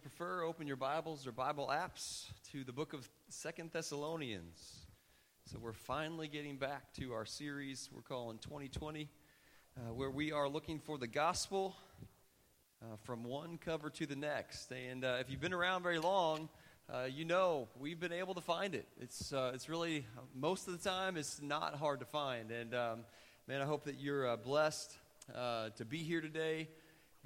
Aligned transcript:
you 0.00 0.08
prefer, 0.08 0.42
open 0.44 0.66
your 0.66 0.76
Bibles 0.76 1.26
or 1.26 1.32
Bible 1.32 1.70
apps 1.70 2.24
to 2.52 2.64
the 2.64 2.72
book 2.72 2.94
of 2.94 3.06
Second 3.28 3.70
Thessalonians. 3.70 4.86
So 5.52 5.58
we're 5.60 5.74
finally 5.74 6.26
getting 6.26 6.56
back 6.56 6.94
to 6.94 7.12
our 7.12 7.26
series 7.26 7.90
we're 7.94 8.00
calling 8.00 8.38
2020, 8.38 9.10
uh, 9.76 9.92
where 9.92 10.10
we 10.10 10.32
are 10.32 10.48
looking 10.48 10.78
for 10.78 10.96
the 10.96 11.06
gospel 11.06 11.76
uh, 12.80 12.96
from 13.02 13.24
one 13.24 13.58
cover 13.58 13.90
to 13.90 14.06
the 14.06 14.16
next. 14.16 14.72
And 14.72 15.04
uh, 15.04 15.18
if 15.20 15.28
you've 15.28 15.40
been 15.40 15.52
around 15.52 15.82
very 15.82 15.98
long, 15.98 16.48
uh, 16.90 17.04
you 17.04 17.26
know 17.26 17.68
we've 17.78 18.00
been 18.00 18.12
able 18.12 18.32
to 18.34 18.40
find 18.40 18.74
it. 18.74 18.86
It's 18.98 19.34
uh, 19.34 19.52
it's 19.54 19.68
really 19.68 20.06
most 20.34 20.66
of 20.66 20.82
the 20.82 20.88
time 20.88 21.18
it's 21.18 21.42
not 21.42 21.74
hard 21.74 22.00
to 22.00 22.06
find. 22.06 22.50
And 22.50 22.74
um, 22.74 23.00
man, 23.46 23.60
I 23.60 23.66
hope 23.66 23.84
that 23.84 24.00
you're 24.00 24.26
uh, 24.26 24.36
blessed 24.36 24.96
to 25.34 25.84
be 25.86 25.98
here 25.98 26.22
today. 26.22 26.68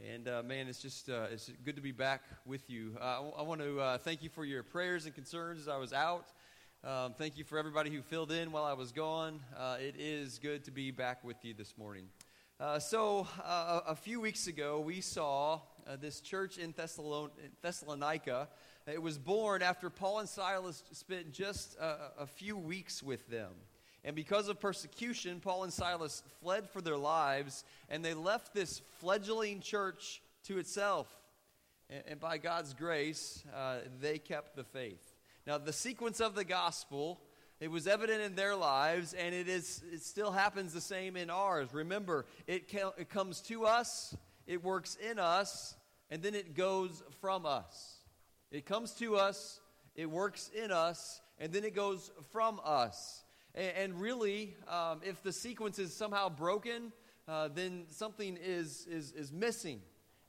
And 0.02 0.26
uh, 0.26 0.42
man, 0.42 0.66
it's 0.66 0.82
just 0.82 1.08
uh, 1.08 1.26
it's 1.30 1.52
good 1.64 1.76
to 1.76 1.82
be 1.82 1.92
back 1.92 2.22
with 2.44 2.68
you. 2.68 2.96
Uh, 3.00 3.22
want 3.44 3.60
to 3.60 3.80
uh, 3.80 3.98
thank 3.98 4.24
you 4.24 4.28
for 4.28 4.44
your 4.44 4.64
prayers 4.64 5.06
and 5.06 5.14
concerns 5.14 5.60
as 5.60 5.68
I 5.68 5.76
was 5.76 5.92
out. 5.92 6.32
Um, 6.82 7.14
thank 7.16 7.38
you 7.38 7.44
for 7.44 7.58
everybody 7.58 7.90
who 7.90 8.02
filled 8.02 8.32
in 8.32 8.50
while 8.50 8.64
I 8.64 8.72
was 8.72 8.90
gone. 8.90 9.38
Uh, 9.56 9.76
it 9.78 9.94
is 9.96 10.40
good 10.40 10.64
to 10.64 10.72
be 10.72 10.90
back 10.90 11.22
with 11.22 11.36
you 11.44 11.54
this 11.54 11.78
morning. 11.78 12.08
Uh, 12.58 12.80
so, 12.80 13.28
a 13.44 13.94
few 13.94 14.20
weeks 14.20 14.48
ago, 14.48 14.80
we 14.80 15.00
saw 15.00 15.60
this 16.00 16.20
church 16.20 16.58
in 16.58 16.72
Thessalon- 16.72 17.30
Thessalonica. 17.62 18.48
It 18.86 19.00
was 19.00 19.16
born 19.16 19.62
after 19.62 19.90
Paul 19.90 20.18
and 20.18 20.28
Silas 20.28 20.82
spent 20.90 21.32
just 21.32 21.76
a 21.80 22.26
few 22.26 22.56
weeks 22.56 23.00
with 23.00 23.28
them. 23.28 23.52
And 24.04 24.14
because 24.14 24.48
of 24.48 24.60
persecution, 24.60 25.40
Paul 25.40 25.64
and 25.64 25.72
Silas 25.72 26.22
fled 26.42 26.68
for 26.68 26.82
their 26.82 26.98
lives, 26.98 27.64
and 27.88 28.04
they 28.04 28.12
left 28.12 28.52
this 28.52 28.83
fledgling 29.00 29.60
church 29.60 30.20
to 30.44 30.58
itself. 30.58 31.08
And, 31.88 32.02
and 32.08 32.20
by 32.20 32.36
God's 32.38 32.75
grace, 32.75 33.42
uh, 33.56 33.78
they 34.00 34.19
kept 34.19 34.56
the 34.56 34.64
faith. 34.64 35.14
Now, 35.47 35.58
the 35.58 35.72
sequence 35.72 36.20
of 36.20 36.34
the 36.34 36.44
gospel, 36.44 37.20
it 37.60 37.70
was 37.70 37.86
evident 37.86 38.20
in 38.20 38.34
their 38.34 38.55
lives, 38.55 39.14
and 39.14 39.34
it, 39.34 39.48
is, 39.48 39.82
it 39.91 40.02
still 40.02 40.32
happens 40.32 40.75
the 40.75 40.80
same 40.82 41.16
in 41.16 41.30
ours. 41.30 41.69
Remember, 41.72 42.27
it, 42.47 42.70
it 42.98 43.08
comes 43.08 43.41
to 43.42 43.64
us, 43.64 44.14
it 44.47 44.62
works 44.62 44.97
in 44.97 45.19
us, 45.19 45.77
and 46.10 46.22
then 46.22 46.34
it 46.34 46.55
goes 46.55 47.02
from 47.20 47.47
us. 47.47 47.97
It 48.50 48.66
comes 48.66 48.92
to 48.97 49.16
us, 49.16 49.60
it 49.94 50.10
works 50.10 50.50
in 50.55 50.70
us, 50.70 51.22
and 51.38 51.52
then 51.52 51.64
it 51.64 51.75
goes 51.75 52.10
from 52.30 52.60
us. 52.64 53.23
And, 53.55 54.00
really, 54.00 54.56
um, 54.66 55.00
if 55.05 55.22
the 55.22 55.33
sequence 55.33 55.78
is 55.78 55.94
somehow 55.94 56.28
broken, 56.28 56.92
uh, 57.28 57.48
then 57.55 57.84
something 57.88 58.36
is, 58.42 58.86
is, 58.91 59.12
is 59.12 59.33
missing. 59.33 59.80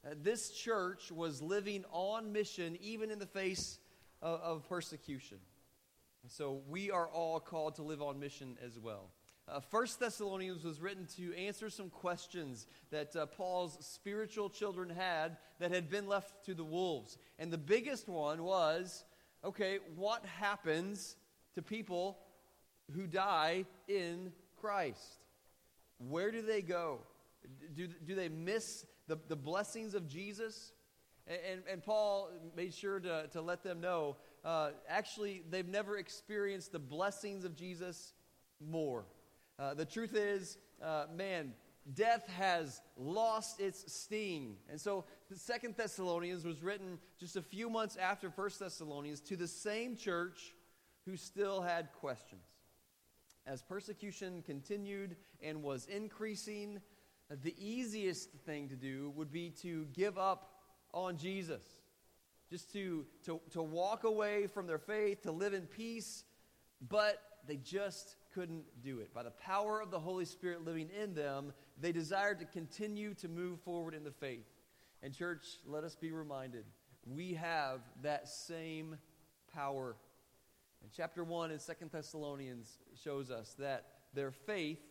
Uh, 0.06 0.14
this 0.22 0.52
church 0.52 1.12
was 1.12 1.42
living 1.42 1.86
on 1.92 2.31
mission 2.31 2.78
even 2.81 3.09
in 3.09 3.18
the 3.18 3.26
face 3.26 3.80
of, 4.22 4.40
of 4.42 4.70
persecution. 4.70 5.40
So 6.28 6.62
we 6.68 6.92
are 6.92 7.08
all 7.08 7.40
called 7.40 7.76
to 7.76 7.84
live 7.84 8.02
on 8.02 8.20
mission 8.20 8.58
as 8.64 8.80
well. 8.80 9.09
Uh, 9.48 9.59
First 9.59 10.00
Thessalonians 10.00 10.64
was 10.64 10.81
written 10.81 11.08
to 11.18 11.36
answer 11.36 11.70
some 11.70 11.90
questions 11.90 12.66
that 12.90 13.16
uh, 13.16 13.28
Paul's 13.28 13.78
spiritual 13.86 14.50
children 14.50 14.90
had 14.90 15.38
that 15.59 15.72
had 15.72 15.90
been 15.90 16.08
left 16.08 16.46
to 16.46 16.56
the 16.56 16.64
wolves. 16.64 17.18
And 17.38 17.52
the 17.52 17.58
biggest 17.58 18.08
one 18.08 18.44
was 18.44 19.03
okay, 19.44 19.78
what 19.96 20.26
happens 20.26 21.16
to 21.53 21.62
people 21.62 22.18
who 22.94 23.08
die 23.08 23.66
in 23.88 24.31
Christ. 24.59 25.19
Where 25.97 26.31
do 26.31 26.41
they 26.41 26.61
go? 26.61 27.00
Do, 27.75 27.88
do 27.88 28.16
they 28.16 28.30
miss 28.30 28.86
the, 29.08 29.17
the 29.28 29.36
blessings 29.36 29.94
of 29.94 30.08
Jesus? 30.08 30.73
And, 31.28 31.39
and, 31.52 31.61
and 31.72 31.83
Paul 31.83 32.31
made 32.56 32.74
sure 32.74 33.00
to, 33.00 33.28
to 33.31 33.41
let 33.41 33.63
them 33.63 33.81
know 33.81 34.18
uh, 34.45 34.69
actually, 34.88 35.41
they've 35.50 35.68
never 35.68 35.97
experienced 35.97 36.72
the 36.72 36.79
blessings 36.79 37.45
of 37.45 37.56
Jesus 37.56 38.13
more. 38.62 39.06
Uh, 39.57 39.74
the 39.74 39.85
truth 39.85 40.16
is, 40.16 40.59
uh, 40.84 41.06
man, 41.16 41.53
death 41.95 42.28
has 42.38 42.79
lost 42.95 43.59
its 43.59 43.91
sting. 43.91 44.57
And 44.69 44.79
so 44.79 45.06
the 45.31 45.38
Second 45.38 45.75
Thessalonians 45.75 46.45
was 46.45 46.62
written 46.62 47.00
just 47.19 47.35
a 47.38 47.41
few 47.41 47.72
months 47.72 47.97
after 47.97 48.29
First 48.29 48.59
Thessalonians 48.59 49.19
to 49.22 49.35
the 49.35 49.47
same 49.47 49.95
church 49.95 50.53
who 51.07 51.18
still 51.18 51.62
had 51.62 51.91
questions 51.94 52.44
as 53.47 53.61
persecution 53.61 54.41
continued 54.45 55.16
and 55.41 55.61
was 55.61 55.85
increasing, 55.85 56.79
the 57.44 57.56
easiest 57.57 58.29
thing 58.45 58.69
to 58.69 58.75
do 58.75 59.11
would 59.16 59.31
be 59.31 59.50
to 59.61 59.85
give 59.94 60.17
up 60.17 60.51
on 60.94 61.17
Jesus. 61.17 61.63
Just 62.50 62.72
to, 62.73 63.06
to, 63.25 63.41
to 63.51 63.61
walk 63.61 64.03
away 64.03 64.47
from 64.47 64.67
their 64.67 64.78
faith, 64.78 65.23
to 65.23 65.31
live 65.31 65.53
in 65.53 65.63
peace, 65.63 66.23
but 66.89 67.17
they 67.47 67.57
just 67.57 68.16
couldn't 68.33 68.66
do 68.83 69.00
it. 69.00 69.13
By 69.13 69.23
the 69.23 69.31
power 69.31 69.81
of 69.81 69.91
the 69.91 70.00
Holy 70.00 70.25
Spirit 70.25 70.63
living 70.63 70.89
in 71.01 71.13
them, 71.13 71.53
they 71.79 71.91
desired 71.91 72.39
to 72.39 72.45
continue 72.45 73.13
to 73.16 73.27
move 73.27 73.59
forward 73.62 73.94
in 73.94 74.03
the 74.03 74.12
faith. 74.12 74.45
And, 75.01 75.13
church, 75.13 75.45
let 75.66 75.83
us 75.83 75.95
be 75.95 76.12
reminded 76.12 76.66
we 77.06 77.33
have 77.35 77.81
that 78.01 78.27
same 78.27 78.97
power 79.53 79.95
and 80.85 80.94
chapter 80.96 81.23
1 81.23 81.50
in 81.50 81.57
Second 81.57 81.90
Thessalonians 81.91 82.78
shows 83.03 83.31
us 83.31 83.56
that 83.57 83.85
their 84.13 84.29
faith 84.29 84.84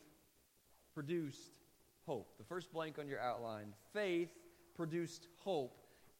produced 0.92 1.60
hope. 2.04 2.36
The 2.36 2.42
first 2.42 2.72
blank 2.72 2.98
on 2.98 3.06
your 3.06 3.20
outline 3.20 3.74
faith 3.92 4.30
produced 4.74 5.28
hope, 5.44 5.78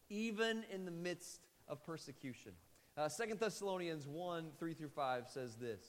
even 0.09 0.63
in 0.73 0.85
the 0.85 0.93
midst 0.93 1.41
of 1.67 1.83
persecution. 1.83 2.53
Uh, 2.97 3.09
2 3.09 3.35
Thessalonians 3.35 4.07
1 4.07 4.53
3 4.57 4.75
through 4.75 4.91
5 4.91 5.27
says 5.27 5.57
this 5.57 5.83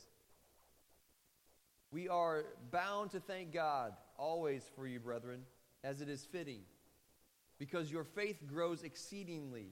We 1.91 2.09
are 2.09 2.45
bound 2.71 3.11
to 3.11 3.19
thank 3.19 3.53
God 3.53 3.93
always 4.17 4.63
for 4.75 4.87
you, 4.87 4.99
brethren, 4.99 5.41
as 5.83 6.01
it 6.01 6.09
is 6.09 6.25
fitting, 6.25 6.61
because 7.59 7.91
your 7.91 8.03
faith 8.03 8.47
grows 8.47 8.81
exceedingly 8.81 9.67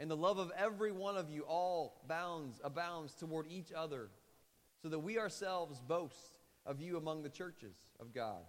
and 0.00 0.10
the 0.10 0.16
love 0.16 0.38
of 0.38 0.52
every 0.56 0.92
one 0.92 1.16
of 1.16 1.30
you 1.30 1.42
all 1.42 2.00
bounds, 2.06 2.60
abounds 2.62 3.14
toward 3.14 3.46
each 3.50 3.72
other, 3.72 4.08
so 4.82 4.88
that 4.88 4.98
we 4.98 5.18
ourselves 5.18 5.80
boast 5.80 6.38
of 6.64 6.80
you 6.80 6.96
among 6.96 7.22
the 7.22 7.28
churches 7.28 7.74
of 7.98 8.14
God. 8.14 8.42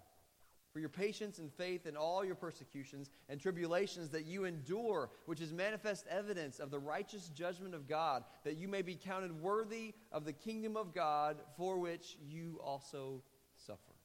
For 0.71 0.79
your 0.79 0.89
patience 0.89 1.39
and 1.39 1.51
faith 1.51 1.88
in 1.88 1.97
all 1.97 2.23
your 2.23 2.35
persecutions 2.35 3.09
and 3.27 3.41
tribulations 3.41 4.09
that 4.09 4.25
you 4.25 4.45
endure, 4.45 5.09
which 5.25 5.41
is 5.41 5.51
manifest 5.51 6.05
evidence 6.07 6.59
of 6.59 6.69
the 6.69 6.77
righteous 6.77 7.29
judgment 7.29 7.73
of 7.73 7.88
God, 7.88 8.23
that 8.43 8.57
you 8.57 8.67
may 8.67 8.83
be 8.83 8.93
counted 8.95 9.41
worthy 9.41 9.95
of 10.11 10.25
the 10.25 10.33
kingdom 10.33 10.77
of 10.77 10.93
God 10.93 11.38
for 11.57 11.79
which 11.79 12.17
you 12.21 12.59
also 12.63 13.23
suffer. 13.65 13.95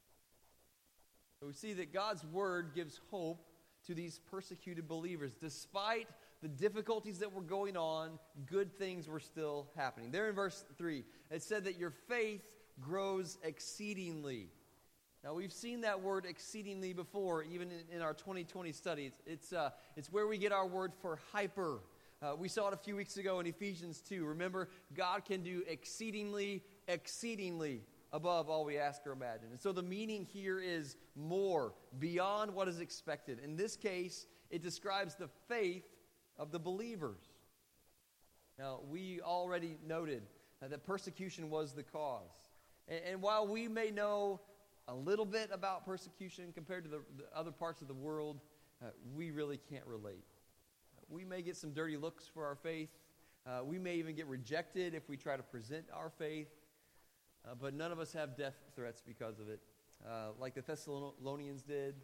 So 1.38 1.46
we 1.46 1.52
see 1.52 1.74
that 1.74 1.92
God's 1.92 2.24
word 2.24 2.70
gives 2.74 2.98
hope 3.10 3.44
to 3.86 3.94
these 3.94 4.18
persecuted 4.30 4.88
believers, 4.88 5.34
despite 5.34 6.08
the 6.44 6.48
difficulties 6.48 7.20
that 7.20 7.32
were 7.32 7.40
going 7.40 7.74
on, 7.74 8.18
good 8.44 8.70
things 8.76 9.08
were 9.08 9.18
still 9.18 9.66
happening. 9.74 10.10
There 10.10 10.28
in 10.28 10.34
verse 10.34 10.62
3, 10.76 11.02
it 11.30 11.42
said 11.42 11.64
that 11.64 11.78
your 11.78 11.90
faith 12.06 12.44
grows 12.82 13.38
exceedingly. 13.42 14.50
Now, 15.24 15.32
we've 15.32 15.54
seen 15.54 15.80
that 15.80 16.02
word 16.02 16.26
exceedingly 16.28 16.92
before, 16.92 17.44
even 17.44 17.70
in, 17.72 17.96
in 17.96 18.02
our 18.02 18.12
2020 18.12 18.72
study. 18.72 19.06
It's, 19.06 19.22
it's, 19.24 19.52
uh, 19.54 19.70
it's 19.96 20.12
where 20.12 20.26
we 20.26 20.36
get 20.36 20.52
our 20.52 20.66
word 20.66 20.92
for 21.00 21.18
hyper. 21.32 21.80
Uh, 22.20 22.34
we 22.38 22.48
saw 22.50 22.68
it 22.68 22.74
a 22.74 22.76
few 22.76 22.94
weeks 22.94 23.16
ago 23.16 23.40
in 23.40 23.46
Ephesians 23.46 24.02
2. 24.06 24.26
Remember, 24.26 24.68
God 24.92 25.24
can 25.24 25.42
do 25.42 25.62
exceedingly, 25.66 26.62
exceedingly 26.88 27.80
above 28.12 28.50
all 28.50 28.66
we 28.66 28.76
ask 28.76 29.00
or 29.06 29.12
imagine. 29.12 29.48
And 29.50 29.58
so 29.58 29.72
the 29.72 29.82
meaning 29.82 30.26
here 30.30 30.60
is 30.60 30.96
more, 31.16 31.72
beyond 31.98 32.52
what 32.52 32.68
is 32.68 32.80
expected. 32.80 33.38
In 33.42 33.56
this 33.56 33.76
case, 33.76 34.26
it 34.50 34.62
describes 34.62 35.14
the 35.14 35.28
faith 35.48 35.84
of 36.38 36.50
the 36.50 36.58
believers. 36.58 37.22
Now, 38.58 38.80
we 38.88 39.20
already 39.20 39.76
noted 39.86 40.22
that 40.60 40.84
persecution 40.84 41.50
was 41.50 41.72
the 41.72 41.82
cause. 41.82 42.50
And, 42.88 43.00
and, 43.10 43.22
while 43.22 43.46
we 43.46 43.68
may 43.68 43.90
know 43.90 44.40
a 44.88 44.94
little 44.94 45.24
bit 45.24 45.50
about 45.52 45.84
persecution 45.84 46.52
compared 46.54 46.84
to 46.84 46.90
the, 46.90 47.00
the 47.16 47.24
other 47.34 47.50
parts 47.50 47.82
of 47.82 47.88
the 47.88 47.94
world, 47.94 48.40
uh, 48.82 48.88
we 49.14 49.30
really 49.30 49.58
can't 49.70 49.86
relate. 49.86 50.24
We 51.08 51.24
may 51.24 51.42
get 51.42 51.56
some 51.56 51.72
dirty 51.72 51.96
looks 51.96 52.26
for 52.32 52.46
our 52.46 52.54
faith. 52.54 52.90
Uh, 53.46 53.60
we 53.64 53.78
may 53.78 53.96
even 53.96 54.14
get 54.14 54.26
rejected 54.26 54.94
if 54.94 55.08
we 55.08 55.16
try 55.16 55.36
to 55.36 55.42
present 55.42 55.84
our 55.92 56.10
faith. 56.10 56.48
Uh, 57.44 57.54
but 57.60 57.74
none 57.74 57.92
of 57.92 57.98
us 57.98 58.12
have 58.12 58.36
death 58.36 58.54
threats 58.74 59.02
because 59.06 59.38
of 59.38 59.48
it, 59.50 59.60
uh, 60.08 60.28
like 60.38 60.54
the 60.54 60.62
Thessalonians 60.62 61.62
did, 61.62 61.94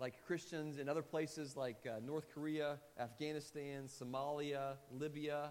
like 0.00 0.26
Christians 0.26 0.78
in 0.78 0.88
other 0.88 1.02
places 1.02 1.56
like 1.56 1.86
uh, 1.86 2.00
North 2.04 2.26
Korea, 2.34 2.80
Afghanistan, 2.98 3.84
Somalia, 3.86 4.72
Libya. 4.90 5.50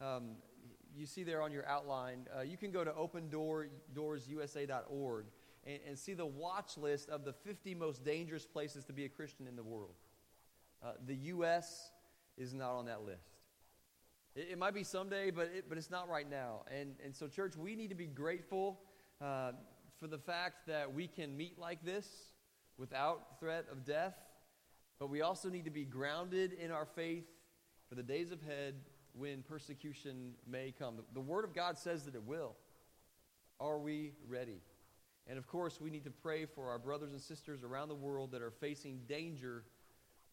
Um, 0.00 0.30
you 0.96 1.06
see 1.06 1.22
there 1.22 1.42
on 1.42 1.52
your 1.52 1.68
outline, 1.68 2.26
uh, 2.36 2.40
you 2.40 2.56
can 2.56 2.70
go 2.70 2.82
to 2.82 2.92
opendoorsusa.org 2.92 5.26
and, 5.66 5.80
and, 5.86 5.98
see 5.98 6.14
the 6.14 6.24
watch 6.24 6.78
list 6.78 7.10
of 7.10 7.24
the 7.24 7.32
50 7.32 7.74
most 7.74 8.04
dangerous 8.04 8.46
places 8.46 8.84
to 8.84 8.92
be 8.92 9.04
a 9.04 9.08
Christian 9.08 9.46
in 9.46 9.56
the 9.56 9.62
world. 9.62 9.94
Uh, 10.82 10.92
the 11.06 11.16
U.S. 11.16 11.92
is 12.38 12.54
not 12.54 12.72
on 12.72 12.86
that 12.86 13.04
list. 13.04 13.28
It, 14.34 14.48
it 14.52 14.58
might 14.58 14.74
be 14.74 14.84
someday, 14.84 15.30
but, 15.30 15.50
it, 15.54 15.66
but 15.68 15.76
it's 15.78 15.90
not 15.90 16.08
right 16.08 16.30
now. 16.30 16.62
And, 16.70 16.94
and 17.04 17.14
so, 17.14 17.28
church, 17.28 17.56
we 17.56 17.74
need 17.74 17.88
to 17.88 17.94
be 17.94 18.06
grateful 18.06 18.80
uh, 19.20 19.52
for 19.98 20.06
the 20.06 20.18
fact 20.18 20.66
that 20.68 20.94
we 20.94 21.06
can 21.06 21.36
meet 21.36 21.58
like 21.58 21.84
this 21.84 22.33
without 22.78 23.38
threat 23.38 23.66
of 23.70 23.84
death, 23.84 24.14
but 24.98 25.10
we 25.10 25.22
also 25.22 25.48
need 25.48 25.64
to 25.64 25.70
be 25.70 25.84
grounded 25.84 26.52
in 26.52 26.70
our 26.70 26.86
faith 26.86 27.26
for 27.88 27.94
the 27.94 28.02
days 28.02 28.32
ahead 28.32 28.74
when 29.12 29.42
persecution 29.42 30.32
may 30.46 30.72
come. 30.76 30.96
The, 31.12 31.20
Word 31.20 31.44
of 31.44 31.54
God 31.54 31.78
says 31.78 32.04
that 32.04 32.14
it 32.14 32.24
will. 32.24 32.56
Are 33.60 33.78
we 33.78 34.12
ready? 34.28 34.60
And 35.26 35.38
of 35.38 35.46
course, 35.46 35.80
we 35.80 35.90
need 35.90 36.04
to 36.04 36.10
pray 36.10 36.44
for 36.44 36.68
our 36.68 36.78
brothers 36.78 37.12
and 37.12 37.20
sisters 37.20 37.62
around 37.62 37.88
the 37.88 37.94
world 37.94 38.32
that 38.32 38.42
are 38.42 38.50
facing 38.50 39.00
danger 39.08 39.64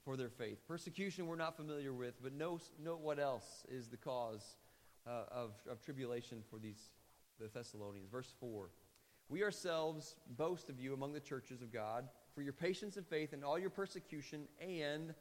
for 0.03 0.17
their 0.17 0.29
faith. 0.29 0.67
Persecution 0.67 1.27
we're 1.27 1.35
not 1.35 1.55
familiar 1.55 1.93
with, 1.93 2.21
but 2.21 2.33
note, 2.33 2.63
note 2.83 3.01
what 3.01 3.19
else 3.19 3.63
is 3.69 3.87
the 3.87 3.97
cause 3.97 4.57
uh, 5.05 5.23
of, 5.31 5.51
of 5.69 5.81
tribulation 5.81 6.39
for 6.49 6.57
these 6.57 6.89
the 7.41 7.47
Thessalonians. 7.47 8.07
Verse 8.09 8.33
4. 8.39 8.69
We 9.29 9.43
ourselves 9.43 10.15
boast 10.37 10.69
of 10.69 10.79
you 10.79 10.93
among 10.93 11.13
the 11.13 11.19
churches 11.19 11.61
of 11.61 11.71
God 11.71 12.07
for 12.33 12.41
your 12.41 12.53
patience 12.53 12.97
and 12.97 13.05
faith 13.05 13.33
and 13.33 13.43
all 13.43 13.59
your 13.59 13.69
persecution 13.69 14.47
and 14.59 15.13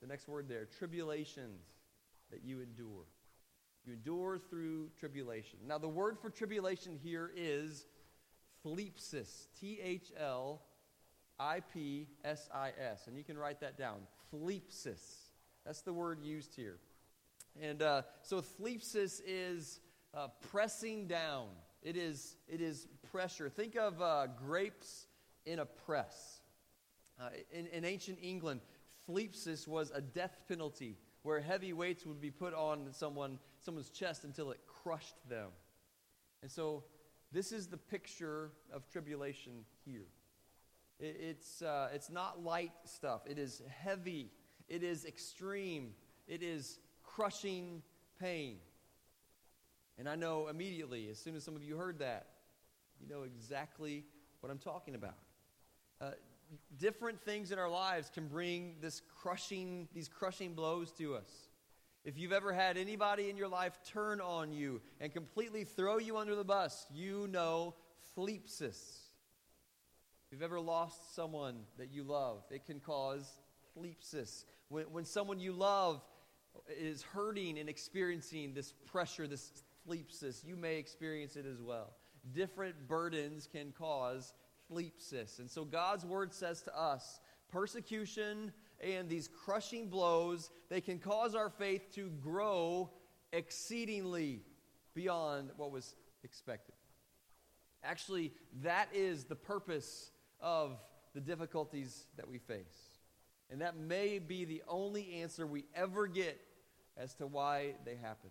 the 0.00 0.06
next 0.06 0.28
word 0.28 0.48
there, 0.48 0.66
tribulations 0.78 1.62
that 2.30 2.42
you 2.44 2.60
endure. 2.60 3.04
You 3.86 3.94
endure 3.94 4.38
through 4.38 4.90
tribulation. 4.98 5.58
Now, 5.66 5.78
the 5.78 5.88
word 5.88 6.18
for 6.20 6.30
tribulation 6.30 6.98
here 7.02 7.30
is 7.36 7.86
thlipsis. 8.64 9.46
T 9.60 9.80
H 9.82 10.12
L 10.18 10.62
I 11.38 11.60
P 11.60 12.08
S 12.24 12.48
I 12.54 12.70
S. 12.80 13.06
And 13.06 13.16
you 13.16 13.24
can 13.24 13.36
write 13.36 13.60
that 13.60 13.76
down. 13.76 13.98
Thlipsis. 14.32 15.30
That's 15.66 15.82
the 15.82 15.92
word 15.92 16.20
used 16.22 16.54
here. 16.54 16.78
And 17.60 17.82
uh, 17.82 18.02
so 18.22 18.40
thlipsis 18.40 19.20
is 19.26 19.80
uh, 20.14 20.28
pressing 20.50 21.06
down. 21.06 21.48
It 21.82 21.96
is, 21.96 22.36
it 22.48 22.60
is 22.60 22.86
pressure. 23.10 23.48
Think 23.48 23.76
of 23.76 24.00
uh, 24.00 24.28
grapes 24.28 25.06
in 25.46 25.58
a 25.58 25.66
press. 25.66 26.40
Uh, 27.20 27.28
in, 27.52 27.66
in 27.68 27.84
ancient 27.84 28.18
England, 28.22 28.60
thlipsis 29.08 29.68
was 29.68 29.90
a 29.94 30.00
death 30.00 30.36
penalty 30.48 30.96
where 31.22 31.40
heavy 31.40 31.72
weights 31.72 32.04
would 32.04 32.20
be 32.20 32.30
put 32.30 32.54
on 32.54 32.88
someone, 32.92 33.38
someone's 33.60 33.90
chest 33.90 34.24
until 34.24 34.50
it 34.50 34.60
crushed 34.66 35.16
them. 35.28 35.50
And 36.42 36.50
so 36.50 36.84
this 37.30 37.52
is 37.52 37.68
the 37.68 37.76
picture 37.76 38.50
of 38.72 38.88
tribulation 38.88 39.64
here. 39.84 40.08
It, 40.98 41.16
it's, 41.20 41.62
uh, 41.62 41.88
it's 41.94 42.10
not 42.10 42.42
light 42.42 42.72
stuff, 42.84 43.22
it 43.26 43.38
is 43.38 43.62
heavy, 43.68 44.30
it 44.68 44.82
is 44.82 45.04
extreme, 45.04 45.92
it 46.26 46.42
is 46.42 46.78
crushing 47.02 47.82
pain. 48.20 48.56
And 49.98 50.08
I 50.08 50.16
know 50.16 50.48
immediately, 50.48 51.08
as 51.10 51.18
soon 51.18 51.36
as 51.36 51.44
some 51.44 51.54
of 51.54 51.62
you 51.62 51.76
heard 51.76 51.98
that, 52.00 52.26
you 53.00 53.08
know 53.08 53.22
exactly 53.22 54.04
what 54.40 54.50
I'm 54.50 54.58
talking 54.58 54.94
about. 54.94 55.16
Uh, 56.02 56.10
different 56.78 57.20
things 57.20 57.52
in 57.52 57.58
our 57.60 57.70
lives 57.70 58.10
can 58.12 58.26
bring 58.26 58.74
this 58.80 59.00
crushing, 59.20 59.86
these 59.94 60.08
crushing 60.08 60.54
blows 60.54 60.90
to 60.90 61.14
us. 61.14 61.30
If 62.04 62.18
you've 62.18 62.32
ever 62.32 62.52
had 62.52 62.76
anybody 62.76 63.30
in 63.30 63.36
your 63.36 63.46
life 63.46 63.78
turn 63.86 64.20
on 64.20 64.52
you 64.52 64.80
and 65.00 65.12
completely 65.12 65.62
throw 65.62 65.98
you 65.98 66.16
under 66.16 66.34
the 66.34 66.42
bus, 66.42 66.86
you 66.92 67.28
know 67.28 67.76
thlipsis. 68.16 68.98
If 70.26 70.32
you've 70.32 70.42
ever 70.42 70.58
lost 70.58 71.14
someone 71.14 71.60
that 71.78 71.92
you 71.92 72.02
love, 72.02 72.42
it 72.50 72.66
can 72.66 72.80
cause 72.80 73.38
thlipsis. 73.78 74.44
When, 74.68 74.86
when 74.86 75.04
someone 75.04 75.38
you 75.38 75.52
love 75.52 76.02
is 76.68 77.02
hurting 77.02 77.58
and 77.58 77.68
experiencing 77.68 78.54
this 78.54 78.72
pressure, 78.86 79.28
this 79.28 79.52
thlipsis, 79.88 80.44
you 80.44 80.56
may 80.56 80.78
experience 80.78 81.36
it 81.36 81.46
as 81.46 81.62
well. 81.62 81.92
Different 82.34 82.88
burdens 82.88 83.48
can 83.50 83.72
cause 83.78 84.32
thlipsis. 84.72 85.38
And 85.38 85.50
so 85.50 85.64
God's 85.64 86.04
word 86.04 86.32
says 86.32 86.62
to 86.62 86.78
us 86.78 87.20
persecution 87.50 88.52
and 88.80 89.08
these 89.08 89.28
crushing 89.28 89.88
blows, 89.88 90.50
they 90.68 90.80
can 90.80 90.98
cause 90.98 91.34
our 91.34 91.50
faith 91.50 91.92
to 91.94 92.10
grow 92.22 92.90
exceedingly 93.32 94.42
beyond 94.94 95.50
what 95.56 95.70
was 95.70 95.94
expected. 96.24 96.74
Actually, 97.84 98.32
that 98.62 98.88
is 98.92 99.24
the 99.24 99.36
purpose 99.36 100.10
of 100.40 100.78
the 101.14 101.20
difficulties 101.20 102.06
that 102.16 102.28
we 102.28 102.38
face. 102.38 102.98
And 103.50 103.60
that 103.60 103.76
may 103.76 104.18
be 104.18 104.44
the 104.44 104.62
only 104.66 105.20
answer 105.22 105.46
we 105.46 105.64
ever 105.74 106.06
get 106.06 106.40
as 106.96 107.14
to 107.14 107.26
why 107.26 107.74
they 107.84 107.96
happen 107.96 108.30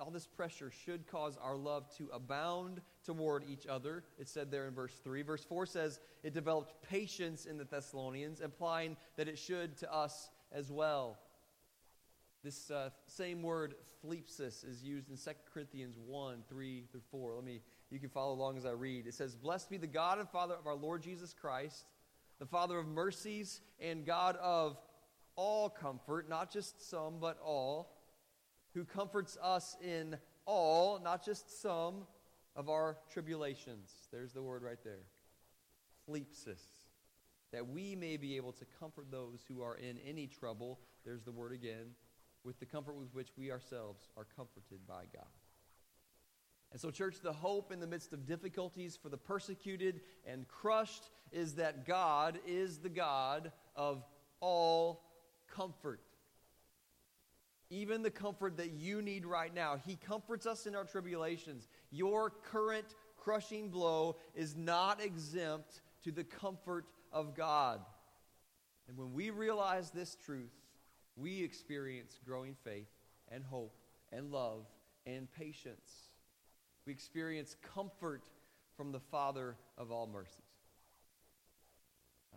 all 0.00 0.10
this 0.10 0.26
pressure 0.26 0.70
should 0.84 1.06
cause 1.06 1.38
our 1.42 1.56
love 1.56 1.84
to 1.96 2.08
abound 2.12 2.80
toward 3.04 3.44
each 3.48 3.66
other. 3.66 4.04
It 4.18 4.28
said 4.28 4.50
there 4.50 4.66
in 4.66 4.74
verse 4.74 5.00
3. 5.02 5.22
Verse 5.22 5.44
4 5.44 5.66
says 5.66 6.00
it 6.22 6.34
developed 6.34 6.82
patience 6.88 7.46
in 7.46 7.58
the 7.58 7.64
Thessalonians, 7.64 8.40
implying 8.40 8.96
that 9.16 9.28
it 9.28 9.38
should 9.38 9.76
to 9.78 9.92
us 9.92 10.30
as 10.52 10.70
well. 10.70 11.18
This 12.44 12.70
uh, 12.70 12.90
same 13.06 13.42
word, 13.42 13.74
thlipsis, 14.04 14.68
is 14.68 14.82
used 14.82 15.08
in 15.10 15.16
2 15.16 15.30
Corinthians 15.52 15.96
1 15.96 16.42
3 16.48 16.84
through 16.90 17.02
4. 17.10 17.36
Let 17.36 17.44
me, 17.44 17.60
you 17.90 18.00
can 18.00 18.08
follow 18.08 18.34
along 18.34 18.56
as 18.56 18.66
I 18.66 18.70
read. 18.70 19.06
It 19.06 19.14
says, 19.14 19.36
Blessed 19.36 19.70
be 19.70 19.76
the 19.76 19.86
God 19.86 20.18
and 20.18 20.28
Father 20.28 20.54
of 20.54 20.66
our 20.66 20.74
Lord 20.74 21.02
Jesus 21.02 21.32
Christ, 21.32 21.84
the 22.40 22.46
Father 22.46 22.78
of 22.78 22.88
mercies 22.88 23.60
and 23.80 24.04
God 24.04 24.36
of 24.36 24.76
all 25.36 25.70
comfort, 25.70 26.28
not 26.28 26.52
just 26.52 26.90
some, 26.90 27.18
but 27.20 27.38
all 27.44 27.92
who 28.74 28.84
comforts 28.84 29.36
us 29.42 29.76
in 29.82 30.16
all, 30.46 31.00
not 31.02 31.24
just 31.24 31.60
some, 31.60 32.06
of 32.54 32.68
our 32.68 32.98
tribulations. 33.10 33.90
There's 34.10 34.32
the 34.32 34.42
word 34.42 34.62
right 34.62 34.82
there. 34.84 35.04
Thlipsis. 36.08 36.62
That 37.52 37.68
we 37.68 37.94
may 37.94 38.16
be 38.16 38.36
able 38.36 38.52
to 38.52 38.64
comfort 38.80 39.06
those 39.10 39.40
who 39.46 39.62
are 39.62 39.76
in 39.76 39.98
any 40.06 40.26
trouble. 40.26 40.80
There's 41.04 41.22
the 41.22 41.32
word 41.32 41.52
again. 41.52 41.94
With 42.44 42.58
the 42.58 42.66
comfort 42.66 42.96
with 42.96 43.14
which 43.14 43.28
we 43.36 43.50
ourselves 43.50 44.08
are 44.16 44.26
comforted 44.36 44.86
by 44.86 45.04
God. 45.12 45.26
And 46.72 46.80
so, 46.80 46.90
church, 46.90 47.16
the 47.22 47.32
hope 47.32 47.70
in 47.70 47.80
the 47.80 47.86
midst 47.86 48.14
of 48.14 48.26
difficulties 48.26 48.98
for 49.00 49.10
the 49.10 49.18
persecuted 49.18 50.00
and 50.26 50.48
crushed 50.48 51.10
is 51.30 51.54
that 51.56 51.86
God 51.86 52.38
is 52.46 52.78
the 52.78 52.88
God 52.88 53.52
of 53.76 54.02
all 54.40 55.02
comfort 55.54 56.00
even 57.72 58.02
the 58.02 58.10
comfort 58.10 58.58
that 58.58 58.72
you 58.72 59.00
need 59.00 59.24
right 59.24 59.52
now. 59.52 59.80
He 59.86 59.96
comforts 59.96 60.44
us 60.44 60.66
in 60.66 60.76
our 60.76 60.84
tribulations. 60.84 61.68
Your 61.90 62.28
current 62.28 62.94
crushing 63.16 63.70
blow 63.70 64.16
is 64.34 64.54
not 64.54 65.02
exempt 65.02 65.80
to 66.04 66.12
the 66.12 66.22
comfort 66.22 66.84
of 67.10 67.34
God. 67.34 67.80
And 68.88 68.98
when 68.98 69.14
we 69.14 69.30
realize 69.30 69.90
this 69.90 70.16
truth, 70.22 70.52
we 71.16 71.42
experience 71.42 72.18
growing 72.26 72.54
faith 72.62 72.90
and 73.30 73.42
hope 73.42 73.74
and 74.12 74.30
love 74.30 74.66
and 75.06 75.32
patience. 75.32 76.10
We 76.86 76.92
experience 76.92 77.56
comfort 77.74 78.22
from 78.76 78.92
the 78.92 79.00
Father 79.00 79.56
of 79.78 79.90
all 79.90 80.06
mercies. 80.06 80.36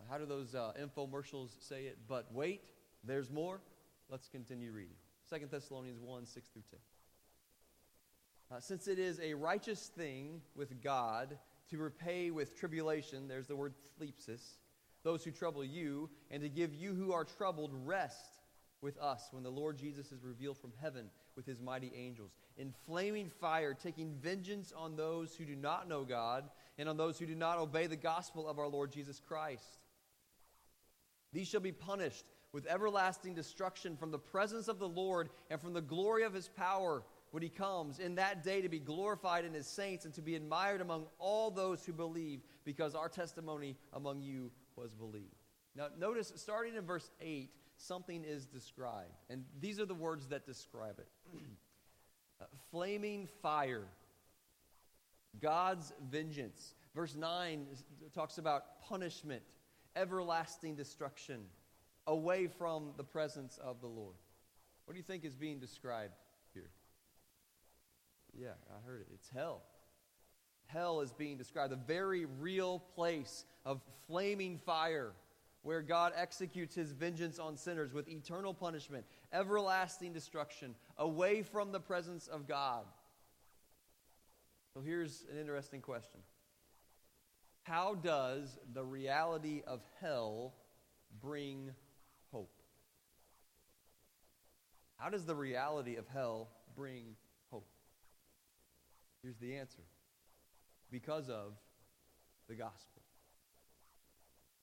How 0.08 0.16
do 0.18 0.24
those 0.24 0.54
uh, 0.54 0.72
infomercials 0.80 1.50
say 1.60 1.84
it? 1.84 1.98
But 2.08 2.32
wait, 2.32 2.70
there's 3.04 3.30
more. 3.30 3.60
Let's 4.08 4.28
continue 4.28 4.70
reading. 4.70 4.96
2 5.30 5.46
Thessalonians 5.50 6.00
1 6.00 6.26
6 6.26 6.48
through 6.48 6.62
10. 6.70 6.78
Uh, 8.50 8.60
since 8.60 8.86
it 8.86 8.98
is 8.98 9.18
a 9.20 9.34
righteous 9.34 9.90
thing 9.96 10.40
with 10.54 10.80
God 10.82 11.36
to 11.70 11.78
repay 11.78 12.30
with 12.30 12.56
tribulation, 12.56 13.26
there's 13.26 13.48
the 13.48 13.56
word 13.56 13.74
thlipsis, 14.00 14.58
those 15.02 15.24
who 15.24 15.32
trouble 15.32 15.64
you, 15.64 16.08
and 16.30 16.42
to 16.42 16.48
give 16.48 16.74
you 16.74 16.94
who 16.94 17.12
are 17.12 17.24
troubled 17.24 17.72
rest 17.84 18.38
with 18.82 18.98
us 18.98 19.28
when 19.32 19.42
the 19.42 19.50
Lord 19.50 19.76
Jesus 19.76 20.12
is 20.12 20.22
revealed 20.22 20.58
from 20.58 20.72
heaven 20.80 21.10
with 21.34 21.44
his 21.44 21.60
mighty 21.60 21.92
angels, 21.96 22.30
in 22.56 22.72
flaming 22.86 23.28
fire, 23.28 23.74
taking 23.74 24.14
vengeance 24.14 24.72
on 24.76 24.94
those 24.94 25.34
who 25.34 25.44
do 25.44 25.56
not 25.56 25.88
know 25.88 26.04
God 26.04 26.44
and 26.78 26.88
on 26.88 26.96
those 26.96 27.18
who 27.18 27.26
do 27.26 27.34
not 27.34 27.58
obey 27.58 27.88
the 27.88 27.96
gospel 27.96 28.48
of 28.48 28.60
our 28.60 28.68
Lord 28.68 28.92
Jesus 28.92 29.20
Christ. 29.26 29.78
These 31.32 31.48
shall 31.48 31.60
be 31.60 31.72
punished 31.72 32.24
with 32.56 32.66
everlasting 32.68 33.34
destruction 33.34 33.98
from 33.98 34.10
the 34.10 34.18
presence 34.18 34.66
of 34.66 34.78
the 34.78 34.88
Lord 34.88 35.28
and 35.50 35.60
from 35.60 35.74
the 35.74 35.82
glory 35.82 36.22
of 36.22 36.32
his 36.32 36.48
power 36.48 37.02
when 37.30 37.42
he 37.42 37.50
comes 37.50 37.98
in 37.98 38.14
that 38.14 38.42
day 38.42 38.62
to 38.62 38.70
be 38.70 38.78
glorified 38.78 39.44
in 39.44 39.52
his 39.52 39.66
saints 39.66 40.06
and 40.06 40.14
to 40.14 40.22
be 40.22 40.36
admired 40.36 40.80
among 40.80 41.04
all 41.18 41.50
those 41.50 41.84
who 41.84 41.92
believe 41.92 42.40
because 42.64 42.94
our 42.94 43.10
testimony 43.10 43.76
among 43.92 44.22
you 44.22 44.50
was 44.74 44.94
believed. 44.94 45.36
Now, 45.76 45.88
notice 45.98 46.32
starting 46.36 46.76
in 46.76 46.86
verse 46.86 47.10
8, 47.20 47.50
something 47.76 48.24
is 48.24 48.46
described. 48.46 49.12
And 49.28 49.44
these 49.60 49.78
are 49.78 49.84
the 49.84 49.92
words 49.92 50.26
that 50.28 50.46
describe 50.46 50.98
it 50.98 51.08
uh, 52.40 52.44
flaming 52.70 53.28
fire, 53.42 53.84
God's 55.42 55.92
vengeance. 56.10 56.74
Verse 56.94 57.14
9 57.14 57.66
talks 58.14 58.38
about 58.38 58.80
punishment, 58.80 59.42
everlasting 59.94 60.74
destruction 60.74 61.42
away 62.06 62.46
from 62.46 62.92
the 62.96 63.04
presence 63.04 63.58
of 63.62 63.80
the 63.80 63.86
Lord. 63.86 64.14
What 64.84 64.94
do 64.94 64.98
you 64.98 65.04
think 65.04 65.24
is 65.24 65.34
being 65.34 65.58
described 65.58 66.14
here? 66.54 66.70
Yeah, 68.38 68.54
I 68.70 68.86
heard 68.86 69.00
it. 69.02 69.08
It's 69.14 69.28
hell. 69.28 69.62
Hell 70.66 71.00
is 71.00 71.12
being 71.12 71.36
described, 71.36 71.72
a 71.72 71.76
very 71.76 72.24
real 72.24 72.80
place 72.94 73.44
of 73.64 73.80
flaming 74.06 74.58
fire 74.58 75.12
where 75.62 75.82
God 75.82 76.12
executes 76.14 76.76
his 76.76 76.92
vengeance 76.92 77.40
on 77.40 77.56
sinners 77.56 77.92
with 77.92 78.08
eternal 78.08 78.54
punishment, 78.54 79.04
everlasting 79.32 80.12
destruction, 80.12 80.76
away 80.96 81.42
from 81.42 81.72
the 81.72 81.80
presence 81.80 82.28
of 82.28 82.46
God. 82.46 82.84
So 84.74 84.80
here's 84.80 85.24
an 85.32 85.40
interesting 85.40 85.80
question 85.80 86.20
How 87.64 87.94
does 87.94 88.58
the 88.72 88.84
reality 88.84 89.62
of 89.66 89.80
hell 90.00 90.54
bring 91.20 91.70
hope? 92.30 92.62
How 94.96 95.10
does 95.10 95.24
the 95.24 95.34
reality 95.34 95.96
of 95.96 96.06
hell 96.08 96.48
bring 96.74 97.16
hope? 97.50 97.68
Here's 99.22 99.38
the 99.38 99.56
answer 99.56 99.82
because 100.90 101.28
of 101.28 101.54
the 102.48 102.54
gospel, 102.54 103.02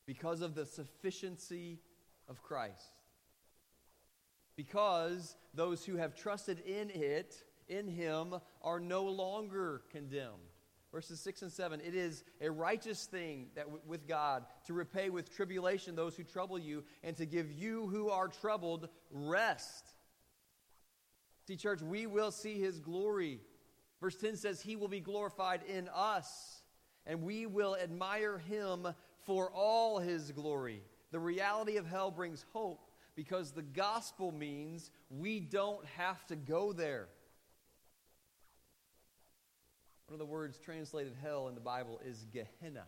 because 0.06 0.42
of 0.42 0.56
the 0.56 0.66
sufficiency 0.66 1.80
of 2.28 2.42
Christ. 2.42 2.94
Because 4.56 5.36
those 5.54 5.84
who 5.84 5.98
have 5.98 6.16
trusted 6.16 6.60
in 6.60 6.92
it, 6.92 7.36
in 7.68 7.88
him, 7.88 8.36
are 8.62 8.80
no 8.80 9.04
longer 9.06 9.82
condemned. 9.92 10.54
Verses 10.92 11.20
6 11.22 11.42
and 11.42 11.52
7 11.52 11.82
It 11.82 11.96
is 11.96 12.24
a 12.40 12.52
righteous 12.52 13.06
thing 13.06 13.48
that 13.56 13.66
w- 13.66 13.82
with 13.88 14.08
God 14.08 14.46
to 14.68 14.74
repay 14.74 15.10
with 15.10 15.36
tribulation 15.36 15.96
those 15.96 16.16
who 16.16 16.24
trouble 16.24 16.60
you 16.60 16.84
and 17.04 17.18
to 17.18 17.26
give 17.26 17.52
you 17.52 17.88
who 17.88 18.10
are 18.10 18.28
troubled 18.28 18.90
rest. 19.10 19.93
See, 21.48 21.58
church, 21.58 21.82
we 21.82 22.08
will 22.08 22.32
see 22.32 22.60
his 22.60 22.80
glory. 22.80 23.42
Verse 24.00 24.16
10 24.16 24.38
says, 24.38 24.62
He 24.62 24.76
will 24.76 24.88
be 24.88 25.02
glorified 25.02 25.62
in 25.68 25.90
us, 25.94 26.62
and 27.06 27.24
we 27.24 27.46
will 27.46 27.76
admire 27.76 28.38
him 28.38 28.88
for 29.26 29.52
all 29.52 30.00
his 30.00 30.32
glory. 30.32 30.82
The 31.12 31.20
reality 31.20 31.78
of 31.78 31.86
hell 31.86 32.12
brings 32.12 32.46
hope 32.54 32.90
because 33.16 33.52
the 33.52 33.62
gospel 33.62 34.32
means 34.32 34.90
we 35.10 35.40
don't 35.40 35.86
have 35.98 36.26
to 36.28 36.36
go 36.36 36.74
there. 36.74 37.08
One 40.08 40.16
of 40.16 40.20
the 40.20 40.26
words 40.26 40.58
translated 40.58 41.14
hell 41.22 41.48
in 41.48 41.56
the 41.56 41.62
Bible 41.62 42.00
is 42.06 42.26
Gehenna. 42.32 42.86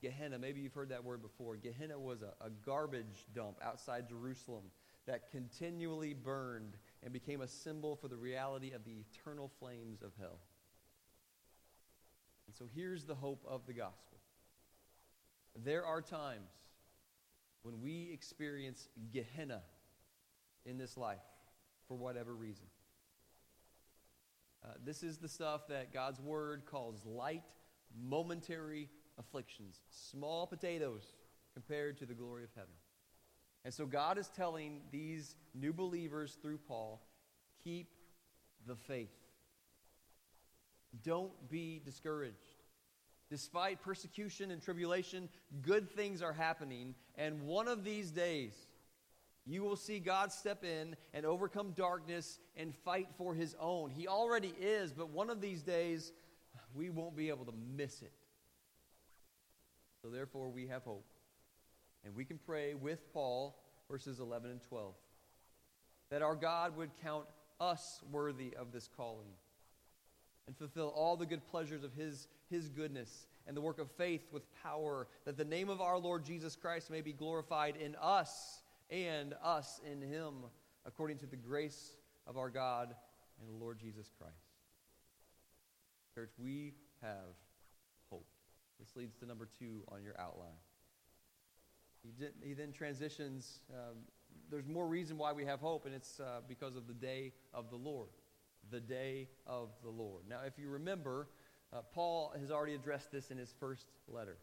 Gehenna, 0.00 0.38
maybe 0.38 0.60
you've 0.60 0.74
heard 0.74 0.90
that 0.90 1.04
word 1.04 1.22
before. 1.22 1.56
Gehenna 1.56 1.98
was 1.98 2.22
a, 2.22 2.32
a 2.44 2.50
garbage 2.64 3.26
dump 3.34 3.58
outside 3.62 4.08
Jerusalem 4.08 4.64
that 5.06 5.30
continually 5.30 6.14
burned 6.14 6.76
and 7.02 7.12
became 7.12 7.40
a 7.40 7.48
symbol 7.48 7.96
for 7.96 8.08
the 8.08 8.16
reality 8.16 8.72
of 8.72 8.84
the 8.84 9.04
eternal 9.12 9.50
flames 9.58 10.02
of 10.02 10.12
hell. 10.18 10.38
And 12.46 12.56
so 12.56 12.64
here's 12.74 13.04
the 13.04 13.14
hope 13.14 13.44
of 13.46 13.66
the 13.66 13.72
gospel. 13.72 14.18
There 15.64 15.84
are 15.84 16.00
times 16.00 16.50
when 17.62 17.80
we 17.80 18.10
experience 18.12 18.88
Gehenna 19.12 19.62
in 20.64 20.78
this 20.78 20.96
life 20.96 21.18
for 21.86 21.96
whatever 21.96 22.34
reason. 22.34 22.66
Uh, 24.64 24.72
this 24.84 25.02
is 25.02 25.18
the 25.18 25.28
stuff 25.28 25.68
that 25.68 25.92
God's 25.92 26.20
Word 26.20 26.64
calls 26.66 27.04
light, 27.04 27.44
momentary 27.96 28.88
afflictions, 29.18 29.80
small 29.90 30.46
potatoes 30.46 31.14
compared 31.54 31.98
to 31.98 32.06
the 32.06 32.14
glory 32.14 32.44
of 32.44 32.50
heaven. 32.54 32.74
And 33.64 33.74
so 33.74 33.86
God 33.86 34.18
is 34.18 34.28
telling 34.28 34.80
these 34.90 35.34
new 35.54 35.72
believers 35.72 36.38
through 36.40 36.58
Paul 36.68 37.02
keep 37.62 37.92
the 38.66 38.76
faith. 38.76 39.14
Don't 41.02 41.32
be 41.50 41.80
discouraged. 41.84 42.36
Despite 43.30 43.82
persecution 43.82 44.50
and 44.50 44.62
tribulation, 44.62 45.28
good 45.60 45.90
things 45.90 46.22
are 46.22 46.32
happening. 46.32 46.94
And 47.16 47.42
one 47.42 47.68
of 47.68 47.84
these 47.84 48.10
days, 48.10 48.54
you 49.44 49.62
will 49.62 49.76
see 49.76 49.98
God 49.98 50.32
step 50.32 50.64
in 50.64 50.96
and 51.12 51.26
overcome 51.26 51.72
darkness 51.72 52.38
and 52.56 52.74
fight 52.74 53.08
for 53.18 53.34
his 53.34 53.54
own. 53.60 53.90
He 53.90 54.08
already 54.08 54.54
is, 54.58 54.92
but 54.92 55.10
one 55.10 55.28
of 55.28 55.40
these 55.40 55.62
days, 55.62 56.12
we 56.74 56.88
won't 56.88 57.16
be 57.16 57.28
able 57.28 57.44
to 57.44 57.54
miss 57.76 58.00
it. 58.02 58.12
So, 60.00 60.08
therefore, 60.08 60.48
we 60.48 60.68
have 60.68 60.84
hope. 60.84 61.04
And 62.08 62.16
we 62.16 62.24
can 62.24 62.38
pray 62.38 62.72
with 62.72 63.12
Paul, 63.12 63.54
verses 63.90 64.18
11 64.18 64.50
and 64.50 64.62
12, 64.62 64.94
that 66.10 66.22
our 66.22 66.34
God 66.34 66.74
would 66.78 66.88
count 67.02 67.26
us 67.60 68.00
worthy 68.10 68.54
of 68.58 68.72
this 68.72 68.88
calling 68.96 69.28
and 70.46 70.56
fulfill 70.56 70.88
all 70.88 71.18
the 71.18 71.26
good 71.26 71.46
pleasures 71.50 71.84
of 71.84 71.92
his, 71.92 72.26
his 72.48 72.70
goodness 72.70 73.26
and 73.46 73.54
the 73.54 73.60
work 73.60 73.78
of 73.78 73.90
faith 73.90 74.22
with 74.32 74.42
power, 74.62 75.06
that 75.26 75.36
the 75.36 75.44
name 75.44 75.68
of 75.68 75.82
our 75.82 75.98
Lord 75.98 76.24
Jesus 76.24 76.56
Christ 76.56 76.90
may 76.90 77.02
be 77.02 77.12
glorified 77.12 77.76
in 77.76 77.94
us 78.00 78.62
and 78.88 79.34
us 79.44 79.78
in 79.84 80.00
him, 80.00 80.32
according 80.86 81.18
to 81.18 81.26
the 81.26 81.36
grace 81.36 81.98
of 82.26 82.38
our 82.38 82.48
God 82.48 82.94
and 83.38 83.54
the 83.54 83.62
Lord 83.62 83.78
Jesus 83.78 84.10
Christ. 84.18 84.32
Church, 86.14 86.30
we 86.38 86.72
have 87.02 87.36
hope. 88.08 88.24
This 88.80 88.96
leads 88.96 89.14
to 89.16 89.26
number 89.26 89.46
two 89.58 89.82
on 89.92 90.02
your 90.02 90.18
outline. 90.18 90.56
He, 92.02 92.12
did, 92.18 92.32
he 92.42 92.54
then 92.54 92.72
transitions. 92.72 93.60
Um, 93.72 93.96
there's 94.50 94.66
more 94.66 94.86
reason 94.86 95.18
why 95.18 95.32
we 95.32 95.44
have 95.44 95.60
hope, 95.60 95.86
and 95.86 95.94
it's 95.94 96.20
uh, 96.20 96.40
because 96.48 96.76
of 96.76 96.86
the 96.86 96.94
day 96.94 97.32
of 97.52 97.70
the 97.70 97.76
Lord. 97.76 98.08
The 98.70 98.80
day 98.80 99.28
of 99.46 99.70
the 99.82 99.90
Lord. 99.90 100.24
Now, 100.28 100.40
if 100.46 100.58
you 100.58 100.68
remember, 100.68 101.28
uh, 101.72 101.82
Paul 101.92 102.34
has 102.38 102.50
already 102.50 102.74
addressed 102.74 103.12
this 103.12 103.30
in 103.30 103.38
his 103.38 103.54
first 103.58 103.86
letter. 104.06 104.36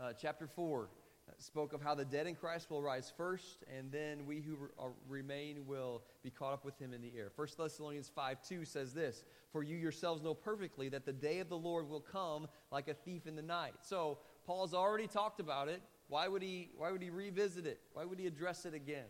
Uh, 0.00 0.12
chapter 0.18 0.46
4 0.46 0.88
uh, 1.28 1.32
spoke 1.38 1.72
of 1.72 1.82
how 1.82 1.94
the 1.94 2.04
dead 2.04 2.26
in 2.26 2.34
Christ 2.34 2.70
will 2.70 2.82
rise 2.82 3.12
first, 3.16 3.64
and 3.76 3.92
then 3.92 4.26
we 4.26 4.40
who 4.40 4.56
re- 4.56 4.90
remain 5.08 5.66
will 5.66 6.02
be 6.22 6.30
caught 6.30 6.52
up 6.52 6.64
with 6.64 6.78
him 6.78 6.92
in 6.92 7.00
the 7.00 7.12
air. 7.16 7.30
1 7.36 7.48
Thessalonians 7.58 8.10
5 8.14 8.38
2 8.46 8.64
says 8.64 8.92
this 8.92 9.24
For 9.52 9.62
you 9.62 9.76
yourselves 9.76 10.22
know 10.22 10.34
perfectly 10.34 10.88
that 10.88 11.04
the 11.04 11.12
day 11.12 11.40
of 11.40 11.48
the 11.48 11.58
Lord 11.58 11.88
will 11.88 12.00
come 12.00 12.48
like 12.70 12.88
a 12.88 12.94
thief 12.94 13.26
in 13.26 13.36
the 13.36 13.42
night. 13.42 13.74
So, 13.82 14.18
Paul's 14.44 14.74
already 14.74 15.06
talked 15.06 15.38
about 15.38 15.68
it. 15.68 15.80
Why 16.12 16.28
would 16.28 16.42
he, 16.42 16.68
why 16.76 16.92
would 16.92 17.00
he 17.00 17.08
revisit 17.08 17.64
it? 17.64 17.80
Why 17.94 18.04
would 18.04 18.18
he 18.18 18.26
address 18.26 18.66
it 18.66 18.74
again? 18.74 19.06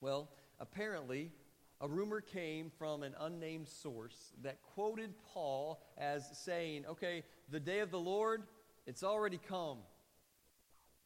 Well, 0.00 0.30
apparently, 0.60 1.32
a 1.80 1.88
rumor 1.88 2.20
came 2.20 2.70
from 2.78 3.02
an 3.02 3.16
unnamed 3.18 3.66
source 3.66 4.32
that 4.44 4.62
quoted 4.62 5.14
Paul 5.34 5.82
as 5.98 6.24
saying, 6.38 6.84
okay, 6.86 7.24
the 7.50 7.58
day 7.58 7.80
of 7.80 7.90
the 7.90 7.98
Lord, 7.98 8.44
it's 8.86 9.02
already 9.02 9.40
come. 9.48 9.78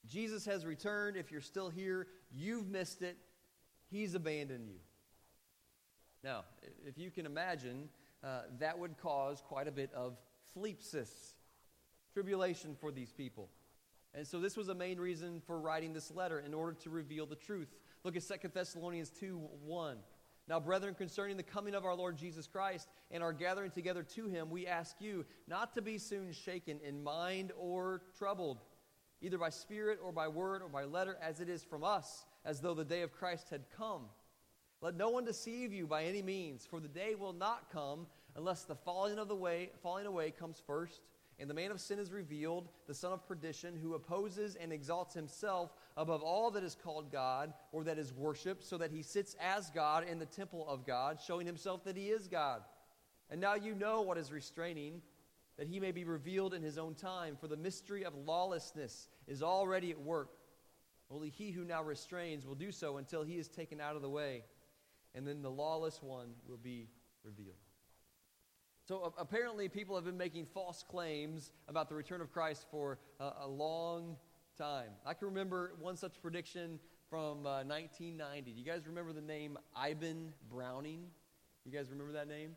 Jesus 0.06 0.44
has 0.44 0.66
returned. 0.66 1.16
If 1.16 1.32
you're 1.32 1.40
still 1.40 1.70
here, 1.70 2.06
you've 2.30 2.68
missed 2.68 3.00
it. 3.00 3.16
He's 3.90 4.14
abandoned 4.14 4.68
you. 4.68 4.80
Now, 6.22 6.44
if 6.86 6.98
you 6.98 7.10
can 7.10 7.24
imagine, 7.24 7.88
uh, 8.22 8.42
that 8.58 8.78
would 8.78 8.98
cause 8.98 9.42
quite 9.48 9.66
a 9.66 9.72
bit 9.72 9.94
of 9.94 10.18
thlipsis, 10.54 11.32
tribulation 12.12 12.76
for 12.78 12.92
these 12.92 13.12
people. 13.12 13.48
And 14.14 14.26
so 14.26 14.40
this 14.40 14.56
was 14.56 14.68
a 14.68 14.74
main 14.74 14.98
reason 14.98 15.40
for 15.46 15.60
writing 15.60 15.92
this 15.92 16.10
letter 16.10 16.40
in 16.40 16.52
order 16.52 16.76
to 16.82 16.90
reveal 16.90 17.26
the 17.26 17.36
truth. 17.36 17.68
Look 18.02 18.16
at 18.16 18.26
2 18.26 18.48
Thessalonians 18.52 19.10
2 19.10 19.38
1. 19.64 19.98
Now, 20.48 20.58
brethren, 20.58 20.96
concerning 20.98 21.36
the 21.36 21.44
coming 21.44 21.76
of 21.76 21.84
our 21.84 21.94
Lord 21.94 22.16
Jesus 22.16 22.48
Christ 22.48 22.88
and 23.12 23.22
our 23.22 23.32
gathering 23.32 23.70
together 23.70 24.02
to 24.02 24.26
him, 24.26 24.50
we 24.50 24.66
ask 24.66 24.96
you 24.98 25.24
not 25.46 25.74
to 25.74 25.82
be 25.82 25.96
soon 25.96 26.32
shaken 26.32 26.80
in 26.84 27.04
mind 27.04 27.52
or 27.56 28.02
troubled, 28.18 28.58
either 29.20 29.38
by 29.38 29.50
spirit 29.50 30.00
or 30.02 30.10
by 30.10 30.26
word 30.26 30.60
or 30.60 30.68
by 30.68 30.84
letter, 30.84 31.16
as 31.22 31.40
it 31.40 31.48
is 31.48 31.62
from 31.62 31.84
us, 31.84 32.24
as 32.44 32.60
though 32.60 32.74
the 32.74 32.84
day 32.84 33.02
of 33.02 33.12
Christ 33.12 33.48
had 33.50 33.62
come. 33.76 34.06
Let 34.80 34.96
no 34.96 35.10
one 35.10 35.24
deceive 35.24 35.72
you 35.72 35.86
by 35.86 36.04
any 36.04 36.22
means, 36.22 36.66
for 36.66 36.80
the 36.80 36.88
day 36.88 37.14
will 37.14 37.34
not 37.34 37.70
come 37.70 38.08
unless 38.34 38.64
the 38.64 38.74
falling 38.74 39.18
of 39.18 39.28
the 39.28 39.36
way, 39.36 39.70
falling 39.84 40.06
away 40.06 40.32
comes 40.32 40.60
first 40.66 41.00
and 41.40 41.48
the 41.48 41.54
man 41.54 41.70
of 41.70 41.80
sin 41.80 41.98
is 41.98 42.12
revealed, 42.12 42.68
the 42.86 42.94
son 42.94 43.12
of 43.12 43.26
perdition, 43.26 43.74
who 43.74 43.94
opposes 43.94 44.56
and 44.56 44.72
exalts 44.72 45.14
himself 45.14 45.72
above 45.96 46.22
all 46.22 46.50
that 46.50 46.62
is 46.62 46.76
called 46.84 47.10
God 47.10 47.54
or 47.72 47.82
that 47.84 47.98
is 47.98 48.12
worshiped, 48.12 48.62
so 48.62 48.76
that 48.76 48.90
he 48.90 49.02
sits 49.02 49.34
as 49.40 49.70
God 49.70 50.06
in 50.06 50.18
the 50.18 50.26
temple 50.26 50.68
of 50.68 50.86
God, 50.86 51.18
showing 51.18 51.46
himself 51.46 51.82
that 51.84 51.96
he 51.96 52.08
is 52.08 52.28
God. 52.28 52.60
And 53.30 53.40
now 53.40 53.54
you 53.54 53.74
know 53.74 54.02
what 54.02 54.18
is 54.18 54.30
restraining, 54.30 55.00
that 55.56 55.66
he 55.66 55.80
may 55.80 55.92
be 55.92 56.04
revealed 56.04 56.52
in 56.52 56.62
his 56.62 56.76
own 56.76 56.94
time, 56.94 57.36
for 57.40 57.48
the 57.48 57.56
mystery 57.56 58.04
of 58.04 58.14
lawlessness 58.14 59.08
is 59.26 59.42
already 59.42 59.90
at 59.90 60.00
work. 60.00 60.30
Only 61.10 61.30
he 61.30 61.50
who 61.52 61.64
now 61.64 61.82
restrains 61.82 62.46
will 62.46 62.54
do 62.54 62.70
so 62.70 62.98
until 62.98 63.22
he 63.22 63.38
is 63.38 63.48
taken 63.48 63.80
out 63.80 63.96
of 63.96 64.02
the 64.02 64.10
way, 64.10 64.44
and 65.14 65.26
then 65.26 65.40
the 65.40 65.50
lawless 65.50 66.02
one 66.02 66.34
will 66.46 66.58
be 66.58 66.88
revealed. 67.24 67.56
So 68.90 69.14
apparently, 69.18 69.68
people 69.68 69.94
have 69.94 70.04
been 70.04 70.18
making 70.18 70.46
false 70.46 70.82
claims 70.82 71.52
about 71.68 71.88
the 71.88 71.94
return 71.94 72.20
of 72.20 72.32
Christ 72.32 72.66
for 72.72 72.98
uh, 73.20 73.30
a 73.44 73.46
long 73.46 74.16
time. 74.58 74.88
I 75.06 75.14
can 75.14 75.28
remember 75.28 75.74
one 75.78 75.96
such 75.96 76.20
prediction 76.20 76.80
from 77.08 77.46
uh, 77.46 77.62
1990. 77.62 78.50
Do 78.50 78.58
you 78.58 78.66
guys 78.66 78.88
remember 78.88 79.12
the 79.12 79.20
name 79.20 79.56
Iben 79.80 80.32
Browning? 80.50 81.04
You 81.64 81.70
guys 81.70 81.86
remember 81.92 82.12
that 82.14 82.26
name? 82.26 82.56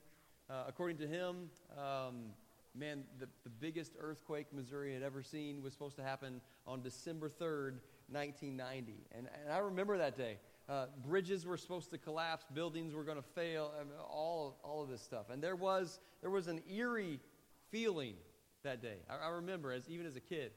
Uh, 0.50 0.64
according 0.68 0.98
to 0.98 1.08
him, 1.08 1.52
um, 1.78 2.32
man, 2.74 3.04
the, 3.20 3.28
the 3.44 3.52
biggest 3.52 3.92
earthquake 4.00 4.48
Missouri 4.52 4.92
had 4.92 5.04
ever 5.04 5.22
seen 5.22 5.62
was 5.62 5.72
supposed 5.72 5.98
to 5.98 6.04
happen 6.04 6.42
on 6.66 6.82
December 6.82 7.30
3rd, 7.30 7.76
1990. 8.10 8.94
And, 9.16 9.28
and 9.44 9.54
I 9.54 9.60
remember 9.60 10.00
that 10.00 10.18
day. 10.18 10.38
Uh, 10.70 10.86
bridges 11.06 11.46
were 11.46 11.58
supposed 11.58 11.90
to 11.92 11.98
collapse, 11.98 12.46
buildings 12.54 12.94
were 12.94 13.04
going 13.04 13.18
to 13.18 13.30
fail, 13.36 13.74
I 13.78 13.84
mean, 13.84 13.94
all, 14.00 14.60
all 14.64 14.82
of 14.82 14.90
this 14.90 15.02
stuff. 15.02 15.30
And 15.30 15.44
there 15.44 15.58
was, 15.58 16.00
there 16.22 16.30
was 16.30 16.48
an 16.48 16.62
eerie 16.72 17.20
feeling 17.70 18.16
that 18.64 18.82
day. 18.82 19.00
I, 19.10 19.28
I 19.28 19.30
remember, 19.32 19.74
as 19.74 19.90
even 19.90 20.06
as 20.06 20.16
a 20.16 20.22
kid. 20.22 20.52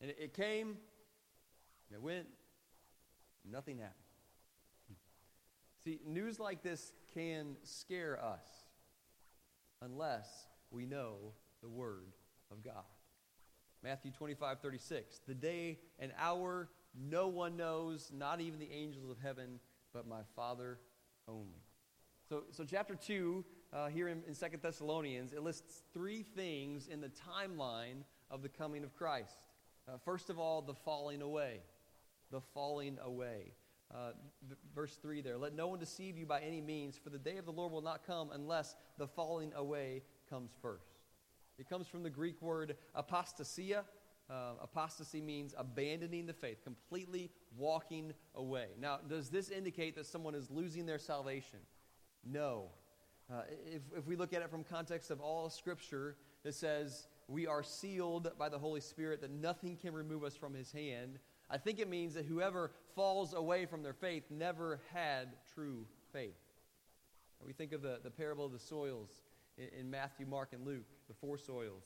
And 0.00 0.10
it, 0.10 0.18
it 0.20 0.34
came, 0.34 0.78
it 1.92 2.02
went, 2.02 2.26
nothing 3.48 3.78
happened. 3.78 3.94
See, 5.84 6.00
news 6.04 6.38
like 6.38 6.62
this 6.62 6.92
can 7.14 7.56
scare 7.62 8.22
us 8.22 8.44
unless 9.80 10.28
we 10.70 10.86
know 10.86 11.32
the 11.62 11.68
Word 11.68 12.12
of 12.50 12.62
God. 12.62 12.84
Matthew 13.82 14.10
25, 14.10 14.60
36. 14.60 15.20
The 15.26 15.34
day 15.34 15.78
and 15.98 16.12
hour 16.18 16.68
no 16.94 17.28
one 17.28 17.56
knows, 17.56 18.10
not 18.14 18.40
even 18.40 18.58
the 18.58 18.70
angels 18.72 19.10
of 19.10 19.18
heaven, 19.22 19.60
but 19.92 20.06
my 20.06 20.22
Father 20.34 20.78
only. 21.28 21.62
So, 22.28 22.44
so 22.50 22.64
chapter 22.64 22.94
2, 22.94 23.44
uh, 23.72 23.88
here 23.88 24.08
in, 24.08 24.22
in 24.26 24.34
2 24.34 24.58
Thessalonians, 24.60 25.32
it 25.32 25.42
lists 25.42 25.82
three 25.92 26.22
things 26.22 26.88
in 26.88 27.00
the 27.00 27.10
timeline 27.10 28.04
of 28.30 28.42
the 28.42 28.48
coming 28.48 28.84
of 28.84 28.94
Christ. 28.94 29.44
Uh, 29.88 29.98
first 30.04 30.30
of 30.30 30.38
all, 30.38 30.62
the 30.62 30.74
falling 30.74 31.22
away. 31.22 31.60
The 32.30 32.40
falling 32.40 32.98
away. 33.04 33.52
Uh, 33.92 34.12
verse 34.74 34.96
3 35.02 35.20
there. 35.20 35.36
Let 35.36 35.54
no 35.54 35.66
one 35.66 35.80
deceive 35.80 36.16
you 36.16 36.26
by 36.26 36.40
any 36.40 36.60
means, 36.60 36.96
for 36.96 37.10
the 37.10 37.18
day 37.18 37.36
of 37.38 37.44
the 37.44 37.52
Lord 37.52 37.72
will 37.72 37.82
not 37.82 38.06
come 38.06 38.30
unless 38.32 38.76
the 38.98 39.08
falling 39.08 39.52
away 39.54 40.02
comes 40.28 40.52
first. 40.62 41.00
It 41.58 41.68
comes 41.68 41.88
from 41.88 42.02
the 42.02 42.10
Greek 42.10 42.40
word 42.40 42.76
apostasia. 42.96 43.84
Uh, 44.30 44.52
apostasy 44.62 45.20
means 45.20 45.54
abandoning 45.58 46.24
the 46.24 46.32
faith, 46.32 46.62
completely 46.62 47.30
walking 47.56 48.12
away. 48.36 48.66
Now, 48.80 49.00
does 49.08 49.28
this 49.28 49.50
indicate 49.50 49.96
that 49.96 50.06
someone 50.06 50.36
is 50.36 50.48
losing 50.50 50.86
their 50.86 51.00
salvation? 51.00 51.58
No. 52.24 52.66
Uh, 53.32 53.42
if, 53.66 53.82
if 53.96 54.06
we 54.06 54.14
look 54.14 54.32
at 54.32 54.42
it 54.42 54.48
from 54.50 54.62
context 54.62 55.10
of 55.10 55.20
all 55.20 55.50
Scripture, 55.50 56.16
it 56.44 56.54
says 56.54 57.08
we 57.26 57.48
are 57.48 57.64
sealed 57.64 58.30
by 58.38 58.48
the 58.48 58.58
Holy 58.58 58.80
Spirit, 58.80 59.20
that 59.22 59.32
nothing 59.32 59.76
can 59.76 59.94
remove 59.94 60.22
us 60.22 60.36
from 60.36 60.54
His 60.54 60.70
hand. 60.70 61.18
I 61.50 61.58
think 61.58 61.80
it 61.80 61.88
means 61.88 62.14
that 62.14 62.24
whoever 62.24 62.70
falls 62.94 63.34
away 63.34 63.66
from 63.66 63.82
their 63.82 63.92
faith 63.94 64.24
never 64.30 64.80
had 64.92 65.28
true 65.54 65.86
faith. 66.12 66.38
We 67.44 67.52
think 67.52 67.72
of 67.72 67.82
the, 67.82 67.98
the 68.04 68.10
parable 68.10 68.46
of 68.46 68.52
the 68.52 68.58
soils 68.60 69.10
in, 69.58 69.80
in 69.80 69.90
Matthew, 69.90 70.26
Mark, 70.26 70.52
and 70.52 70.64
Luke, 70.64 70.86
the 71.08 71.14
four 71.14 71.36
soils. 71.36 71.84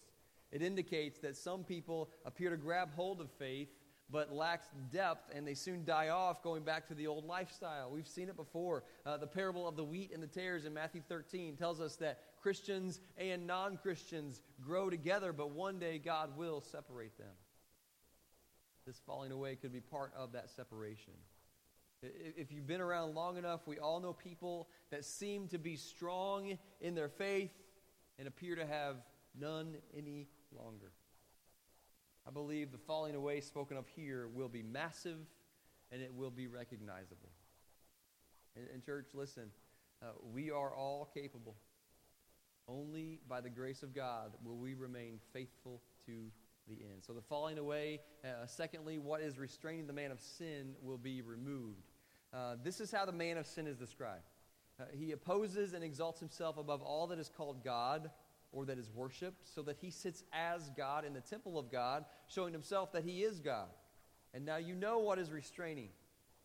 It 0.55 0.63
indicates 0.63 1.19
that 1.19 1.37
some 1.37 1.65
people 1.65 2.09
appear 2.25 2.49
to 2.49 2.57
grab 2.57 2.95
hold 2.95 3.21
of 3.21 3.31
faith 3.33 3.69
but 4.11 4.33
lacks 4.33 4.69
depth, 4.93 5.33
and 5.35 5.47
they 5.47 5.55
soon 5.55 5.85
die 5.85 6.11
off 6.11 6.43
going 6.43 6.63
back 6.63 6.87
to 6.87 6.95
the 6.95 7.07
old 7.07 7.25
lifestyle. 7.25 7.91
We've 7.91 8.07
seen 8.07 8.29
it 8.29 8.37
before. 8.37 8.85
Uh, 9.05 9.17
the 9.17 9.27
parable 9.27 9.67
of 9.67 9.77
the 9.77 9.83
wheat 9.83 10.13
and 10.13 10.23
the 10.23 10.29
tares 10.29 10.65
in 10.67 10.75
Matthew 10.75 11.01
13 11.09 11.57
tells 11.57 11.81
us 11.81 11.97
that 11.97 12.21
Christians 12.41 13.01
and 13.19 13.47
non 13.47 13.77
Christians 13.79 14.41
grow 14.63 14.91
together, 14.91 15.33
but 15.33 15.51
one 15.51 15.81
day 15.81 15.99
God 15.99 16.37
will 16.37 16.61
separate 16.61 17.19
them. 17.19 17.35
This 18.87 19.01
falling 19.05 19.33
away 19.33 19.57
could 19.57 19.73
be 19.73 19.81
part 19.81 20.13
of 20.17 20.33
that 20.33 20.51
separation. 20.51 21.15
If 22.03 22.53
you've 22.53 22.67
been 22.67 22.83
around 22.83 23.15
long 23.15 23.39
enough, 23.39 23.67
we 23.67 23.79
all 23.79 23.99
know 23.99 24.13
people 24.13 24.69
that 24.91 25.05
seem 25.05 25.49
to 25.49 25.59
be 25.59 25.75
strong 25.75 26.59
in 26.81 26.95
their 26.95 27.09
faith 27.09 27.51
and 28.19 28.29
appear 28.29 28.55
to 28.57 28.67
have 28.67 28.97
none 29.39 29.77
any 29.97 30.29
longer. 30.55 30.93
I 32.27 32.31
believe 32.31 32.73
the 32.73 32.79
falling 32.79 33.15
away 33.15 33.41
spoken 33.41 33.77
of 33.77 33.87
here 33.89 34.29
will 34.29 34.49
be 34.49 34.63
massive 34.63 35.19
and 35.93 36.01
it 36.01 36.13
will 36.15 36.31
be 36.31 36.47
recognizable. 36.47 37.31
And, 38.57 38.67
and 38.73 38.85
church, 38.85 39.09
listen, 39.15 39.51
uh, 40.03 40.07
we 40.33 40.51
are 40.51 40.75
all 40.75 41.11
capable. 41.13 41.57
Only 42.67 43.21
by 43.29 43.41
the 43.41 43.51
grace 43.51 43.83
of 43.83 43.95
God 43.95 44.33
will 44.43 44.57
we 44.57 44.75
remain 44.75 45.19
faithful 45.33 45.83
to 46.07 46.13
the 46.67 46.75
end. 46.75 47.03
So 47.07 47.13
the 47.13 47.21
falling 47.21 47.59
away, 47.59 48.01
uh, 48.25 48.47
secondly, 48.47 48.99
what 48.99 49.21
is 49.21 49.39
restraining 49.39 49.87
the 49.87 49.93
man 49.93 50.11
of 50.11 50.21
sin 50.21 50.75
will 50.83 50.97
be 50.97 51.21
removed. 51.21 51.91
Uh, 52.33 52.57
this 52.63 52.81
is 52.81 52.91
how 52.91 53.05
the 53.05 53.13
man 53.13 53.37
of 53.37 53.47
sin 53.47 53.67
is 53.67 53.77
described. 53.77 54.25
Uh, 54.81 54.85
he 54.93 55.13
opposes 55.13 55.75
and 55.75 55.85
exalts 55.85 56.19
himself 56.21 56.57
above 56.57 56.83
all 56.83 57.07
that 57.09 57.19
is 57.19 57.31
called 57.37 57.63
God 57.63 58.11
or 58.55 58.65
that 58.65 58.79
is 58.79 58.91
worshiped, 58.95 59.47
so 59.55 59.63
that 59.63 59.77
he 59.81 59.91
sits 59.91 60.23
as 60.33 60.71
God 60.77 61.05
in 61.05 61.13
the 61.13 61.21
temple 61.21 61.59
of 61.59 61.71
God, 61.71 62.05
showing 62.29 62.53
himself 62.53 62.93
that 62.93 63.05
he 63.05 63.23
is 63.23 63.41
God. 63.41 63.69
And 64.33 64.45
now 64.47 64.57
you 64.57 64.75
know 64.75 64.99
what 64.99 65.19
is 65.19 65.31
restraining, 65.31 65.89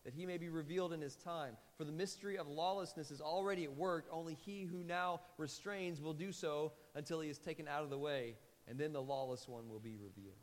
that 0.04 0.12
he 0.12 0.26
may 0.26 0.36
be 0.36 0.48
revealed 0.48 0.92
in 0.92 1.00
his 1.00 1.16
time. 1.16 1.56
For 1.78 1.84
the 1.84 1.92
mystery 1.92 2.36
of 2.36 2.48
lawlessness 2.48 3.10
is 3.10 3.20
already 3.20 3.64
at 3.64 3.74
work, 3.74 4.06
only 4.10 4.34
he 4.34 4.64
who 4.64 4.82
now 4.82 5.20
restrains 5.38 6.00
will 6.00 6.14
do 6.14 6.32
so 6.32 6.72
until 6.94 7.20
he 7.20 7.30
is 7.30 7.38
taken 7.38 7.68
out 7.68 7.84
of 7.84 7.90
the 7.90 7.98
way, 7.98 8.34
and 8.68 8.78
then 8.78 8.92
the 8.92 9.02
lawless 9.02 9.48
one 9.48 9.68
will 9.68 9.80
be 9.80 9.96
revealed. 9.96 10.36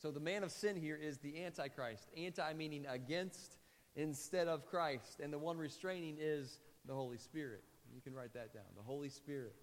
So 0.00 0.12
the 0.12 0.20
man 0.20 0.44
of 0.44 0.52
sin 0.52 0.76
here 0.76 0.96
is 0.96 1.18
the 1.18 1.44
Antichrist. 1.44 2.08
Anti 2.16 2.52
meaning 2.54 2.86
against 2.88 3.58
instead 3.96 4.46
of 4.46 4.64
Christ. 4.64 5.18
And 5.20 5.32
the 5.32 5.38
one 5.38 5.58
restraining 5.58 6.18
is 6.20 6.60
the 6.86 6.94
Holy 6.94 7.18
Spirit. 7.18 7.64
You 7.92 8.00
can 8.00 8.14
write 8.14 8.32
that 8.34 8.54
down. 8.54 8.64
The 8.76 8.82
Holy 8.82 9.08
Spirit. 9.08 9.56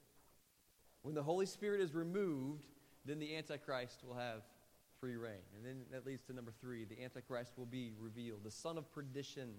When 1.05 1.13
the 1.13 1.21
Holy 1.21 1.45
Spirit 1.45 1.81
is 1.81 1.93
removed, 1.93 2.65
then 3.05 3.19
the 3.19 3.35
Antichrist 3.35 4.03
will 4.03 4.15
have 4.15 4.41
free 4.99 5.15
reign. 5.15 5.43
And 5.55 5.63
then 5.63 5.85
that 5.91 6.03
leads 6.03 6.23
to 6.23 6.33
number 6.33 6.51
three 6.59 6.83
the 6.83 7.03
Antichrist 7.03 7.53
will 7.59 7.67
be 7.67 7.91
revealed. 7.99 8.39
The 8.43 8.49
son 8.49 8.75
of 8.75 8.91
perdition 8.91 9.51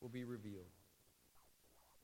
will 0.00 0.08
be 0.08 0.24
revealed. 0.24 0.66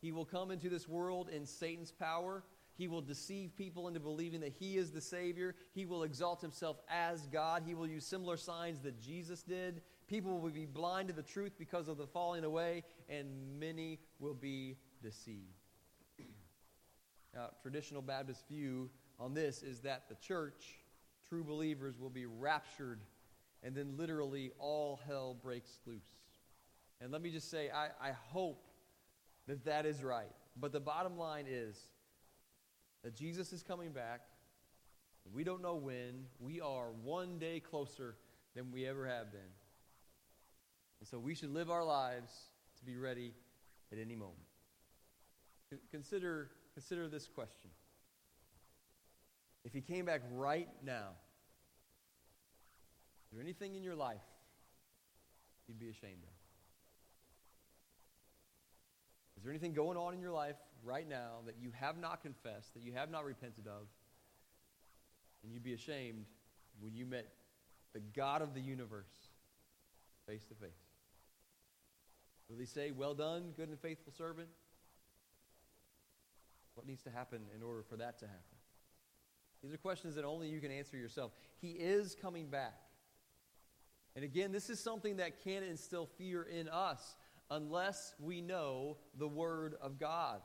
He 0.00 0.12
will 0.12 0.24
come 0.24 0.52
into 0.52 0.68
this 0.68 0.86
world 0.86 1.28
in 1.28 1.44
Satan's 1.44 1.90
power. 1.90 2.44
He 2.76 2.86
will 2.86 3.00
deceive 3.00 3.56
people 3.56 3.88
into 3.88 3.98
believing 3.98 4.42
that 4.42 4.52
he 4.52 4.76
is 4.76 4.92
the 4.92 5.00
Savior. 5.00 5.56
He 5.74 5.84
will 5.84 6.04
exalt 6.04 6.40
himself 6.40 6.76
as 6.88 7.26
God. 7.26 7.64
He 7.66 7.74
will 7.74 7.88
use 7.88 8.06
similar 8.06 8.36
signs 8.36 8.78
that 8.82 9.00
Jesus 9.00 9.42
did. 9.42 9.82
People 10.06 10.38
will 10.38 10.50
be 10.50 10.66
blind 10.66 11.08
to 11.08 11.14
the 11.14 11.22
truth 11.24 11.54
because 11.58 11.88
of 11.88 11.98
the 11.98 12.06
falling 12.06 12.44
away, 12.44 12.84
and 13.08 13.58
many 13.58 13.98
will 14.20 14.34
be 14.34 14.76
deceived. 15.02 15.57
Now, 17.38 17.50
traditional 17.62 18.02
Baptist 18.02 18.48
view 18.48 18.90
on 19.20 19.32
this 19.32 19.62
is 19.62 19.78
that 19.82 20.08
the 20.08 20.16
church, 20.16 20.74
true 21.28 21.44
believers, 21.44 21.96
will 21.96 22.10
be 22.10 22.26
raptured, 22.26 22.98
and 23.62 23.76
then 23.76 23.96
literally 23.96 24.50
all 24.58 24.98
hell 25.06 25.36
breaks 25.40 25.78
loose. 25.86 26.16
And 27.00 27.12
let 27.12 27.22
me 27.22 27.30
just 27.30 27.48
say, 27.48 27.70
I, 27.70 27.90
I 28.08 28.10
hope 28.10 28.66
that 29.46 29.64
that 29.66 29.86
is 29.86 30.02
right. 30.02 30.34
But 30.56 30.72
the 30.72 30.80
bottom 30.80 31.16
line 31.16 31.44
is 31.48 31.78
that 33.04 33.14
Jesus 33.14 33.52
is 33.52 33.62
coming 33.62 33.92
back. 33.92 34.22
We 35.32 35.44
don't 35.44 35.62
know 35.62 35.76
when. 35.76 36.24
We 36.40 36.60
are 36.60 36.90
one 37.04 37.38
day 37.38 37.60
closer 37.60 38.16
than 38.56 38.72
we 38.72 38.84
ever 38.84 39.06
have 39.06 39.30
been. 39.30 39.40
And 40.98 41.08
so 41.08 41.20
we 41.20 41.36
should 41.36 41.54
live 41.54 41.70
our 41.70 41.84
lives 41.84 42.32
to 42.78 42.84
be 42.84 42.96
ready 42.96 43.32
at 43.92 43.98
any 43.98 44.16
moment. 44.16 44.38
Consider 45.92 46.50
Consider 46.78 47.08
this 47.08 47.26
question. 47.26 47.70
If 49.64 49.72
he 49.72 49.80
came 49.80 50.04
back 50.04 50.20
right 50.30 50.68
now, 50.84 51.08
is 53.24 53.32
there 53.32 53.42
anything 53.42 53.74
in 53.74 53.82
your 53.82 53.96
life 53.96 54.22
you'd 55.66 55.80
be 55.80 55.88
ashamed 55.88 56.22
of? 56.22 56.30
Is 59.36 59.42
there 59.42 59.50
anything 59.50 59.72
going 59.72 59.96
on 59.96 60.14
in 60.14 60.20
your 60.20 60.30
life 60.30 60.54
right 60.84 61.08
now 61.08 61.38
that 61.46 61.56
you 61.60 61.72
have 61.72 61.98
not 61.98 62.22
confessed, 62.22 62.74
that 62.74 62.84
you 62.84 62.92
have 62.92 63.10
not 63.10 63.24
repented 63.24 63.66
of, 63.66 63.88
and 65.42 65.52
you'd 65.52 65.64
be 65.64 65.74
ashamed 65.74 66.26
when 66.78 66.94
you 66.94 67.06
met 67.06 67.26
the 67.92 68.00
God 68.14 68.40
of 68.40 68.54
the 68.54 68.60
universe 68.60 69.32
face 70.28 70.44
to 70.44 70.54
face? 70.54 70.70
Will 72.48 72.58
he 72.58 72.66
say, 72.66 72.92
Well 72.92 73.14
done, 73.14 73.52
good 73.56 73.68
and 73.68 73.80
faithful 73.80 74.12
servant? 74.16 74.46
What 76.78 76.86
needs 76.86 77.02
to 77.02 77.10
happen 77.10 77.40
in 77.56 77.60
order 77.60 77.82
for 77.82 77.96
that 77.96 78.20
to 78.20 78.26
happen? 78.26 78.56
These 79.64 79.74
are 79.74 79.78
questions 79.78 80.14
that 80.14 80.24
only 80.24 80.48
you 80.48 80.60
can 80.60 80.70
answer 80.70 80.96
yourself. 80.96 81.32
He 81.60 81.70
is 81.70 82.14
coming 82.14 82.46
back. 82.46 82.78
And 84.14 84.24
again, 84.24 84.52
this 84.52 84.70
is 84.70 84.78
something 84.78 85.16
that 85.16 85.42
can 85.42 85.64
instill 85.64 86.06
fear 86.06 86.44
in 86.44 86.68
us 86.68 87.16
unless 87.50 88.14
we 88.20 88.40
know 88.40 88.98
the 89.18 89.26
Word 89.26 89.74
of 89.82 89.98
God. 89.98 90.40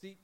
See, 0.00 0.18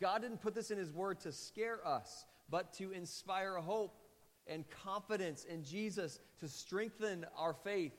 God 0.00 0.22
didn't 0.22 0.40
put 0.40 0.54
this 0.54 0.70
in 0.70 0.78
His 0.78 0.92
Word 0.92 1.18
to 1.22 1.32
scare 1.32 1.84
us, 1.84 2.24
but 2.48 2.72
to 2.74 2.92
inspire 2.92 3.56
hope 3.56 3.98
and 4.46 4.64
confidence 4.70 5.42
in 5.42 5.64
Jesus, 5.64 6.20
to 6.38 6.46
strengthen 6.46 7.26
our 7.36 7.54
faith. 7.54 7.98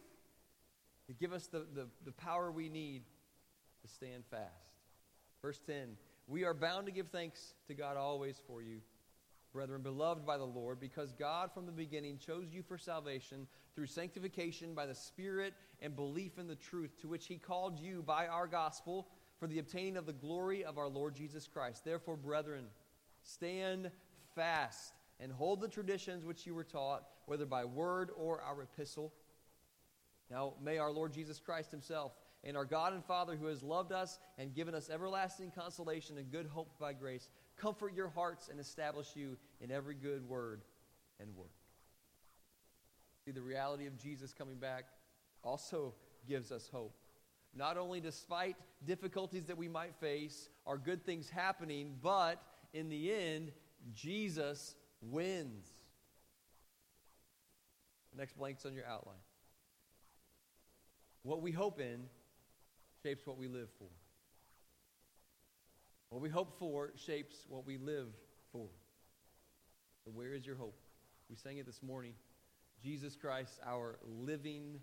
to 1.08 1.14
give 1.14 1.34
us 1.34 1.48
the, 1.48 1.66
the, 1.76 1.90
the 2.06 2.14
power 2.14 2.50
we 2.50 2.70
need 2.70 3.04
to 3.82 3.90
stand 3.90 4.24
fast. 4.32 4.72
Verse 5.42 5.60
10 5.68 5.98
We 6.28 6.44
are 6.44 6.54
bound 6.54 6.86
to 6.86 6.92
give 6.92 7.10
thanks 7.10 7.54
to 7.68 7.74
God 7.74 7.98
always 7.98 8.40
for 8.48 8.62
you, 8.62 8.82
brethren, 9.54 9.82
beloved 9.82 10.26
by 10.26 10.38
the 10.38 10.46
Lord, 10.46 10.80
because 10.80 11.12
God 11.12 11.52
from 11.54 11.66
the 11.66 11.72
beginning 11.72 12.18
chose 12.18 12.48
you 12.52 12.64
for 12.64 12.78
salvation 12.78 13.48
through 13.76 13.88
sanctification 13.88 14.74
by 14.74 14.86
the 14.86 14.96
Spirit 14.96 15.54
and 15.82 15.96
belief 15.96 16.38
in 16.38 16.48
the 16.48 16.56
truth, 16.56 17.00
to 17.02 17.08
which 17.08 17.28
He 17.28 17.38
called 17.38 17.80
you 17.80 18.02
by 18.02 18.28
our 18.28 18.48
gospel 18.48 19.08
for 19.40 19.48
the 19.48 19.60
obtaining 19.60 19.98
of 19.98 20.06
the 20.06 20.14
glory 20.14 20.64
of 20.64 20.78
our 20.78 20.88
Lord 20.88 21.16
Jesus 21.16 21.48
Christ. 21.48 21.84
Therefore, 21.84 22.16
brethren, 22.16 22.66
stand 23.24 23.92
fast 24.36 24.94
and 25.20 25.32
hold 25.32 25.62
the 25.62 25.68
traditions 25.68 26.26
which 26.26 26.46
you 26.46 26.54
were 26.54 26.64
taught, 26.64 27.04
whether 27.26 27.46
by 27.46 27.66
word 27.66 28.10
or 28.16 28.42
our 28.42 28.62
epistle. 28.62 29.14
Now, 30.30 30.54
may 30.64 30.78
our 30.78 30.92
Lord 30.92 31.14
Jesus 31.14 31.40
Christ 31.40 31.72
Himself 31.72 32.14
and 32.44 32.58
our 32.58 32.66
God 32.66 32.94
and 32.94 33.06
Father, 33.06 33.36
who 33.36 33.46
has 33.48 33.62
loved 33.62 33.92
us 33.92 34.20
and 34.38 34.54
given 34.56 34.74
us 34.74 34.90
everlasting 34.90 35.52
consolation 35.52 36.18
and 36.18 36.32
good 36.32 36.48
hope 36.48 36.72
by 36.80 36.94
grace, 36.94 37.30
comfort 37.56 37.94
your 37.94 38.10
hearts 38.10 38.50
and 38.50 38.60
establish 38.60 39.16
you 39.16 39.38
in 39.60 39.72
every 39.72 39.94
good 39.94 40.28
word 40.28 40.62
and 41.20 41.36
work. 41.36 41.52
See, 43.26 43.32
the 43.32 43.42
reality 43.42 43.86
of 43.86 43.96
Jesus 43.98 44.34
coming 44.34 44.58
back 44.58 44.86
also 45.44 45.94
gives 46.28 46.52
us 46.52 46.68
hope. 46.72 46.96
Not 47.54 47.78
only 47.78 48.00
despite 48.00 48.56
difficulties 48.86 49.46
that 49.46 49.58
we 49.58 49.68
might 49.68 49.94
face, 49.96 50.50
are 50.66 50.78
good 50.78 51.06
things 51.06 51.30
happening, 51.30 51.98
but 52.02 52.42
in 52.74 52.90
the 52.90 53.14
end, 53.14 53.52
Jesus 53.94 54.76
wins. 55.02 55.68
Next 58.18 58.38
blank's 58.38 58.66
on 58.66 58.74
your 58.74 58.86
outline. 58.86 59.16
What 61.24 61.42
we 61.42 61.52
hope 61.52 61.80
in 61.80 62.06
shapes 63.04 63.26
what 63.26 63.38
we 63.38 63.48
live 63.48 63.70
for. 63.78 63.88
What 66.10 66.22
we 66.22 66.30
hope 66.30 66.60
for 66.60 66.92
shapes 67.06 67.46
what 67.48 67.66
we 67.66 67.78
live 67.78 68.08
for. 68.52 68.68
So, 70.04 70.12
where 70.12 70.34
is 70.34 70.46
your 70.46 70.56
hope? 70.56 70.78
We 71.30 71.36
sang 71.36 71.58
it 71.58 71.66
this 71.66 71.82
morning. 71.82 72.14
Jesus 72.84 73.16
Christ, 73.16 73.60
our 73.66 73.98
living 74.06 74.80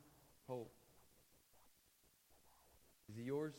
hope. 0.46 0.72
Is 3.10 3.18
it 3.18 3.24
yours? 3.24 3.54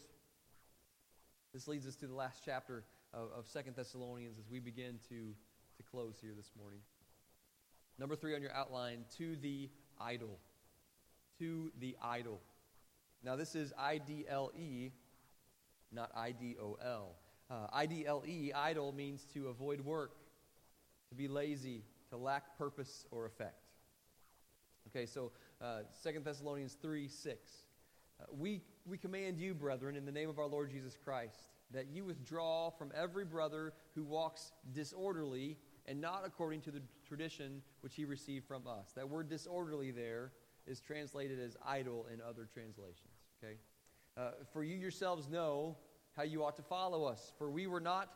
This 1.54 1.68
leads 1.68 1.86
us 1.88 1.96
to 1.98 2.08
the 2.08 2.14
last 2.14 2.42
chapter 2.46 2.84
of, 3.14 3.30
of 3.38 3.52
2 3.52 3.72
Thessalonians 3.76 4.38
as 4.40 4.50
we 4.50 4.60
begin 4.60 5.00
to, 5.10 5.34
to 5.78 5.84
close 5.92 6.16
here 6.22 6.34
this 6.36 6.52
morning. 6.58 6.80
Number 7.98 8.16
three 8.16 8.36
on 8.36 8.42
your 8.42 8.54
outline 8.54 9.06
to 9.18 9.36
the 9.36 9.70
idol. 10.00 10.40
To 11.40 11.72
the 11.80 11.98
idol. 12.02 12.40
Now, 13.24 13.36
this 13.36 13.56
is 13.56 13.74
I 13.78 13.98
D 13.98 14.26
L 14.28 14.52
E, 14.58 14.92
not 15.92 16.12
I 16.16 16.32
D 16.32 16.56
O 16.62 16.78
L. 16.84 17.16
Uh, 17.50 17.68
I 17.74 17.86
D 17.86 18.06
L 18.06 18.24
E, 18.26 18.52
idle, 18.54 18.92
means 18.94 19.26
to 19.34 19.48
avoid 19.48 19.82
work, 19.82 20.16
to 21.10 21.16
be 21.16 21.28
lazy, 21.28 21.84
to 22.10 22.18
lack 22.18 22.58
purpose 22.58 23.06
or 23.12 23.26
effect. 23.26 23.66
Okay, 24.88 25.06
so 25.06 25.32
uh, 25.62 25.80
2 26.04 26.20
Thessalonians 26.24 26.78
3 26.82 27.08
6. 27.08 27.52
Uh, 28.20 28.26
we, 28.38 28.62
we 28.86 28.98
command 28.98 29.38
you, 29.38 29.54
brethren, 29.54 29.96
in 29.96 30.06
the 30.06 30.12
name 30.12 30.30
of 30.30 30.40
our 30.40 30.48
Lord 30.48 30.72
Jesus 30.72 30.98
Christ, 31.04 31.52
that 31.72 31.88
you 31.88 32.04
withdraw 32.04 32.70
from 32.70 32.92
every 32.96 33.26
brother 33.26 33.74
who 33.96 34.04
walks 34.04 34.52
disorderly 34.74 35.58
and 35.86 36.00
not 36.00 36.24
according 36.26 36.62
to 36.62 36.72
the 36.72 36.82
tradition 37.08 37.62
which 37.82 37.96
he 37.96 38.06
received 38.06 38.46
from 38.46 38.68
us. 38.68 38.92
That 38.96 39.10
word 39.10 39.30
disorderly 39.30 39.92
there 39.92 40.32
is 40.68 40.80
translated 40.80 41.40
as 41.40 41.58
idle 41.66 42.08
in 42.14 42.22
other 42.22 42.48
translations. 42.52 43.09
Okay? 43.44 43.56
Uh, 44.18 44.32
for 44.52 44.64
you 44.64 44.76
yourselves 44.76 45.28
know 45.30 45.78
how 46.16 46.24
you 46.24 46.44
ought 46.44 46.56
to 46.58 46.62
follow 46.62 47.06
us. 47.06 47.32
For 47.38 47.50
we 47.50 47.68
were 47.68 47.80
not 47.80 48.10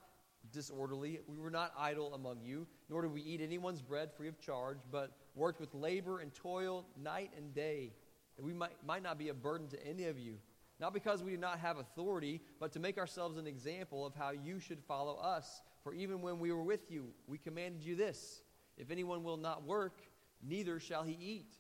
disorderly, 0.52 1.20
we 1.28 1.38
were 1.38 1.50
not 1.52 1.74
idle 1.78 2.14
among 2.14 2.42
you, 2.42 2.68
nor 2.90 3.02
did 3.02 3.14
we 3.14 3.22
eat 3.22 3.42
anyone's 3.42 3.82
bread 3.82 4.12
free 4.12 4.28
of 4.28 4.40
charge, 4.40 4.80
but 4.92 5.12
worked 5.36 5.60
with 5.60 5.74
labor 5.74 6.20
and 6.20 6.34
toil 6.34 6.86
night 7.02 7.32
and 7.38 7.54
day, 7.54 7.94
that 8.36 8.44
we 8.44 8.54
might, 8.54 8.72
might 8.86 9.04
not 9.04 9.18
be 9.18 9.30
a 9.30 9.34
burden 9.34 9.68
to 9.70 9.88
any 9.88 10.06
of 10.06 10.20
you. 10.20 10.38
Not 10.80 10.94
because 10.94 11.24
we 11.24 11.32
do 11.32 11.38
not 11.38 11.60
have 11.60 11.78
authority, 11.78 12.42
but 12.60 12.74
to 12.74 12.80
make 12.80 12.98
ourselves 12.98 13.38
an 13.38 13.48
example 13.48 14.06
of 14.06 14.16
how 14.16 14.32
you 14.32 14.60
should 14.60 14.84
follow 14.84 15.16
us. 15.18 15.62
For 15.84 15.94
even 15.94 16.22
when 16.22 16.40
we 16.40 16.52
were 16.52 16.64
with 16.64 16.92
you, 16.92 17.14
we 17.28 17.38
commanded 17.38 17.84
you 17.84 17.96
this 17.96 18.42
If 18.78 18.92
anyone 18.92 19.24
will 19.24 19.38
not 19.38 19.64
work, 19.64 20.02
neither 20.42 20.80
shall 20.80 21.04
he 21.04 21.14
eat. 21.14 21.56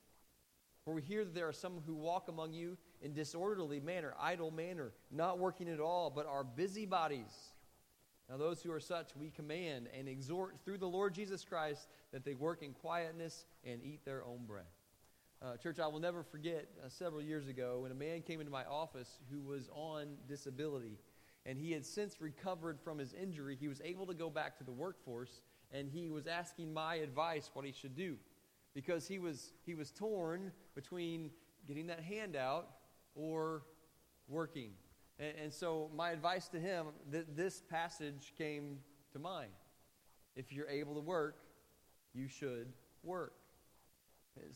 For 0.84 0.93
we 0.93 1.02
hear 1.02 1.23
that 1.23 1.34
there 1.34 1.47
are 1.47 1.54
some 1.54 1.82
who 1.86 1.95
walk 1.95 2.28
among 2.28 2.52
you 2.54 2.78
in 3.03 3.13
disorderly 3.13 3.79
manner, 3.79 4.15
idle 4.19 4.49
manner, 4.49 4.93
not 5.11 5.37
working 5.37 5.67
at 5.67 5.79
all, 5.79 6.09
but 6.09 6.25
are 6.25 6.43
busybodies. 6.43 7.51
Now, 8.29 8.37
those 8.37 8.63
who 8.63 8.71
are 8.71 8.79
such, 8.79 9.15
we 9.17 9.29
command 9.29 9.89
and 9.97 10.07
exhort 10.07 10.55
through 10.63 10.77
the 10.77 10.87
Lord 10.87 11.13
Jesus 11.13 11.43
Christ 11.43 11.87
that 12.13 12.23
they 12.23 12.33
work 12.33 12.63
in 12.63 12.71
quietness 12.71 13.45
and 13.65 13.81
eat 13.83 14.05
their 14.05 14.23
own 14.23 14.45
bread. 14.47 14.65
Uh, 15.41 15.57
church, 15.57 15.77
I 15.79 15.87
will 15.87 15.99
never 15.99 16.23
forget 16.23 16.69
uh, 16.83 16.87
several 16.87 17.21
years 17.21 17.49
ago 17.49 17.79
when 17.81 17.91
a 17.91 17.95
man 17.95 18.21
came 18.21 18.39
into 18.39 18.51
my 18.51 18.63
office 18.63 19.19
who 19.29 19.41
was 19.41 19.69
on 19.73 20.15
disability. 20.25 20.97
And 21.45 21.57
he 21.57 21.73
had 21.73 21.85
since 21.85 22.21
recovered 22.21 22.79
from 22.79 22.97
his 22.97 23.13
injury. 23.13 23.57
He 23.59 23.67
was 23.67 23.81
able 23.83 24.05
to 24.05 24.13
go 24.13 24.29
back 24.29 24.57
to 24.59 24.63
the 24.63 24.71
workforce, 24.71 25.41
and 25.73 25.89
he 25.89 26.09
was 26.09 26.25
asking 26.25 26.73
my 26.73 26.95
advice 26.95 27.49
what 27.53 27.65
he 27.65 27.73
should 27.73 27.95
do 27.95 28.15
because 28.73 29.05
he 29.05 29.19
was, 29.19 29.51
he 29.65 29.75
was 29.75 29.91
torn 29.91 30.53
between 30.73 31.29
getting 31.67 31.87
that 31.87 31.99
handout 31.99 32.69
or 33.15 33.63
working. 34.28 34.71
And, 35.19 35.34
and 35.43 35.54
so, 35.54 35.89
my 35.95 36.12
advice 36.12 36.47
to 36.49 36.60
him 36.60 36.88
th- 37.12 37.26
this 37.36 37.62
passage 37.62 38.34
came 38.38 38.80
to 39.13 39.19
mind. 39.19 39.52
If 40.36 40.52
you're 40.52 40.69
able 40.69 40.95
to 40.95 41.02
work, 41.02 41.38
you 42.13 42.28
should 42.28 42.73
work. 43.04 43.34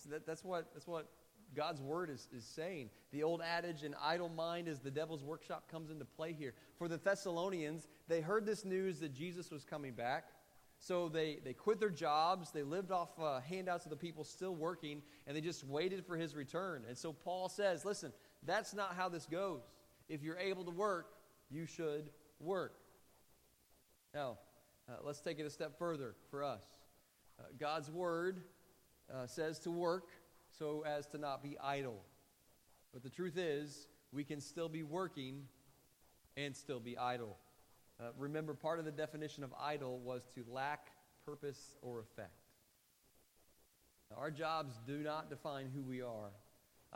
That, 0.10 0.26
that's, 0.26 0.44
what, 0.44 0.74
that's 0.74 0.88
what 0.88 1.08
God's 1.56 1.82
word 1.82 2.10
is, 2.10 2.28
is 2.36 2.46
saying. 2.46 2.90
The 3.12 3.24
old 3.24 3.42
adage, 3.42 3.84
an 3.84 3.96
idle 4.02 4.30
mind 4.30 4.68
is 4.68 4.80
the 4.80 4.92
devil's 4.92 5.24
workshop, 5.24 5.70
comes 5.70 5.92
into 5.92 6.06
play 6.06 6.34
here. 6.34 6.54
For 6.78 6.88
the 6.88 6.98
Thessalonians, 6.98 7.88
they 8.08 8.22
heard 8.22 8.46
this 8.46 8.66
news 8.66 9.00
that 9.00 9.14
Jesus 9.14 9.52
was 9.52 9.64
coming 9.64 9.94
back. 9.94 10.26
So 10.80 11.10
they, 11.10 11.40
they 11.44 11.54
quit 11.54 11.80
their 11.80 11.90
jobs, 11.90 12.52
they 12.52 12.62
lived 12.62 12.92
off 12.92 13.10
uh, 13.20 13.40
handouts 13.40 13.86
of 13.86 13.90
the 13.90 13.98
people 13.98 14.24
still 14.24 14.54
working, 14.54 15.02
and 15.26 15.36
they 15.36 15.42
just 15.42 15.64
waited 15.64 16.06
for 16.06 16.16
his 16.16 16.36
return. 16.36 16.84
And 16.88 16.96
so 16.96 17.14
Paul 17.14 17.50
says, 17.50 17.84
listen, 17.84 18.14
that's 18.46 18.74
not 18.74 18.96
how 18.96 19.10
this 19.10 19.26
goes. 19.26 19.62
If 20.10 20.24
you're 20.24 20.38
able 20.38 20.64
to 20.66 20.72
work, 20.72 21.08
you 21.50 21.66
should 21.66 22.10
work. 22.40 22.76
Now, 24.14 24.38
uh, 24.90 24.94
let's 25.04 25.20
take 25.20 25.40
it 25.40 25.46
a 25.46 25.50
step 25.50 25.78
further 25.78 26.16
for 26.32 26.44
us. 26.44 26.64
Uh, 27.40 27.44
God's 27.60 27.92
word 27.92 28.42
uh, 29.14 29.28
says 29.28 29.60
to 29.60 29.72
work 29.72 30.10
so 30.58 30.84
as 30.86 31.08
to 31.08 31.18
not 31.18 31.44
be 31.44 31.58
idle. 31.60 32.02
But 32.94 33.04
the 33.04 33.10
truth 33.10 33.38
is, 33.38 33.88
we 34.12 34.24
can 34.24 34.40
still 34.40 34.70
be 34.70 34.84
working 34.84 35.44
and 36.36 36.56
still 36.56 36.80
be 36.80 36.98
idle. 36.98 37.38
Uh, 38.00 38.10
remember, 38.18 38.54
part 38.54 38.80
of 38.80 38.86
the 38.86 38.92
definition 38.92 39.44
of 39.44 39.54
idle 39.60 40.00
was 40.00 40.28
to 40.36 40.46
lack 40.50 40.88
purpose 41.26 41.76
or 41.82 42.00
effect. 42.00 42.32
Our 44.16 44.32
jobs 44.32 44.80
do 44.86 45.00
not 45.00 45.30
define 45.30 45.70
who 45.74 45.82
we 45.82 46.02
are. 46.02 46.32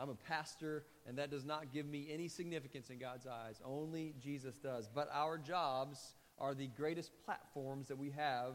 I'm 0.02 0.10
a 0.10 0.14
pastor, 0.16 0.84
and 1.06 1.16
that 1.18 1.30
does 1.30 1.44
not 1.44 1.72
give 1.72 1.86
me 1.86 2.08
any 2.12 2.26
significance 2.26 2.90
in 2.90 2.98
God's 2.98 3.24
eyes. 3.24 3.60
Only 3.64 4.14
Jesus 4.20 4.58
does. 4.58 4.88
But 4.92 5.08
our 5.14 5.38
jobs 5.38 6.16
are 6.38 6.54
the 6.54 6.66
greatest 6.66 7.12
platforms 7.24 7.86
that 7.86 7.96
we 7.96 8.10
have 8.10 8.54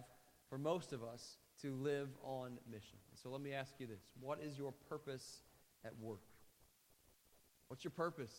for 0.50 0.58
most 0.58 0.92
of 0.92 1.04
us 1.04 1.38
to 1.62 1.74
live 1.74 2.10
on 2.22 2.58
mission. 2.70 2.98
So 3.16 3.30
let 3.30 3.40
me 3.40 3.54
ask 3.54 3.76
you 3.80 3.88
this 3.88 4.02
What 4.20 4.42
is 4.44 4.58
your 4.58 4.74
purpose 4.90 5.44
at 5.86 5.98
work? 6.02 6.20
What's 7.70 7.86
your 7.86 7.92
purpose? 7.92 8.34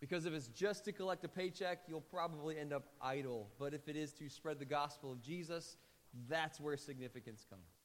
Because 0.00 0.26
if 0.26 0.32
it's 0.32 0.48
just 0.48 0.84
to 0.86 0.92
collect 0.92 1.24
a 1.24 1.28
paycheck, 1.28 1.82
you'll 1.86 2.00
probably 2.00 2.58
end 2.58 2.72
up 2.72 2.88
idle. 3.00 3.50
But 3.58 3.72
if 3.72 3.86
it 3.86 3.94
is 3.94 4.12
to 4.14 4.28
spread 4.28 4.58
the 4.58 4.64
gospel 4.64 5.12
of 5.12 5.22
Jesus, 5.22 5.76
that's 6.28 6.58
where 6.58 6.76
significance 6.76 7.46
comes. 7.48 7.79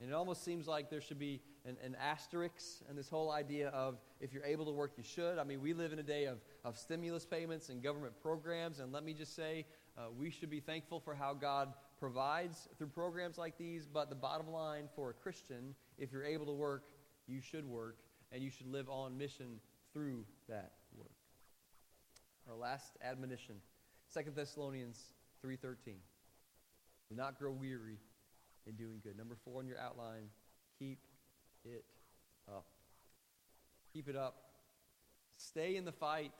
And 0.00 0.10
it 0.10 0.14
almost 0.14 0.44
seems 0.44 0.68
like 0.68 0.90
there 0.90 1.00
should 1.00 1.18
be 1.18 1.40
an, 1.64 1.76
an 1.82 1.96
asterisk 2.00 2.54
and 2.88 2.96
this 2.96 3.08
whole 3.08 3.32
idea 3.32 3.68
of 3.70 3.98
if 4.20 4.32
you're 4.32 4.44
able 4.44 4.64
to 4.66 4.70
work, 4.70 4.92
you 4.96 5.02
should. 5.02 5.38
I 5.38 5.44
mean, 5.44 5.60
we 5.60 5.74
live 5.74 5.92
in 5.92 5.98
a 5.98 6.04
day 6.04 6.26
of, 6.26 6.38
of 6.64 6.78
stimulus 6.78 7.24
payments 7.26 7.68
and 7.68 7.82
government 7.82 8.14
programs, 8.22 8.78
and 8.78 8.92
let 8.92 9.04
me 9.04 9.12
just 9.12 9.34
say, 9.34 9.66
uh, 9.96 10.02
we 10.16 10.30
should 10.30 10.50
be 10.50 10.60
thankful 10.60 11.00
for 11.00 11.14
how 11.14 11.34
God 11.34 11.72
provides 11.98 12.68
through 12.78 12.88
programs 12.88 13.38
like 13.38 13.58
these. 13.58 13.86
But 13.86 14.08
the 14.08 14.14
bottom 14.14 14.52
line 14.52 14.88
for 14.94 15.10
a 15.10 15.14
Christian, 15.14 15.74
if 15.98 16.12
you're 16.12 16.24
able 16.24 16.46
to 16.46 16.52
work, 16.52 16.84
you 17.26 17.40
should 17.40 17.64
work, 17.64 17.96
and 18.30 18.42
you 18.42 18.50
should 18.50 18.68
live 18.68 18.88
on 18.88 19.18
mission 19.18 19.58
through 19.92 20.24
that 20.48 20.72
work. 20.96 21.10
Our 22.48 22.56
last 22.56 22.96
admonition, 23.02 23.56
2 24.14 24.30
Thessalonians 24.34 25.02
3.13. 25.44 25.94
Do 27.08 27.16
not 27.16 27.38
grow 27.38 27.52
weary 27.52 27.98
in 28.68 28.76
doing 28.76 29.00
good. 29.02 29.16
Number 29.16 29.34
four 29.44 29.60
on 29.60 29.66
your 29.66 29.78
outline, 29.78 30.28
keep 30.78 30.98
it 31.64 31.84
up. 32.48 32.66
Keep 33.92 34.08
it 34.08 34.16
up. 34.16 34.36
Stay 35.36 35.76
in 35.76 35.84
the 35.84 35.92
fight. 35.92 36.32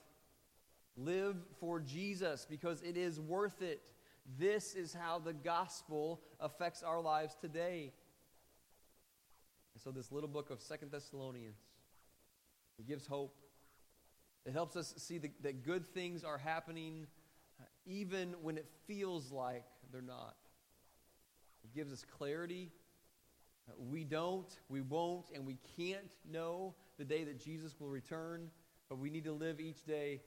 Live 0.96 1.36
for 1.60 1.80
Jesus 1.80 2.46
because 2.48 2.82
it 2.82 2.96
is 2.96 3.20
worth 3.20 3.62
it. 3.62 3.80
This 4.38 4.74
is 4.74 4.92
how 4.92 5.18
the 5.18 5.32
gospel 5.32 6.20
affects 6.40 6.82
our 6.82 7.00
lives 7.00 7.36
today. 7.40 7.92
And 9.74 9.82
so, 9.82 9.90
this 9.90 10.12
little 10.12 10.28
book 10.28 10.50
of 10.50 10.60
Second 10.60 10.90
Thessalonians, 10.90 11.56
it 12.78 12.86
gives 12.86 13.06
hope. 13.06 13.34
It 14.44 14.52
helps 14.52 14.76
us 14.76 14.94
see 14.98 15.18
that 15.18 15.64
good 15.64 15.86
things 15.86 16.24
are 16.24 16.38
happening 16.38 17.06
even 17.86 18.34
when 18.42 18.58
it 18.58 18.66
feels 18.86 19.30
like 19.30 19.64
they're 19.92 20.02
not. 20.02 20.34
Gives 21.78 21.92
us 21.92 22.04
clarity. 22.18 22.72
We 23.78 24.02
don't, 24.02 24.48
we 24.68 24.80
won't, 24.80 25.26
and 25.32 25.46
we 25.46 25.58
can't 25.76 26.12
know 26.28 26.74
the 26.98 27.04
day 27.04 27.22
that 27.22 27.38
Jesus 27.38 27.72
will 27.78 27.88
return, 27.88 28.50
but 28.88 28.98
we 28.98 29.10
need 29.10 29.22
to 29.26 29.32
live 29.32 29.60
each 29.60 29.84
day 29.84 30.20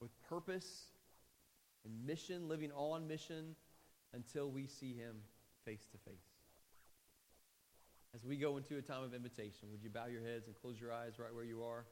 with 0.00 0.12
purpose 0.28 0.84
and 1.84 2.06
mission, 2.06 2.48
living 2.48 2.70
on 2.70 3.08
mission 3.08 3.56
until 4.14 4.48
we 4.48 4.68
see 4.68 4.94
him 4.94 5.16
face 5.64 5.84
to 5.90 5.98
face. 6.08 6.14
As 8.14 8.24
we 8.24 8.36
go 8.36 8.58
into 8.58 8.76
a 8.76 8.82
time 8.82 9.02
of 9.02 9.14
invitation, 9.14 9.72
would 9.72 9.82
you 9.82 9.90
bow 9.90 10.06
your 10.06 10.22
heads 10.22 10.46
and 10.46 10.54
close 10.54 10.80
your 10.80 10.92
eyes 10.92 11.18
right 11.18 11.34
where 11.34 11.42
you 11.42 11.64
are? 11.64 11.84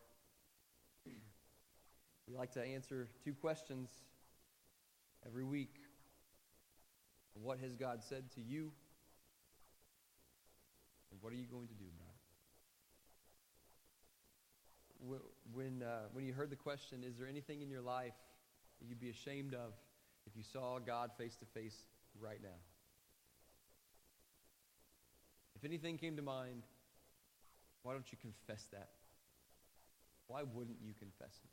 We 2.28 2.36
like 2.36 2.52
to 2.52 2.62
answer 2.62 3.08
two 3.24 3.34
questions 3.34 3.88
every 5.26 5.42
week. 5.42 5.79
What 7.34 7.58
has 7.58 7.74
God 7.74 8.00
said 8.08 8.24
to 8.34 8.40
you? 8.40 8.72
And 11.10 11.20
what 11.20 11.32
are 11.32 11.36
you 11.36 11.46
going 11.46 11.68
to 11.68 11.74
do 11.74 11.84
about 11.96 12.14
it? 15.16 15.22
When, 15.54 15.82
uh, 15.82 16.08
when 16.12 16.24
you 16.24 16.32
heard 16.32 16.50
the 16.50 16.56
question, 16.56 17.04
is 17.04 17.16
there 17.16 17.26
anything 17.26 17.62
in 17.62 17.70
your 17.70 17.80
life 17.80 18.12
that 18.80 18.88
you'd 18.88 19.00
be 19.00 19.08
ashamed 19.10 19.54
of 19.54 19.72
if 20.26 20.36
you 20.36 20.42
saw 20.52 20.78
God 20.78 21.10
face 21.16 21.36
to 21.36 21.46
face 21.54 21.76
right 22.20 22.40
now? 22.42 22.58
If 25.56 25.64
anything 25.64 25.98
came 25.98 26.16
to 26.16 26.22
mind, 26.22 26.62
why 27.82 27.92
don't 27.92 28.10
you 28.12 28.18
confess 28.20 28.64
that? 28.72 28.90
Why 30.26 30.42
wouldn't 30.42 30.78
you 30.82 30.92
confess 30.98 31.34
it? 31.42 31.50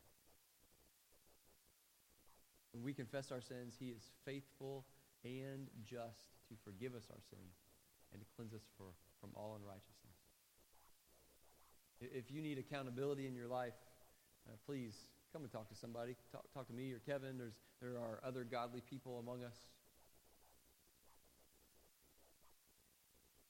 When 2.74 2.84
we 2.84 2.94
confess 2.94 3.32
our 3.32 3.42
sins, 3.42 3.74
He 3.80 3.88
is 3.88 4.04
faithful 4.26 4.86
and 5.28 5.68
just 5.84 6.32
to 6.50 6.56
forgive 6.64 6.96
us 6.96 7.04
our 7.12 7.22
sins 7.30 7.54
and 8.12 8.22
to 8.22 8.28
cleanse 8.36 8.54
us 8.54 8.64
for, 8.78 8.86
from 9.20 9.30
all 9.36 9.58
unrighteousness. 9.60 10.18
If 12.00 12.32
you 12.32 12.42
need 12.42 12.58
accountability 12.58 13.28
in 13.28 13.36
your 13.36 13.48
life, 13.48 13.74
uh, 14.48 14.56
please 14.66 14.94
come 15.34 15.44
and 15.44 15.52
talk 15.52 15.68
to 15.70 15.76
somebody. 15.76 16.16
Talk, 16.32 16.44
talk 16.54 16.68
to 16.68 16.74
me 16.74 16.92
or 16.92 17.00
Kevin. 17.00 17.38
There's, 17.38 17.58
there 17.82 17.98
are 17.98 18.22
other 18.24 18.44
godly 18.44 18.82
people 18.82 19.20
among 19.20 19.44
us. 19.44 19.56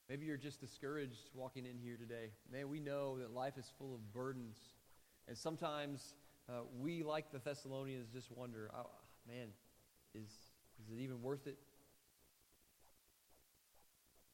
Maybe 0.10 0.26
you're 0.26 0.38
just 0.38 0.62
discouraged 0.62 1.30
walking 1.34 1.66
in 1.66 1.78
here 1.78 1.98
today. 1.98 2.32
Man, 2.52 2.70
we 2.70 2.80
know 2.80 3.20
that 3.20 3.34
life 3.34 3.58
is 3.58 3.70
full 3.78 3.94
of 3.94 4.14
burdens. 4.14 4.58
And 5.28 5.38
sometimes 5.38 6.14
uh, 6.50 6.62
we, 6.80 7.04
like 7.04 7.30
the 7.34 7.40
Thessalonians, 7.40 8.08
just 8.14 8.32
wonder, 8.32 8.72
oh, 8.74 8.90
man, 9.28 9.48
is, 10.16 10.30
is 10.80 10.98
it 10.98 11.02
even 11.02 11.22
worth 11.22 11.46
it? 11.46 11.58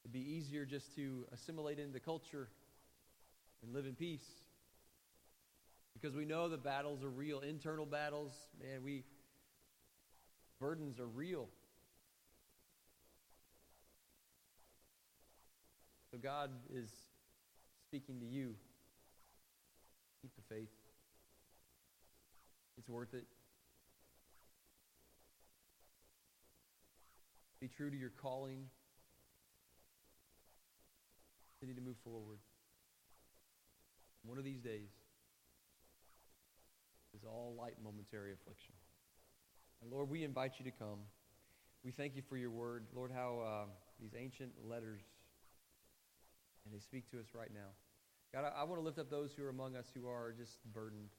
It'd 0.04 0.12
be 0.12 0.20
easier 0.20 0.66
just 0.66 0.94
to 0.96 1.24
assimilate 1.32 1.78
into 1.78 1.98
culture 1.98 2.48
and 3.62 3.72
live 3.72 3.86
in 3.86 3.94
peace. 3.94 4.26
Because 5.94 6.14
we 6.14 6.26
know 6.26 6.48
the 6.48 6.58
battles 6.58 7.02
are 7.02 7.08
real, 7.08 7.40
internal 7.40 7.86
battles. 7.86 8.32
Man, 8.60 8.82
we 8.84 9.04
burdens 10.60 11.00
are 11.00 11.06
real. 11.06 11.48
So 16.10 16.18
God 16.18 16.50
is 16.72 16.90
speaking 17.88 18.20
to 18.20 18.26
you. 18.26 18.54
Keep 20.20 20.32
the 20.36 20.54
faith. 20.54 20.68
It's 22.78 22.88
worth 22.88 23.14
it. 23.14 23.24
Be 27.60 27.68
true 27.68 27.90
to 27.90 27.96
your 27.96 28.12
calling. 28.20 28.66
To 31.72 31.80
move 31.80 31.96
forward. 32.04 32.38
One 34.22 34.36
of 34.36 34.44
these 34.44 34.60
days 34.60 34.90
is 37.16 37.24
all 37.24 37.54
light 37.58 37.74
momentary 37.82 38.32
affliction. 38.32 38.74
And 39.82 39.90
Lord, 39.90 40.10
we 40.10 40.24
invite 40.24 40.52
you 40.58 40.64
to 40.66 40.70
come. 40.70 40.98
We 41.82 41.90
thank 41.90 42.16
you 42.16 42.22
for 42.28 42.36
your 42.36 42.50
word. 42.50 42.84
Lord, 42.94 43.10
how 43.10 43.40
uh, 43.40 43.64
these 43.98 44.12
ancient 44.14 44.52
letters 44.68 45.00
and 46.64 46.74
they 46.74 46.80
speak 46.80 47.10
to 47.10 47.18
us 47.18 47.26
right 47.34 47.50
now. 47.52 47.72
God, 48.32 48.44
I, 48.44 48.60
I 48.60 48.64
want 48.64 48.80
to 48.80 48.84
lift 48.84 48.98
up 48.98 49.10
those 49.10 49.32
who 49.32 49.44
are 49.44 49.50
among 49.50 49.76
us 49.76 49.86
who 49.94 50.08
are 50.08 50.34
just 50.36 50.58
burdened, 50.72 51.10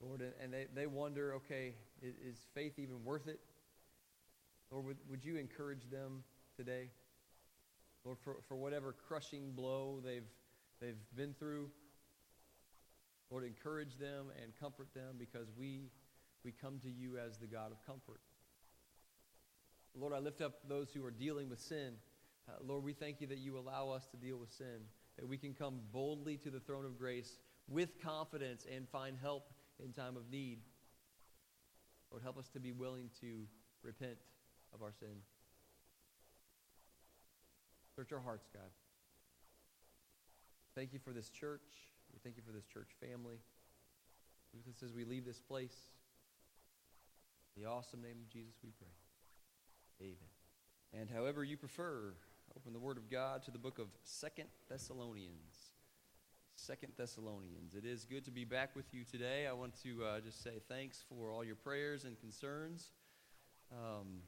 Lord, 0.00 0.20
and, 0.20 0.32
and 0.42 0.52
they, 0.52 0.66
they 0.74 0.86
wonder, 0.86 1.34
okay, 1.34 1.74
is, 2.02 2.14
is, 2.16 2.38
faith 2.54 2.78
even 2.78 3.04
worth 3.04 3.28
it? 3.28 3.40
Lord, 4.70 4.86
would, 4.86 4.96
would 5.08 5.24
you 5.24 5.36
encourage 5.36 5.90
them 5.90 6.24
today? 6.56 6.88
Lord, 8.04 8.18
for, 8.22 8.36
for 8.48 8.56
whatever 8.56 8.94
crushing 9.08 9.52
blow 9.52 10.00
they've, 10.04 10.26
they've 10.80 10.94
been 11.16 11.32
through, 11.32 11.70
Lord, 13.30 13.44
encourage 13.44 13.96
them 13.98 14.26
and 14.42 14.52
comfort 14.60 14.88
them 14.94 15.16
because 15.18 15.48
we, 15.58 15.90
we 16.44 16.52
come 16.52 16.78
to 16.80 16.90
you 16.90 17.16
as 17.18 17.38
the 17.38 17.46
God 17.46 17.72
of 17.72 17.84
comfort. 17.86 18.20
Lord, 19.94 20.12
I 20.12 20.18
lift 20.18 20.40
up 20.42 20.54
those 20.68 20.90
who 20.92 21.04
are 21.04 21.10
dealing 21.10 21.48
with 21.48 21.60
sin. 21.60 21.94
Uh, 22.48 22.52
Lord, 22.66 22.84
we 22.84 22.92
thank 22.92 23.20
you 23.20 23.26
that 23.28 23.38
you 23.38 23.58
allow 23.58 23.90
us 23.90 24.06
to 24.08 24.16
deal 24.16 24.36
with 24.36 24.52
sin, 24.52 24.80
that 25.16 25.26
we 25.26 25.38
can 25.38 25.54
come 25.54 25.80
boldly 25.92 26.36
to 26.38 26.50
the 26.50 26.60
throne 26.60 26.84
of 26.84 26.98
grace 26.98 27.38
with 27.68 28.02
confidence 28.02 28.66
and 28.70 28.88
find 28.88 29.16
help 29.20 29.50
in 29.82 29.92
time 29.92 30.16
of 30.16 30.28
need. 30.30 30.58
Lord, 32.10 32.22
help 32.22 32.36
us 32.38 32.48
to 32.50 32.60
be 32.60 32.72
willing 32.72 33.08
to 33.20 33.46
repent 33.82 34.18
of 34.74 34.82
our 34.82 34.92
sin. 34.92 35.16
Search 37.94 38.12
our 38.12 38.20
hearts, 38.20 38.48
God. 38.52 38.70
Thank 40.74 40.92
you 40.92 40.98
for 40.98 41.12
this 41.12 41.28
church. 41.28 41.60
We 42.12 42.18
thank 42.22 42.36
you 42.36 42.42
for 42.44 42.52
this 42.52 42.66
church 42.66 42.88
family. 43.00 43.38
With 44.54 44.74
us 44.74 44.82
as 44.82 44.92
we 44.92 45.04
leave 45.04 45.24
this 45.24 45.40
place. 45.40 45.76
In 47.56 47.62
the 47.62 47.68
awesome 47.68 48.02
name 48.02 48.16
of 48.22 48.28
Jesus, 48.28 48.54
we 48.62 48.70
pray. 48.78 48.88
Amen. 50.00 51.00
And 51.00 51.10
however 51.10 51.44
you 51.44 51.56
prefer, 51.56 52.14
Open 52.56 52.72
the 52.72 52.78
Word 52.78 52.98
of 52.98 53.10
God 53.10 53.42
to 53.44 53.50
the 53.50 53.58
book 53.58 53.80
of 53.80 53.88
Second 54.04 54.46
Thessalonians. 54.68 55.72
Second 56.54 56.92
Thessalonians. 56.96 57.74
It 57.74 57.84
is 57.84 58.04
good 58.04 58.24
to 58.26 58.30
be 58.30 58.44
back 58.44 58.76
with 58.76 58.94
you 58.94 59.02
today. 59.02 59.48
I 59.48 59.52
want 59.52 59.74
to 59.82 60.04
uh, 60.04 60.20
just 60.20 60.42
say 60.42 60.60
thanks 60.68 61.02
for 61.08 61.32
all 61.32 61.42
your 61.42 61.56
prayers 61.56 62.04
and 62.04 62.18
concerns. 62.20 62.90
Um, 63.72 64.20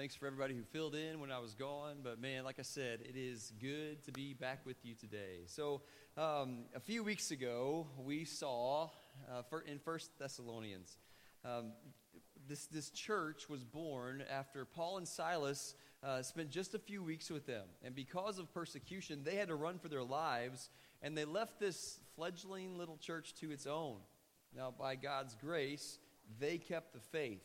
thanks 0.00 0.14
for 0.14 0.26
everybody 0.26 0.54
who 0.54 0.62
filled 0.62 0.94
in 0.94 1.20
when 1.20 1.30
I 1.30 1.40
was 1.40 1.52
gone. 1.52 1.96
But 2.02 2.18
man, 2.18 2.42
like 2.42 2.58
I 2.58 2.62
said, 2.62 3.00
it 3.02 3.16
is 3.18 3.52
good 3.60 4.02
to 4.04 4.12
be 4.12 4.32
back 4.32 4.64
with 4.64 4.78
you 4.82 4.94
today. 4.94 5.40
So 5.44 5.82
um, 6.16 6.60
a 6.74 6.80
few 6.80 7.04
weeks 7.04 7.32
ago, 7.32 7.86
we 8.02 8.24
saw 8.24 8.88
uh, 9.30 9.42
in 9.66 9.78
First 9.78 10.18
Thessalonians. 10.18 10.96
Um, 11.44 11.72
this, 12.48 12.64
this 12.64 12.88
church 12.88 13.50
was 13.50 13.62
born 13.62 14.24
after 14.34 14.64
Paul 14.64 14.96
and 14.96 15.06
Silas 15.06 15.74
uh, 16.02 16.22
spent 16.22 16.48
just 16.48 16.74
a 16.74 16.78
few 16.78 17.02
weeks 17.02 17.28
with 17.28 17.44
them. 17.44 17.66
And 17.84 17.94
because 17.94 18.38
of 18.38 18.50
persecution, 18.54 19.20
they 19.22 19.36
had 19.36 19.48
to 19.48 19.54
run 19.54 19.78
for 19.78 19.88
their 19.88 20.02
lives, 20.02 20.70
and 21.02 21.14
they 21.14 21.26
left 21.26 21.60
this 21.60 22.00
fledgling 22.16 22.78
little 22.78 22.96
church 22.96 23.34
to 23.40 23.50
its 23.50 23.66
own. 23.66 23.98
Now, 24.56 24.72
by 24.78 24.96
God's 24.96 25.34
grace, 25.34 25.98
they 26.38 26.56
kept 26.56 26.94
the 26.94 27.00
faith. 27.00 27.42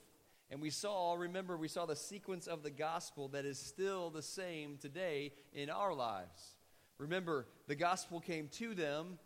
And 0.52 0.62
we 0.62 0.70
saw, 0.70 1.16
remember, 1.16 1.58
we 1.58 1.68
saw 1.68 1.86
the 1.86 1.96
sequence 1.96 2.48
of 2.48 2.62
the 2.62 2.70
gospel 2.70 3.28
that 3.30 3.46
is 3.46 3.58
still 3.58 4.10
the 4.10 4.22
same 4.22 4.78
today 4.78 5.32
in 5.54 5.70
our 5.70 5.94
lives. 5.94 6.56
Remember, 6.98 7.48
the 7.68 7.76
gospel 7.76 8.20
came 8.20 8.48
to 8.50 8.74
them, 8.74 9.18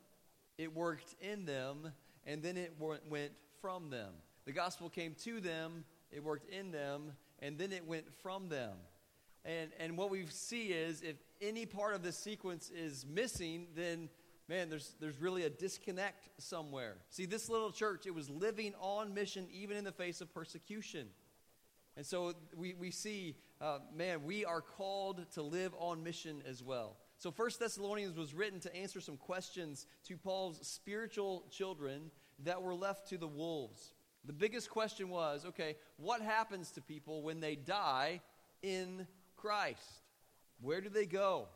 it 0.58 0.74
worked 0.74 1.16
in 1.22 1.46
them, 1.46 1.92
and 2.26 2.42
then 2.42 2.58
it 2.58 2.74
went 2.80 3.32
from 3.62 3.90
them. 3.90 4.14
The 4.46 4.54
gospel 4.54 4.90
came 4.90 5.14
to 5.24 5.40
them, 5.40 5.84
it 6.12 6.24
worked 6.24 6.50
in 6.52 6.72
them, 6.72 7.12
and 7.40 7.58
then 7.58 7.72
it 7.72 7.86
went 7.86 8.06
from 8.22 8.50
them. 8.50 8.74
And, 9.46 9.72
and 9.80 9.98
what 9.98 10.10
we 10.10 10.26
see 10.30 10.68
is 10.68 11.02
if 11.02 11.16
any 11.42 11.66
part 11.66 11.96
of 11.96 12.04
this 12.04 12.18
sequence 12.18 12.70
is 12.70 13.06
missing, 13.06 13.68
then 13.76 14.10
man, 14.50 14.68
there's, 14.68 14.96
there's 15.00 15.22
really 15.22 15.44
a 15.44 15.50
disconnect 15.50 16.30
somewhere. 16.40 16.96
See, 17.12 17.28
this 17.28 17.50
little 17.50 17.72
church, 17.72 18.08
it 18.08 18.16
was 18.16 18.30
living 18.30 18.74
on 18.82 19.14
mission 19.14 19.48
even 19.54 19.78
in 19.78 19.84
the 19.84 19.92
face 19.92 20.22
of 20.22 20.34
persecution. 20.34 21.08
And 21.96 22.06
so 22.06 22.34
we, 22.56 22.74
we 22.74 22.90
see, 22.90 23.36
uh, 23.62 23.80
man, 23.96 24.24
we 24.24 24.46
are 24.46 24.62
called 24.62 25.32
to 25.34 25.44
live 25.44 25.74
on 25.78 26.04
mission 26.04 26.42
as 26.48 26.64
well. 26.64 26.98
So 27.20 27.30
First 27.30 27.60
Thessalonians 27.60 28.18
was 28.18 28.34
written 28.34 28.60
to 28.62 28.76
answer 28.76 29.00
some 29.00 29.18
questions 29.18 29.86
to 30.06 30.18
Paul's 30.18 30.66
spiritual 30.66 31.44
children 31.52 32.10
that 32.44 32.62
were 32.62 32.74
left 32.74 33.10
to 33.10 33.18
the 33.18 33.28
wolves. 33.28 33.94
The 34.26 34.34
biggest 34.34 34.70
question 34.70 35.10
was 35.10 35.46
okay, 35.46 35.76
what 35.98 36.22
happens 36.22 36.72
to 36.72 36.82
people 36.82 37.22
when 37.22 37.40
they 37.40 37.56
die 37.56 38.22
in 38.64 39.06
Christ? 39.38 40.02
Where 40.62 40.82
do 40.82 40.90
they 40.90 41.06
go? 41.06 41.48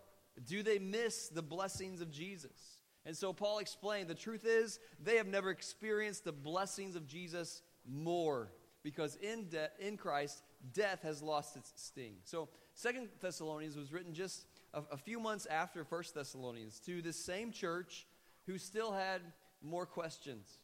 Do 0.46 0.64
they 0.64 0.80
miss 0.80 1.30
the 1.30 1.42
blessings 1.42 2.02
of 2.02 2.12
Jesus? 2.12 2.78
And 3.06 3.16
so 3.16 3.34
Paul 3.34 3.60
explained 3.60 4.08
the 4.08 4.16
truth 4.16 4.46
is 4.46 4.80
they 5.02 5.18
have 5.18 5.28
never 5.28 5.50
experienced 5.50 6.24
the 6.24 6.32
blessings 6.32 6.96
of 6.96 7.06
Jesus 7.08 7.62
more 7.86 8.52
because 8.84 9.16
in, 9.16 9.50
de- 9.50 9.70
in 9.80 9.98
Christ, 9.98 10.44
death 10.74 11.02
has 11.04 11.22
lost 11.22 11.58
its 11.58 11.74
sting. 11.76 12.16
So 12.24 12.50
Second 12.76 13.10
Thessalonians 13.20 13.76
was 13.76 13.92
written 13.92 14.14
just 14.14 14.46
a, 14.74 14.82
a 14.92 14.98
few 14.98 15.20
months 15.20 15.46
after 15.46 15.84
First 15.84 16.16
Thessalonians 16.16 16.80
to 16.82 17.02
this 17.02 17.24
same 17.24 17.52
church 17.52 18.06
who 18.46 18.58
still 18.58 18.92
had 18.92 19.22
more 19.62 19.86
questions. 19.86 20.60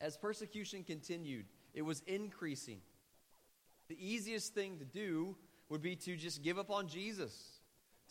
As 0.00 0.16
persecution 0.16 0.84
continued, 0.84 1.46
it 1.72 1.82
was 1.82 2.02
increasing. 2.06 2.80
The 3.88 3.96
easiest 3.98 4.54
thing 4.54 4.78
to 4.78 4.84
do 4.84 5.36
would 5.68 5.82
be 5.82 5.96
to 5.96 6.16
just 6.16 6.42
give 6.42 6.58
up 6.58 6.70
on 6.70 6.88
Jesus, 6.88 7.60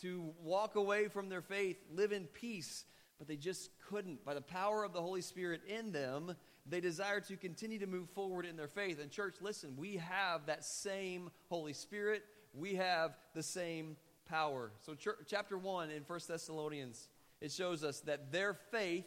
to 0.02 0.34
walk 0.42 0.76
away 0.76 1.08
from 1.08 1.30
their 1.30 1.42
faith, 1.42 1.78
live 1.92 2.12
in 2.12 2.26
peace, 2.26 2.86
but 3.18 3.28
they 3.28 3.36
just 3.36 3.70
couldn't. 3.90 4.24
By 4.26 4.34
the 4.34 4.42
power 4.42 4.84
of 4.84 4.94
the 4.94 5.02
Holy 5.02 5.22
Spirit 5.22 5.62
in 5.68 5.92
them, 5.92 6.36
they 6.66 6.80
desire 6.80 7.20
to 7.22 7.36
continue 7.36 7.80
to 7.80 7.88
move 7.88 8.10
forward 8.10 8.46
in 8.46 8.56
their 8.56 8.68
faith. 8.68 9.00
And, 9.02 9.12
church, 9.12 9.36
listen, 9.42 9.76
we 9.78 9.98
have 9.98 10.46
that 10.46 10.64
same 10.64 11.30
Holy 11.50 11.74
Spirit, 11.74 12.24
we 12.54 12.76
have 12.76 13.16
the 13.34 13.44
same 13.44 13.98
power. 14.26 14.72
So, 14.82 14.96
ch- 14.96 15.08
chapter 15.28 15.58
1 15.58 15.92
in 15.92 16.04
First 16.04 16.28
Thessalonians, 16.28 17.10
it 17.42 17.52
shows 17.52 17.84
us 17.84 18.00
that 18.02 18.32
their 18.32 18.54
faith 18.54 19.06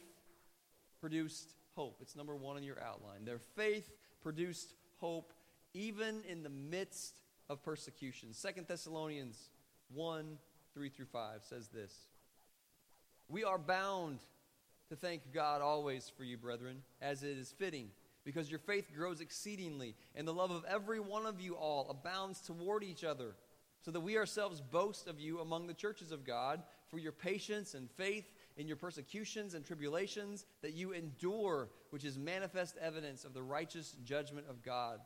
produced 1.00 1.54
hope. 1.74 1.98
It's 2.00 2.16
number 2.16 2.34
one 2.34 2.56
in 2.56 2.64
your 2.64 2.82
outline. 2.82 3.24
Their 3.24 3.40
faith 3.54 3.90
produced 4.22 4.74
hope 4.96 5.32
even 5.74 6.22
in 6.28 6.42
the 6.42 6.48
midst 6.48 7.20
of 7.48 7.62
persecution. 7.62 8.32
Second 8.32 8.66
Thessalonians 8.66 9.50
1 9.94 10.38
3 10.74 10.88
through 10.90 11.06
5 11.06 11.44
says 11.44 11.68
this 11.68 12.08
We 13.28 13.44
are 13.44 13.58
bound 13.58 14.20
to 14.88 14.96
thank 14.96 15.32
God 15.32 15.62
always 15.62 16.10
for 16.16 16.22
you, 16.22 16.36
brethren, 16.36 16.82
as 17.00 17.22
it 17.22 17.36
is 17.36 17.52
fitting, 17.52 17.90
because 18.24 18.50
your 18.50 18.60
faith 18.60 18.92
grows 18.94 19.20
exceedingly, 19.20 19.96
and 20.14 20.26
the 20.26 20.34
love 20.34 20.50
of 20.50 20.64
every 20.68 21.00
one 21.00 21.26
of 21.26 21.40
you 21.40 21.54
all 21.54 21.88
abounds 21.90 22.40
toward 22.40 22.84
each 22.84 23.02
other, 23.02 23.34
so 23.80 23.90
that 23.90 24.00
we 24.00 24.16
ourselves 24.16 24.60
boast 24.60 25.08
of 25.08 25.20
you 25.20 25.40
among 25.40 25.66
the 25.66 25.74
churches 25.74 26.12
of 26.12 26.24
God 26.24 26.62
for 26.88 26.98
your 26.98 27.12
patience 27.12 27.74
and 27.74 27.90
faith 27.90 28.32
in 28.56 28.68
your 28.68 28.76
persecutions 28.76 29.54
and 29.54 29.64
tribulations 29.64 30.46
that 30.62 30.74
you 30.74 30.92
endure, 30.92 31.68
which 31.90 32.04
is 32.04 32.16
manifest 32.18 32.76
evidence 32.80 33.24
of 33.24 33.34
the 33.34 33.42
righteous 33.42 33.96
judgment 34.04 34.46
of 34.48 34.62
God, 34.62 35.00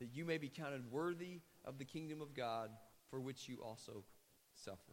that 0.00 0.14
you 0.14 0.24
may 0.24 0.38
be 0.38 0.48
counted 0.48 0.90
worthy 0.90 1.40
of 1.64 1.78
the 1.78 1.84
kingdom 1.84 2.20
of 2.20 2.34
God, 2.34 2.70
for 3.10 3.20
which 3.20 3.48
you 3.48 3.58
also 3.62 4.04
suffer. 4.54 4.92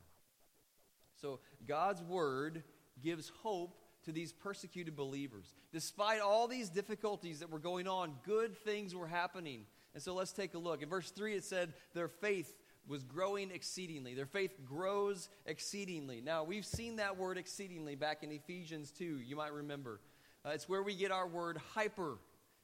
So, 1.22 1.40
God's 1.68 2.02
word 2.02 2.64
gives 3.02 3.30
hope 3.42 3.78
to 4.06 4.12
these 4.12 4.32
persecuted 4.32 4.96
believers. 4.96 5.54
Despite 5.72 6.22
all 6.22 6.48
these 6.48 6.70
difficulties 6.70 7.40
that 7.40 7.52
were 7.52 7.60
going 7.60 7.88
on, 7.88 8.14
good 8.26 8.58
things 8.58 8.96
were 8.96 9.08
happening. 9.08 9.66
And 9.94 10.02
so 10.02 10.14
let's 10.14 10.32
take 10.32 10.54
a 10.54 10.58
look. 10.58 10.82
In 10.82 10.90
verse 10.90 11.12
3, 11.12 11.36
it 11.36 11.44
said, 11.44 11.74
Their 11.94 12.08
faith 12.08 12.54
was 12.88 13.04
growing 13.04 13.52
exceedingly. 13.52 14.14
Their 14.16 14.26
faith 14.26 14.52
grows 14.66 15.30
exceedingly. 15.46 16.22
Now, 16.22 16.44
we've 16.44 16.66
seen 16.66 16.98
that 16.98 17.18
word 17.18 17.38
exceedingly 17.38 17.96
back 17.96 18.24
in 18.24 18.32
Ephesians 18.32 18.92
2, 18.92 19.20
you 19.20 19.36
might 19.36 19.54
remember. 19.54 20.00
Uh, 20.46 20.50
it's 20.50 20.70
where 20.70 20.82
we 20.82 20.96
get 20.96 21.12
our 21.12 21.28
word 21.28 21.58
hyper, 21.74 22.18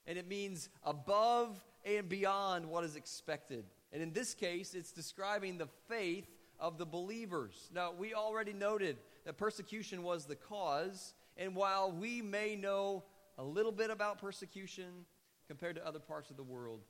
and 0.07 0.17
it 0.17 0.27
means 0.27 0.69
above 0.83 1.63
and 1.83 2.07
beyond 2.07 2.65
what 2.65 2.83
is 2.83 2.95
expected. 2.95 3.65
And 3.91 4.01
in 4.01 4.13
this 4.13 4.33
case, 4.33 4.73
it's 4.73 4.91
describing 4.91 5.57
the 5.57 5.67
faith 5.87 6.27
of 6.59 6.77
the 6.77 6.85
believers. 6.85 7.69
Now, 7.73 7.91
we 7.91 8.13
already 8.13 8.53
noted 8.53 8.97
that 9.25 9.37
persecution 9.37 10.03
was 10.03 10.25
the 10.25 10.35
cause, 10.35 11.13
and 11.37 11.55
while 11.55 11.91
we 11.91 12.21
may 12.21 12.55
know 12.55 13.03
a 13.37 13.43
little 13.43 13.71
bit 13.71 13.89
about 13.89 14.19
persecution 14.19 15.05
compared 15.47 15.75
to 15.75 15.85
other 15.85 15.99
parts 15.99 16.29
of 16.29 16.37
the 16.37 16.43
world, 16.43 16.81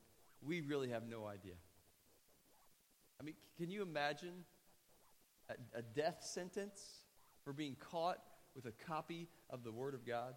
we 0.42 0.62
really 0.62 0.90
have 0.90 1.08
no 1.08 1.26
idea. 1.26 1.54
I 3.20 3.24
mean, 3.24 3.36
can 3.58 3.70
you 3.72 3.82
imagine 3.82 4.44
a, 5.50 5.80
a 5.80 5.82
death 5.82 6.18
sentence 6.22 6.82
for 7.44 7.54
being 7.54 7.76
caught 7.92 8.20
with 8.56 8.66
a 8.66 8.72
copy 8.72 9.28
of 9.50 9.64
the 9.64 9.72
Word 9.72 9.94
of 9.94 10.06
God? 10.06 10.36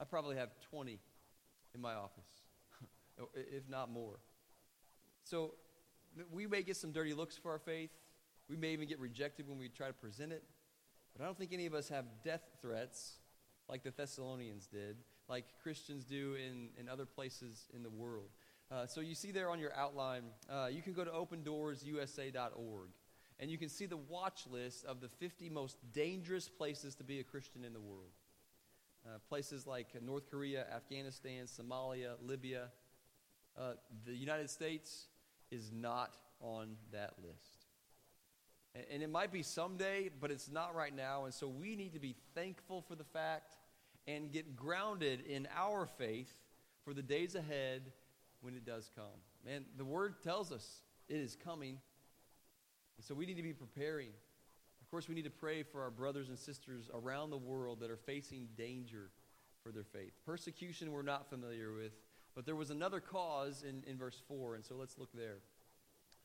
I 0.00 0.04
probably 0.04 0.36
have 0.36 0.50
20 0.70 0.98
in 1.74 1.80
my 1.80 1.94
office, 1.94 2.28
if 3.34 3.68
not 3.68 3.90
more. 3.90 4.18
So 5.24 5.54
we 6.32 6.46
may 6.46 6.62
get 6.62 6.76
some 6.76 6.92
dirty 6.92 7.14
looks 7.14 7.36
for 7.36 7.52
our 7.52 7.58
faith. 7.58 7.90
We 8.50 8.56
may 8.56 8.72
even 8.72 8.88
get 8.88 8.98
rejected 8.98 9.48
when 9.48 9.58
we 9.58 9.68
try 9.68 9.86
to 9.86 9.92
present 9.92 10.32
it. 10.32 10.42
But 11.16 11.22
I 11.22 11.26
don't 11.26 11.38
think 11.38 11.52
any 11.52 11.66
of 11.66 11.74
us 11.74 11.88
have 11.88 12.04
death 12.24 12.42
threats 12.60 13.18
like 13.68 13.84
the 13.84 13.92
Thessalonians 13.92 14.66
did, 14.66 14.96
like 15.28 15.44
Christians 15.62 16.04
do 16.04 16.34
in, 16.34 16.70
in 16.78 16.88
other 16.88 17.06
places 17.06 17.68
in 17.74 17.84
the 17.84 17.90
world. 17.90 18.30
Uh, 18.70 18.86
so 18.86 19.00
you 19.00 19.14
see 19.14 19.30
there 19.30 19.50
on 19.50 19.60
your 19.60 19.74
outline, 19.76 20.22
uh, 20.50 20.68
you 20.70 20.82
can 20.82 20.92
go 20.92 21.04
to 21.04 21.10
opendoorsusa.org 21.10 22.88
and 23.38 23.50
you 23.50 23.58
can 23.58 23.68
see 23.68 23.86
the 23.86 23.96
watch 23.96 24.46
list 24.50 24.84
of 24.84 25.00
the 25.00 25.08
50 25.08 25.48
most 25.48 25.76
dangerous 25.92 26.48
places 26.48 26.94
to 26.96 27.04
be 27.04 27.20
a 27.20 27.24
Christian 27.24 27.64
in 27.64 27.72
the 27.72 27.80
world. 27.80 28.10
Uh, 29.06 29.18
places 29.28 29.66
like 29.66 29.86
North 30.02 30.30
Korea, 30.30 30.66
Afghanistan, 30.74 31.46
Somalia, 31.46 32.14
Libya. 32.22 32.68
Uh, 33.58 33.72
the 34.04 34.14
United 34.14 34.50
States 34.50 35.06
is 35.50 35.72
not 35.72 36.16
on 36.40 36.76
that 36.92 37.14
list. 37.22 37.59
And, 38.74 39.02
it 39.02 39.10
might 39.10 39.32
be 39.32 39.42
someday, 39.42 40.10
but 40.20 40.30
it's 40.30 40.48
not 40.48 40.74
right 40.74 40.94
now. 40.94 41.24
And 41.24 41.34
so 41.34 41.48
we 41.48 41.74
need 41.74 41.92
to 41.94 41.98
be 41.98 42.14
thankful 42.34 42.82
for 42.82 42.94
the 42.94 43.04
fact 43.04 43.56
and 44.06 44.30
get 44.30 44.54
grounded 44.54 45.26
in 45.26 45.48
our 45.56 45.86
faith 45.86 46.32
for 46.84 46.94
the 46.94 47.02
days 47.02 47.34
ahead 47.34 47.82
when 48.40 48.54
it 48.54 48.64
does 48.64 48.90
come. 48.94 49.04
Man, 49.44 49.64
the 49.76 49.84
word 49.84 50.22
tells 50.22 50.52
us 50.52 50.82
it 51.08 51.16
is 51.16 51.36
coming. 51.36 51.78
And 52.96 53.04
so 53.04 53.14
we 53.14 53.26
need 53.26 53.36
to 53.36 53.42
be 53.42 53.52
preparing. 53.52 54.10
Of 54.80 54.90
course, 54.90 55.08
we 55.08 55.14
need 55.14 55.24
to 55.24 55.30
pray 55.30 55.62
for 55.62 55.82
our 55.82 55.90
brothers 55.90 56.28
and 56.28 56.38
sisters 56.38 56.90
around 56.94 57.30
the 57.30 57.38
world 57.38 57.80
that 57.80 57.90
are 57.90 57.96
facing 57.96 58.48
danger 58.56 59.10
for 59.62 59.72
their 59.72 59.84
faith. 59.84 60.12
Persecution 60.24 60.92
we're 60.92 61.02
not 61.02 61.28
familiar 61.28 61.72
with, 61.72 61.92
but 62.34 62.46
there 62.46 62.56
was 62.56 62.70
another 62.70 63.00
cause 63.00 63.62
in, 63.62 63.82
in 63.86 63.98
verse 63.98 64.20
4, 64.28 64.54
and 64.54 64.64
so 64.64 64.74
let's 64.74 64.98
look 64.98 65.12
there. 65.12 65.38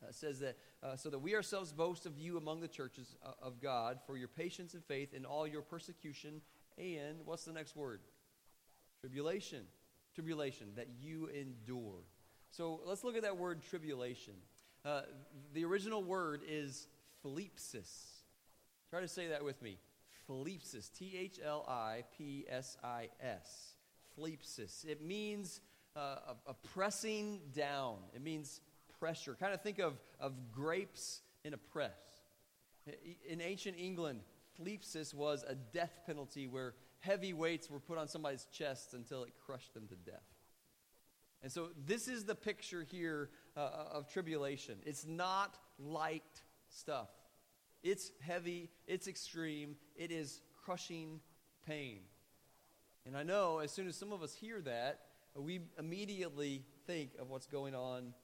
Uh, 0.07 0.11
says 0.11 0.39
that 0.39 0.57
uh, 0.83 0.95
so 0.95 1.09
that 1.09 1.19
we 1.19 1.35
ourselves 1.35 1.71
boast 1.71 2.05
of 2.05 2.17
you 2.17 2.37
among 2.37 2.59
the 2.59 2.67
churches 2.67 3.15
uh, 3.25 3.31
of 3.41 3.61
God 3.61 3.99
for 4.05 4.17
your 4.17 4.27
patience 4.27 4.73
and 4.73 4.83
faith 4.83 5.13
in 5.13 5.25
all 5.25 5.47
your 5.47 5.61
persecution 5.61 6.41
and 6.77 7.17
what's 7.25 7.45
the 7.45 7.53
next 7.53 7.75
word? 7.75 8.01
Tribulation. 9.01 9.63
Tribulation 10.13 10.67
that 10.75 10.87
you 10.99 11.27
endure. 11.27 12.03
So 12.51 12.81
let's 12.85 13.03
look 13.03 13.15
at 13.15 13.23
that 13.23 13.37
word 13.37 13.61
tribulation. 13.69 14.33
Uh, 14.83 15.01
the 15.53 15.65
original 15.65 16.03
word 16.03 16.41
is 16.47 16.87
thlipsis. 17.25 17.89
Try 18.89 19.01
to 19.01 19.07
say 19.07 19.27
that 19.27 19.43
with 19.43 19.61
me. 19.61 19.77
Thlipsis. 20.29 20.89
T 20.91 21.15
H 21.17 21.39
L 21.43 21.65
I 21.67 22.03
P 22.17 22.45
S 22.49 22.77
I 22.83 23.09
S. 23.21 23.75
Thlipsis. 24.17 24.85
It 24.85 25.03
means 25.03 25.61
uh, 25.95 26.17
a, 26.47 26.51
a 26.51 26.53
pressing 26.53 27.39
down. 27.53 27.97
It 28.13 28.21
means 28.21 28.61
pressure. 29.05 29.37
Kind 29.39 29.53
of 29.53 29.61
think 29.61 29.77
of, 29.77 29.93
of 30.19 30.33
grapes 30.51 31.21
in 31.43 31.53
a 31.53 31.57
press. 31.57 31.91
In 33.29 33.39
ancient 33.39 33.77
England, 33.77 34.21
thlipsis 34.59 35.13
was 35.13 35.45
a 35.47 35.53
death 35.53 35.99
penalty 36.07 36.47
where 36.47 36.73
heavy 37.01 37.31
weights 37.31 37.69
were 37.69 37.79
put 37.79 37.99
on 37.99 38.07
somebody's 38.07 38.47
chest 38.51 38.95
until 38.95 39.21
it 39.21 39.33
crushed 39.45 39.75
them 39.75 39.87
to 39.89 39.95
death. 39.95 40.25
And 41.43 41.51
so, 41.51 41.67
this 41.85 42.07
is 42.07 42.23
the 42.23 42.33
picture 42.33 42.81
here 42.81 43.29
uh, 43.55 43.59
uh, 43.59 43.89
of 43.91 44.07
tribulation. 44.07 44.79
It's 44.87 45.05
not 45.05 45.59
light 45.77 46.41
stuff, 46.67 47.09
it's 47.83 48.11
heavy, 48.21 48.71
it's 48.87 49.07
extreme, 49.07 49.75
it 49.95 50.11
is 50.11 50.41
crushing 50.63 51.19
pain. 51.67 51.99
And 53.05 53.15
I 53.15 53.21
know 53.21 53.59
as 53.59 53.69
soon 53.69 53.87
as 53.87 53.95
some 53.95 54.11
of 54.11 54.23
us 54.23 54.33
hear 54.33 54.61
that, 54.61 55.01
we 55.35 55.59
immediately 55.77 56.63
think 56.87 57.11
of 57.19 57.29
what's 57.29 57.45
going 57.45 57.75
on 57.75 58.15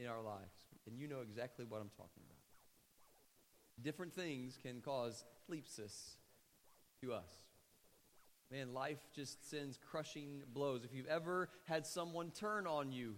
in 0.00 0.06
our 0.06 0.22
lives. 0.22 0.54
And 0.86 0.98
you 0.98 1.08
know 1.08 1.20
exactly 1.20 1.64
what 1.68 1.80
I'm 1.80 1.90
talking 1.96 2.22
about. 2.24 3.82
Different 3.82 4.14
things 4.14 4.58
can 4.62 4.80
cause 4.80 5.24
thlipsis 5.50 6.14
to 7.02 7.12
us. 7.12 7.30
Man, 8.50 8.72
life 8.72 9.00
just 9.14 9.50
sends 9.50 9.78
crushing 9.90 10.42
blows. 10.52 10.84
If 10.84 10.94
you've 10.94 11.06
ever 11.06 11.48
had 11.64 11.84
someone 11.84 12.30
turn 12.30 12.66
on 12.66 12.92
you 12.92 13.16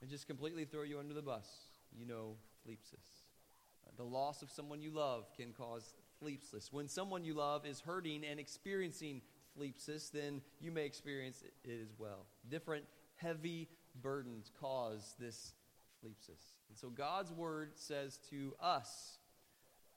and 0.00 0.10
just 0.10 0.26
completely 0.26 0.66
throw 0.66 0.82
you 0.82 0.98
under 0.98 1.14
the 1.14 1.22
bus, 1.22 1.48
you 1.96 2.04
know 2.04 2.36
thlipsis. 2.66 3.22
Uh, 3.86 3.90
the 3.96 4.04
loss 4.04 4.42
of 4.42 4.50
someone 4.50 4.82
you 4.82 4.90
love 4.90 5.30
can 5.36 5.52
cause 5.52 5.94
thlipsis. 6.22 6.70
When 6.70 6.86
someone 6.86 7.24
you 7.24 7.34
love 7.34 7.64
is 7.64 7.80
hurting 7.80 8.24
and 8.24 8.38
experiencing 8.38 9.22
thlipsis, 9.58 10.10
then 10.10 10.42
you 10.60 10.70
may 10.70 10.84
experience 10.84 11.42
it 11.42 11.70
as 11.82 11.94
well. 11.98 12.26
Different 12.48 12.84
heavy 13.16 13.68
burdens 14.02 14.50
cause 14.60 15.14
this 15.18 15.54
thlipsis. 16.06 16.54
And 16.68 16.78
so 16.78 16.88
God's 16.88 17.32
word 17.32 17.72
says 17.74 18.18
to 18.30 18.54
us, 18.60 19.18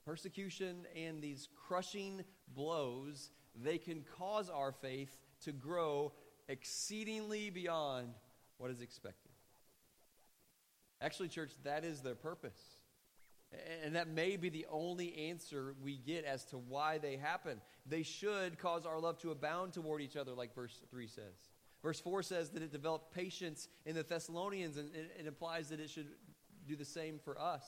persecution 0.05 0.85
and 0.95 1.21
these 1.21 1.47
crushing 1.67 2.23
blows, 2.55 3.31
they 3.55 3.77
can 3.77 4.03
cause 4.17 4.49
our 4.49 4.71
faith 4.71 5.15
to 5.43 5.51
grow 5.51 6.13
exceedingly 6.47 7.49
beyond 7.49 8.13
what 8.57 8.71
is 8.71 8.81
expected. 8.81 9.31
Actually, 11.01 11.29
church, 11.29 11.51
that 11.63 11.85
is 11.85 12.01
their 12.01 12.15
purpose. 12.15 12.59
And 13.83 13.95
that 13.95 14.07
may 14.07 14.35
be 14.35 14.49
the 14.49 14.67
only 14.69 15.29
answer 15.29 15.73
we 15.81 15.97
get 15.97 16.23
as 16.25 16.45
to 16.45 16.57
why 16.57 16.97
they 16.99 17.17
happen. 17.17 17.61
They 17.85 18.03
should 18.03 18.59
cause 18.59 18.85
our 18.85 18.99
love 18.99 19.17
to 19.19 19.31
abound 19.31 19.73
toward 19.73 20.01
each 20.01 20.15
other, 20.15 20.33
like 20.33 20.53
verse 20.53 20.79
3 20.91 21.07
says. 21.07 21.48
Verse 21.81 21.99
4 21.99 22.23
says 22.23 22.49
that 22.51 22.61
it 22.61 22.71
developed 22.71 23.13
patience 23.13 23.69
in 23.85 23.95
the 23.95 24.03
Thessalonians, 24.03 24.77
and 24.77 24.89
it, 24.93 25.25
implies 25.25 25.69
that 25.69 25.79
it 25.79 25.89
should 25.89 26.07
do 26.67 26.75
the 26.75 26.85
same 26.85 27.19
for 27.23 27.39
us. 27.39 27.63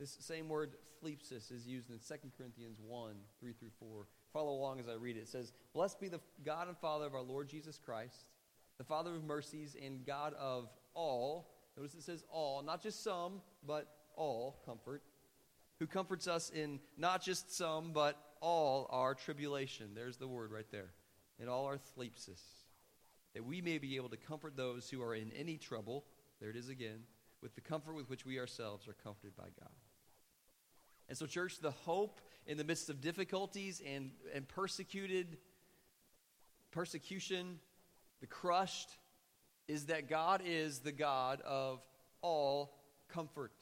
This 0.00 0.16
same 0.20 0.48
word, 0.48 0.72
thlipsis, 1.02 1.52
is 1.52 1.66
used 1.66 1.90
in 1.90 1.98
2 1.98 2.14
Corinthians 2.36 2.80
1 2.84 3.14
3 3.40 3.52
through 3.52 3.70
4. 3.78 4.06
Follow 4.32 4.52
along 4.52 4.80
as 4.80 4.88
I 4.88 4.94
read 4.94 5.16
it. 5.16 5.20
It 5.20 5.28
says, 5.28 5.52
Blessed 5.74 6.00
be 6.00 6.08
the 6.08 6.20
God 6.44 6.66
and 6.66 6.76
Father 6.76 7.06
of 7.06 7.14
our 7.14 7.22
Lord 7.22 7.48
Jesus 7.48 7.78
Christ, 7.78 8.26
the 8.78 8.84
Father 8.84 9.14
of 9.14 9.22
mercies 9.22 9.76
and 9.80 10.04
God 10.04 10.34
of 10.34 10.68
all. 10.94 11.50
Notice 11.76 11.94
it 11.94 12.02
says 12.02 12.24
all, 12.30 12.62
not 12.62 12.82
just 12.82 13.04
some, 13.04 13.40
but 13.64 13.86
all 14.16 14.60
comfort, 14.66 15.02
who 15.78 15.86
comforts 15.86 16.26
us 16.26 16.50
in 16.50 16.80
not 16.98 17.22
just 17.22 17.56
some, 17.56 17.92
but 17.92 18.18
all 18.40 18.88
our 18.90 19.14
tribulation. 19.14 19.90
There's 19.94 20.16
the 20.16 20.28
word 20.28 20.50
right 20.50 20.70
there. 20.70 20.90
In 21.38 21.48
all 21.48 21.66
our 21.66 21.78
thlipsis. 21.78 22.61
That 23.34 23.44
we 23.44 23.60
may 23.60 23.78
be 23.78 23.96
able 23.96 24.10
to 24.10 24.16
comfort 24.16 24.56
those 24.56 24.90
who 24.90 25.02
are 25.02 25.14
in 25.14 25.32
any 25.32 25.56
trouble. 25.56 26.04
There 26.40 26.50
it 26.50 26.56
is 26.56 26.68
again. 26.68 27.04
With 27.40 27.54
the 27.54 27.60
comfort 27.60 27.94
with 27.94 28.08
which 28.08 28.26
we 28.26 28.38
ourselves 28.38 28.86
are 28.88 28.96
comforted 29.02 29.36
by 29.36 29.48
God. 29.58 29.72
And 31.08 31.18
so, 31.18 31.26
church, 31.26 31.58
the 31.60 31.70
hope 31.70 32.20
in 32.46 32.56
the 32.56 32.64
midst 32.64 32.88
of 32.88 33.00
difficulties 33.00 33.82
and, 33.86 34.10
and 34.34 34.46
persecuted, 34.48 35.36
persecution, 36.70 37.58
the 38.20 38.26
crushed, 38.26 38.96
is 39.68 39.86
that 39.86 40.08
God 40.08 40.42
is 40.44 40.80
the 40.80 40.92
God 40.92 41.40
of 41.42 41.80
all 42.20 42.78
comfort. 43.08 43.52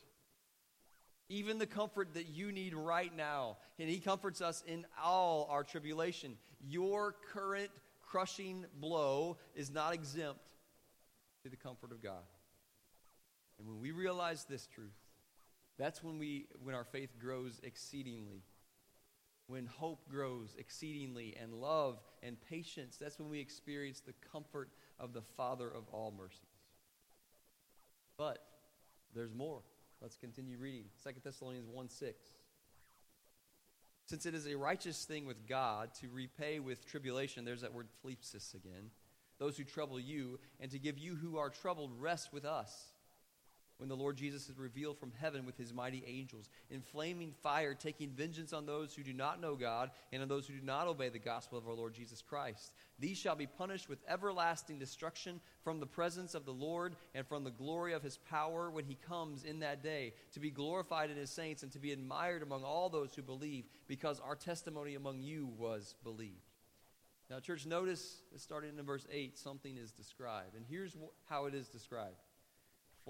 Even 1.29 1.59
the 1.59 1.67
comfort 1.67 2.15
that 2.15 2.29
you 2.29 2.53
need 2.53 2.75
right 2.75 3.15
now. 3.15 3.57
And 3.79 3.89
He 3.89 3.99
comforts 4.01 4.41
us 4.41 4.63
in 4.67 4.85
all 5.03 5.49
our 5.51 5.63
tribulation. 5.63 6.37
Your 6.61 7.15
current 7.33 7.71
crushing 8.11 8.67
blow 8.81 9.37
is 9.55 9.71
not 9.71 9.95
exempt 9.95 10.41
to 11.43 11.49
the 11.49 11.57
comfort 11.57 11.93
of 11.93 12.03
God. 12.03 12.25
And 13.59 13.69
when 13.69 13.81
we 13.81 13.93
realize 13.93 14.45
this 14.45 14.67
truth, 14.67 14.97
that's 15.79 16.03
when 16.03 16.19
we 16.19 16.47
when 16.63 16.75
our 16.75 16.85
faith 16.85 17.19
grows 17.19 17.61
exceedingly. 17.63 18.43
When 19.47 19.67
hope 19.67 20.09
grows 20.09 20.55
exceedingly 20.59 21.37
and 21.41 21.55
love 21.55 21.99
and 22.23 22.37
patience, 22.49 22.97
that's 23.01 23.19
when 23.19 23.29
we 23.29 23.41
experience 23.41 24.01
the 24.01 24.15
comfort 24.31 24.71
of 25.01 25.13
the 25.13 25.23
Father 25.23 25.69
of 25.69 25.89
all 25.91 26.15
mercies. 26.17 26.39
But 28.17 28.39
there's 29.13 29.35
more. 29.35 29.63
Let's 30.01 30.17
continue 30.17 30.57
reading. 30.57 30.85
2 31.03 31.11
Thessalonians 31.25 31.69
1 31.69 31.89
6. 31.89 32.17
Since 34.11 34.27
it 34.27 34.35
is 34.35 34.49
a 34.49 34.57
righteous 34.57 35.05
thing 35.05 35.25
with 35.25 35.47
God 35.47 35.95
to 36.01 36.09
repay 36.13 36.59
with 36.59 36.85
tribulation, 36.85 37.45
there's 37.45 37.61
that 37.61 37.73
word 37.73 37.87
thlipsis 38.05 38.55
again, 38.57 38.91
those 39.39 39.57
who 39.57 39.63
trouble 39.63 40.01
you, 40.01 40.41
and 40.59 40.69
to 40.73 40.81
give 40.81 40.99
you 40.99 41.15
who 41.15 41.39
are 41.39 41.49
troubled 41.49 41.93
rest 41.97 42.33
with 42.33 42.45
us 42.45 42.90
when 43.81 43.89
the 43.89 43.97
Lord 43.97 44.19
Jesus 44.19 44.51
is 44.51 44.59
revealed 44.59 44.99
from 44.99 45.11
heaven 45.19 45.47
with 45.47 45.57
his 45.57 45.73
mighty 45.73 46.05
angels, 46.07 46.51
in 46.69 46.83
flaming 46.83 47.33
fire, 47.43 47.73
taking 47.73 48.11
vengeance 48.11 48.53
on 48.53 48.67
those 48.67 48.95
who 48.95 49.03
do 49.03 49.15
not 49.15 49.41
know 49.41 49.57
God 49.57 49.91
and 50.13 50.21
on 50.21 50.29
those 50.29 50.47
who 50.47 50.53
do 50.53 50.65
not 50.65 50.87
obey 50.87 51.09
the 51.09 51.19
gospel 51.19 51.57
of 51.57 51.67
our 51.67 51.73
Lord 51.73 51.95
Jesus 51.95 52.21
Christ. 52.21 52.73
These 52.99 53.17
shall 53.17 53.37
be 53.37 53.47
punished 53.47 53.89
with 53.89 53.99
everlasting 54.07 54.79
destruction 54.79 55.41
from 55.65 55.81
the 55.81 55.87
presence 55.87 56.35
of 56.35 56.45
the 56.45 56.53
Lord 56.53 56.95
and 57.15 57.27
from 57.27 57.43
the 57.43 57.51
glory 57.51 57.95
of 57.95 58.03
his 58.03 58.19
power 58.19 58.71
when 58.71 58.85
he 58.85 58.99
comes 59.09 59.45
in 59.45 59.61
that 59.61 59.83
day, 59.83 60.13
to 60.35 60.41
be 60.41 60.51
glorified 60.51 61.11
in 61.11 61.17
his 61.17 61.31
saints 61.31 61.63
and 61.63 61.73
to 61.73 61.79
be 61.79 61.93
admired 61.93 62.43
among 62.43 62.63
all 62.63 62.91
those 62.91 63.15
who 63.15 63.23
believe, 63.23 63.65
because 63.89 64.21
our 64.21 64.37
testimony 64.37 64.95
among 64.95 65.23
you 65.23 65.49
was 65.57 65.95
believed. 66.05 66.51
Now, 67.31 67.39
church, 67.39 67.65
notice, 67.65 68.19
starting 68.37 68.77
in 68.79 68.85
verse 68.85 69.07
8, 69.11 69.39
something 69.39 69.77
is 69.77 69.93
described. 69.93 70.57
And 70.57 70.67
here's 70.69 70.97
how 71.29 71.47
it 71.47 71.55
is 71.55 71.69
described 71.69 72.17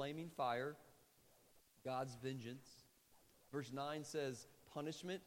flaming 0.00 0.30
fire, 0.34 0.76
God's 1.84 2.16
vengeance. 2.22 2.66
Verse 3.52 3.70
9 3.70 4.02
says 4.02 4.46
punishment 4.72 5.20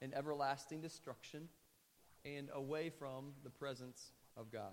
and 0.00 0.12
everlasting 0.12 0.80
destruction 0.80 1.48
and 2.24 2.48
away 2.52 2.90
from 2.90 3.26
the 3.44 3.50
presence 3.50 4.10
of 4.36 4.50
God. 4.50 4.72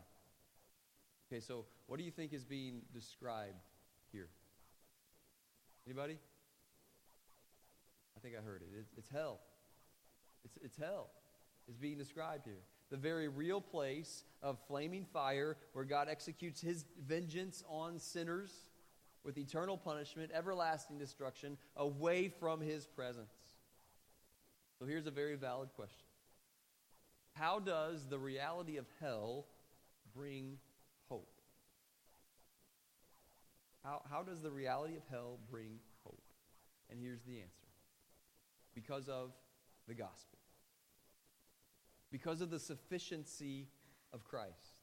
Okay, 1.31 1.39
so 1.41 1.65
what 1.85 1.99
do 1.99 2.05
you 2.05 2.09
think 2.09 2.33
is 2.33 2.43
being 2.43 2.81
described 2.91 3.61
here? 4.11 4.29
Anybody? 5.85 6.17
I 8.17 8.19
think 8.21 8.33
I 8.35 8.41
heard 8.41 8.63
it. 8.63 8.85
It's, 8.97 9.09
hell. 9.09 9.41
It's, 10.43 10.57
it's 10.63 10.77
hell. 10.77 11.11
Is 11.69 11.77
being 11.77 11.99
described 11.99 12.45
here. 12.45 12.63
The 12.89 12.97
very 12.97 13.27
real 13.27 13.61
place 13.61 14.23
of 14.41 14.57
flaming 14.67 15.05
fire 15.05 15.55
where 15.73 15.85
God 15.85 16.07
executes 16.09 16.61
his 16.61 16.83
vengeance 17.05 17.63
on 17.69 17.99
sinners 17.99 18.68
with 19.23 19.37
eternal 19.37 19.77
punishment, 19.77 20.31
everlasting 20.33 20.97
destruction, 20.97 21.57
away 21.75 22.29
from 22.29 22.61
his 22.61 22.85
presence. 22.85 23.29
So 24.79 24.85
here's 24.85 25.07
a 25.07 25.11
very 25.11 25.35
valid 25.35 25.69
question 25.75 26.07
How 27.33 27.59
does 27.59 28.07
the 28.07 28.19
reality 28.19 28.77
of 28.77 28.85
hell 28.99 29.45
bring 30.15 30.57
hope? 31.09 31.29
How, 33.83 34.01
how 34.09 34.23
does 34.23 34.41
the 34.41 34.51
reality 34.51 34.95
of 34.95 35.03
hell 35.09 35.39
bring 35.49 35.79
hope? 36.03 36.21
And 36.89 36.99
here's 36.99 37.21
the 37.23 37.39
answer 37.39 37.67
because 38.73 39.09
of 39.09 39.31
the 39.87 39.93
gospel, 39.93 40.37
because 42.11 42.41
of 42.41 42.49
the 42.49 42.59
sufficiency 42.59 43.67
of 44.13 44.23
Christ, 44.23 44.79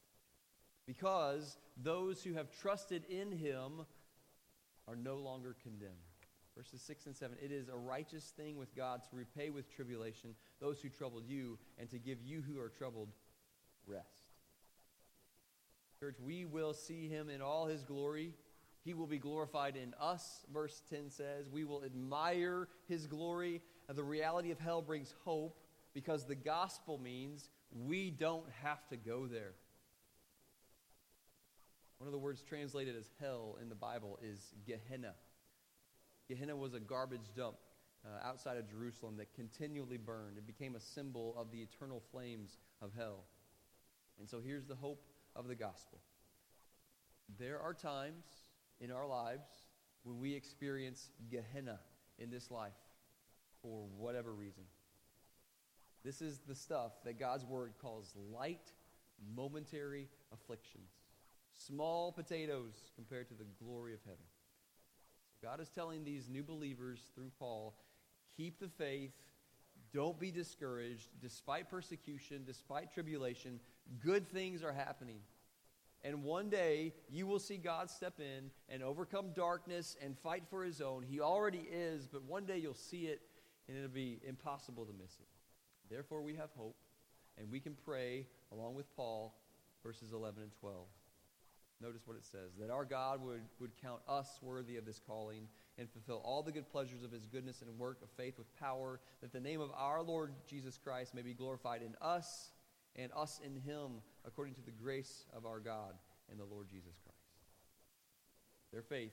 because 0.86 1.56
those 1.82 2.22
who 2.22 2.34
have 2.34 2.50
trusted 2.50 3.04
in 3.08 3.32
him 3.32 3.86
are 4.88 4.96
no 4.96 5.16
longer 5.16 5.56
condemned. 5.62 5.92
Verses 6.56 6.80
6 6.82 7.06
and 7.06 7.16
7 7.16 7.36
It 7.42 7.52
is 7.52 7.68
a 7.68 7.76
righteous 7.76 8.32
thing 8.36 8.56
with 8.56 8.74
God 8.74 9.02
to 9.10 9.16
repay 9.16 9.50
with 9.50 9.74
tribulation 9.74 10.34
those 10.60 10.80
who 10.80 10.88
trouble 10.88 11.20
you 11.22 11.58
and 11.78 11.90
to 11.90 11.98
give 11.98 12.22
you 12.22 12.42
who 12.42 12.58
are 12.60 12.70
troubled 12.70 13.08
rest. 13.86 14.30
Church, 16.00 16.16
we 16.24 16.44
will 16.44 16.74
see 16.74 17.08
him 17.08 17.28
in 17.28 17.40
all 17.40 17.66
his 17.66 17.82
glory. 17.82 18.32
He 18.84 18.94
will 18.94 19.06
be 19.06 19.18
glorified 19.18 19.76
in 19.76 19.94
us, 20.00 20.44
verse 20.52 20.82
10 20.90 21.10
says. 21.10 21.50
We 21.50 21.64
will 21.64 21.84
admire 21.84 22.68
his 22.86 23.06
glory. 23.06 23.62
The 23.88 24.04
reality 24.04 24.50
of 24.50 24.60
hell 24.60 24.82
brings 24.82 25.14
hope 25.24 25.58
because 25.94 26.24
the 26.24 26.34
gospel 26.34 26.98
means 26.98 27.48
we 27.72 28.10
don't 28.10 28.48
have 28.62 28.86
to 28.88 28.96
go 28.96 29.26
there. 29.26 29.54
One 31.98 32.06
of 32.06 32.12
the 32.12 32.18
words 32.18 32.42
translated 32.42 32.94
as 32.96 33.10
hell 33.20 33.56
in 33.60 33.68
the 33.68 33.74
Bible 33.74 34.18
is 34.22 34.54
Gehenna. 34.66 35.14
Gehenna 36.28 36.54
was 36.54 36.74
a 36.74 36.80
garbage 36.80 37.32
dump 37.34 37.56
uh, 38.04 38.26
outside 38.26 38.58
of 38.58 38.68
Jerusalem 38.68 39.16
that 39.16 39.32
continually 39.34 39.96
burned. 39.96 40.36
It 40.36 40.46
became 40.46 40.74
a 40.74 40.80
symbol 40.80 41.34
of 41.38 41.50
the 41.50 41.58
eternal 41.58 42.02
flames 42.10 42.58
of 42.82 42.90
hell. 42.96 43.24
And 44.18 44.28
so 44.28 44.40
here's 44.44 44.66
the 44.66 44.74
hope 44.74 45.02
of 45.34 45.48
the 45.48 45.54
gospel. 45.54 46.00
There 47.38 47.60
are 47.60 47.74
times 47.74 48.24
in 48.80 48.90
our 48.90 49.06
lives 49.06 49.48
when 50.04 50.20
we 50.20 50.34
experience 50.34 51.10
Gehenna 51.30 51.80
in 52.18 52.30
this 52.30 52.50
life 52.50 52.72
for 53.62 53.86
whatever 53.96 54.32
reason. 54.32 54.62
This 56.04 56.22
is 56.22 56.40
the 56.46 56.54
stuff 56.54 56.92
that 57.04 57.18
God's 57.18 57.44
word 57.44 57.72
calls 57.80 58.14
light, 58.32 58.72
momentary 59.34 60.08
afflictions. 60.32 60.90
Small 61.56 62.12
potatoes 62.12 62.74
compared 62.94 63.28
to 63.28 63.34
the 63.34 63.46
glory 63.62 63.94
of 63.94 64.00
heaven. 64.04 64.24
God 65.42 65.60
is 65.60 65.68
telling 65.68 66.04
these 66.04 66.28
new 66.28 66.42
believers 66.42 67.00
through 67.14 67.30
Paul 67.38 67.74
keep 68.36 68.60
the 68.60 68.68
faith, 68.68 69.12
don't 69.92 70.18
be 70.18 70.30
discouraged. 70.30 71.08
Despite 71.22 71.70
persecution, 71.70 72.42
despite 72.46 72.92
tribulation, 72.92 73.60
good 74.04 74.28
things 74.28 74.62
are 74.62 74.72
happening. 74.72 75.20
And 76.04 76.22
one 76.22 76.50
day 76.50 76.92
you 77.10 77.26
will 77.26 77.38
see 77.38 77.56
God 77.56 77.90
step 77.90 78.20
in 78.20 78.50
and 78.68 78.82
overcome 78.82 79.32
darkness 79.34 79.96
and 80.02 80.18
fight 80.18 80.44
for 80.50 80.62
his 80.64 80.80
own. 80.80 81.02
He 81.02 81.20
already 81.20 81.66
is, 81.70 82.06
but 82.06 82.22
one 82.24 82.44
day 82.44 82.58
you'll 82.58 82.74
see 82.74 83.06
it 83.06 83.22
and 83.68 83.76
it'll 83.76 83.88
be 83.88 84.20
impossible 84.26 84.84
to 84.84 84.92
miss 84.92 85.18
it. 85.18 85.26
Therefore, 85.90 86.22
we 86.22 86.34
have 86.34 86.50
hope, 86.56 86.76
and 87.38 87.50
we 87.50 87.60
can 87.60 87.76
pray 87.84 88.26
along 88.52 88.74
with 88.74 88.94
Paul, 88.96 89.34
verses 89.84 90.12
11 90.12 90.42
and 90.42 90.52
12. 90.60 90.74
Notice 91.80 92.02
what 92.06 92.16
it 92.16 92.24
says 92.24 92.52
that 92.58 92.70
our 92.70 92.84
God 92.84 93.22
would, 93.22 93.42
would 93.60 93.72
count 93.82 94.00
us 94.08 94.38
worthy 94.40 94.76
of 94.76 94.86
this 94.86 94.98
calling 95.06 95.46
and 95.78 95.90
fulfill 95.90 96.22
all 96.24 96.42
the 96.42 96.52
good 96.52 96.68
pleasures 96.70 97.02
of 97.02 97.12
his 97.12 97.26
goodness 97.26 97.60
and 97.60 97.78
work 97.78 97.98
of 98.02 98.08
faith 98.16 98.38
with 98.38 98.54
power, 98.58 98.98
that 99.20 99.32
the 99.32 99.40
name 99.40 99.60
of 99.60 99.70
our 99.76 100.02
Lord 100.02 100.32
Jesus 100.48 100.78
Christ 100.82 101.14
may 101.14 101.22
be 101.22 101.34
glorified 101.34 101.82
in 101.82 101.94
us 102.00 102.52
and 102.96 103.12
us 103.14 103.40
in 103.44 103.54
him, 103.54 104.00
according 104.26 104.54
to 104.54 104.62
the 104.62 104.70
grace 104.70 105.26
of 105.36 105.44
our 105.44 105.60
God 105.60 105.92
and 106.30 106.40
the 106.40 106.44
Lord 106.44 106.66
Jesus 106.70 106.94
Christ. 107.04 107.18
Their 108.72 108.82
faith 108.82 109.12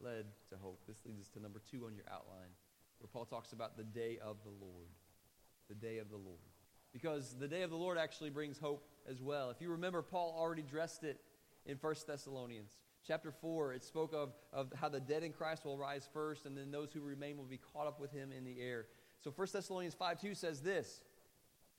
led 0.00 0.26
to 0.50 0.56
hope. 0.56 0.80
This 0.88 0.98
leads 1.06 1.20
us 1.20 1.28
to 1.28 1.40
number 1.40 1.62
two 1.70 1.86
on 1.86 1.94
your 1.94 2.06
outline, 2.12 2.50
where 2.98 3.08
Paul 3.12 3.24
talks 3.24 3.52
about 3.52 3.76
the 3.76 3.84
day 3.84 4.18
of 4.20 4.38
the 4.42 4.50
Lord. 4.50 4.88
The 5.68 5.76
day 5.76 5.98
of 5.98 6.10
the 6.10 6.16
Lord. 6.16 6.40
Because 6.92 7.36
the 7.38 7.48
day 7.48 7.62
of 7.62 7.70
the 7.70 7.76
Lord 7.76 7.98
actually 7.98 8.30
brings 8.30 8.58
hope 8.58 8.84
as 9.08 9.22
well. 9.22 9.50
If 9.50 9.60
you 9.60 9.70
remember, 9.70 10.02
Paul 10.02 10.34
already 10.36 10.62
dressed 10.62 11.04
it 11.04 11.20
in 11.66 11.76
1 11.76 11.94
Thessalonians. 12.06 12.72
Chapter 13.06 13.30
4, 13.30 13.74
it 13.74 13.84
spoke 13.84 14.14
of, 14.14 14.32
of 14.52 14.72
how 14.74 14.88
the 14.88 15.00
dead 15.00 15.22
in 15.22 15.32
Christ 15.32 15.64
will 15.64 15.76
rise 15.76 16.08
first, 16.12 16.46
and 16.46 16.56
then 16.56 16.70
those 16.70 16.92
who 16.92 17.00
remain 17.00 17.36
will 17.36 17.44
be 17.44 17.58
caught 17.58 17.86
up 17.86 18.00
with 18.00 18.12
him 18.12 18.32
in 18.32 18.44
the 18.44 18.60
air. 18.60 18.86
So 19.22 19.30
1 19.30 19.48
Thessalonians 19.52 19.94
5 19.94 20.20
2 20.20 20.34
says 20.34 20.60
this 20.60 21.02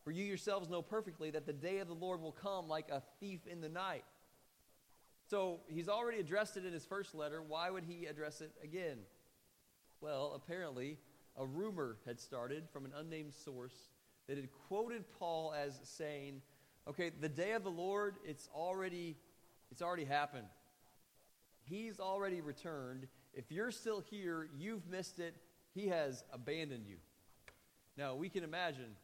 For 0.04 0.12
you 0.12 0.24
yourselves 0.24 0.70
know 0.70 0.82
perfectly 0.82 1.32
that 1.32 1.46
the 1.46 1.54
day 1.54 1.80
of 1.80 1.88
the 1.88 1.96
Lord 1.96 2.22
will 2.22 2.32
come 2.32 2.68
like 2.68 2.90
a 2.90 3.02
thief 3.20 3.48
in 3.48 3.62
the 3.62 3.70
night. 3.70 4.06
So 5.28 5.62
he's 5.68 5.90
already 5.90 6.20
addressed 6.20 6.58
it 6.58 6.66
in 6.66 6.74
his 6.74 6.86
first 6.86 7.16
letter. 7.16 7.42
Why 7.42 7.72
would 7.72 7.84
he 7.84 8.06
address 8.06 8.42
it 8.42 8.52
again? 8.64 9.00
Well, 10.00 10.34
apparently, 10.36 11.00
a 11.38 11.46
rumor 11.46 11.98
had 12.06 12.20
started 12.20 12.70
from 12.72 12.86
an 12.86 12.92
unnamed 12.96 13.34
source 13.34 13.90
that 14.28 14.38
had 14.38 14.50
quoted 14.68 15.06
Paul 15.18 15.54
as 15.58 15.80
saying, 15.84 16.42
Okay, 16.88 17.10
the 17.20 17.30
day 17.30 17.54
of 17.54 17.64
the 17.64 17.72
Lord, 17.72 18.18
it's 18.24 18.48
already 18.54 19.18
it's 19.72 19.82
already 19.82 20.06
happened. 20.06 20.48
He's 21.64 22.00
already 22.00 22.42
returned. 22.42 23.08
If 23.34 23.52
you're 23.52 23.72
still 23.72 24.02
here, 24.02 24.48
you've 24.58 24.88
missed 24.88 25.20
it. 25.20 25.36
He 25.74 25.88
has 25.88 26.24
abandoned 26.32 26.86
you. 26.88 26.98
Now, 27.98 28.16
we 28.16 28.30
can 28.30 28.44
imagine 28.44 28.96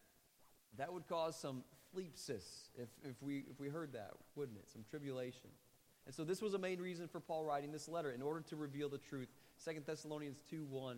that 0.78 0.93
would 0.93 1.07
cause 1.07 1.36
some 1.36 1.64
thlipsis 1.95 2.70
if, 2.76 2.89
if, 3.03 3.22
we, 3.22 3.43
if 3.49 3.59
we 3.59 3.70
heard 3.70 3.93
that, 3.93 4.12
wouldn't 4.36 4.57
it? 4.57 4.70
Some 4.72 4.84
tribulation. 4.89 5.49
And 6.05 6.16
so 6.16 6.24
this 6.24 6.41
was 6.41 6.53
a 6.53 6.59
main 6.59 6.80
reason 6.80 7.07
for 7.07 7.20
Paul 7.20 7.45
writing 7.45 7.72
this 7.72 7.88
letter, 7.88 8.12
in 8.12 8.22
order 8.22 8.41
to 8.49 8.55
reveal 8.55 8.89
the 8.89 8.97
truth. 8.97 9.28
2 9.64 9.82
Thessalonians 9.86 10.39
2 10.49 10.66
1. 10.66 10.97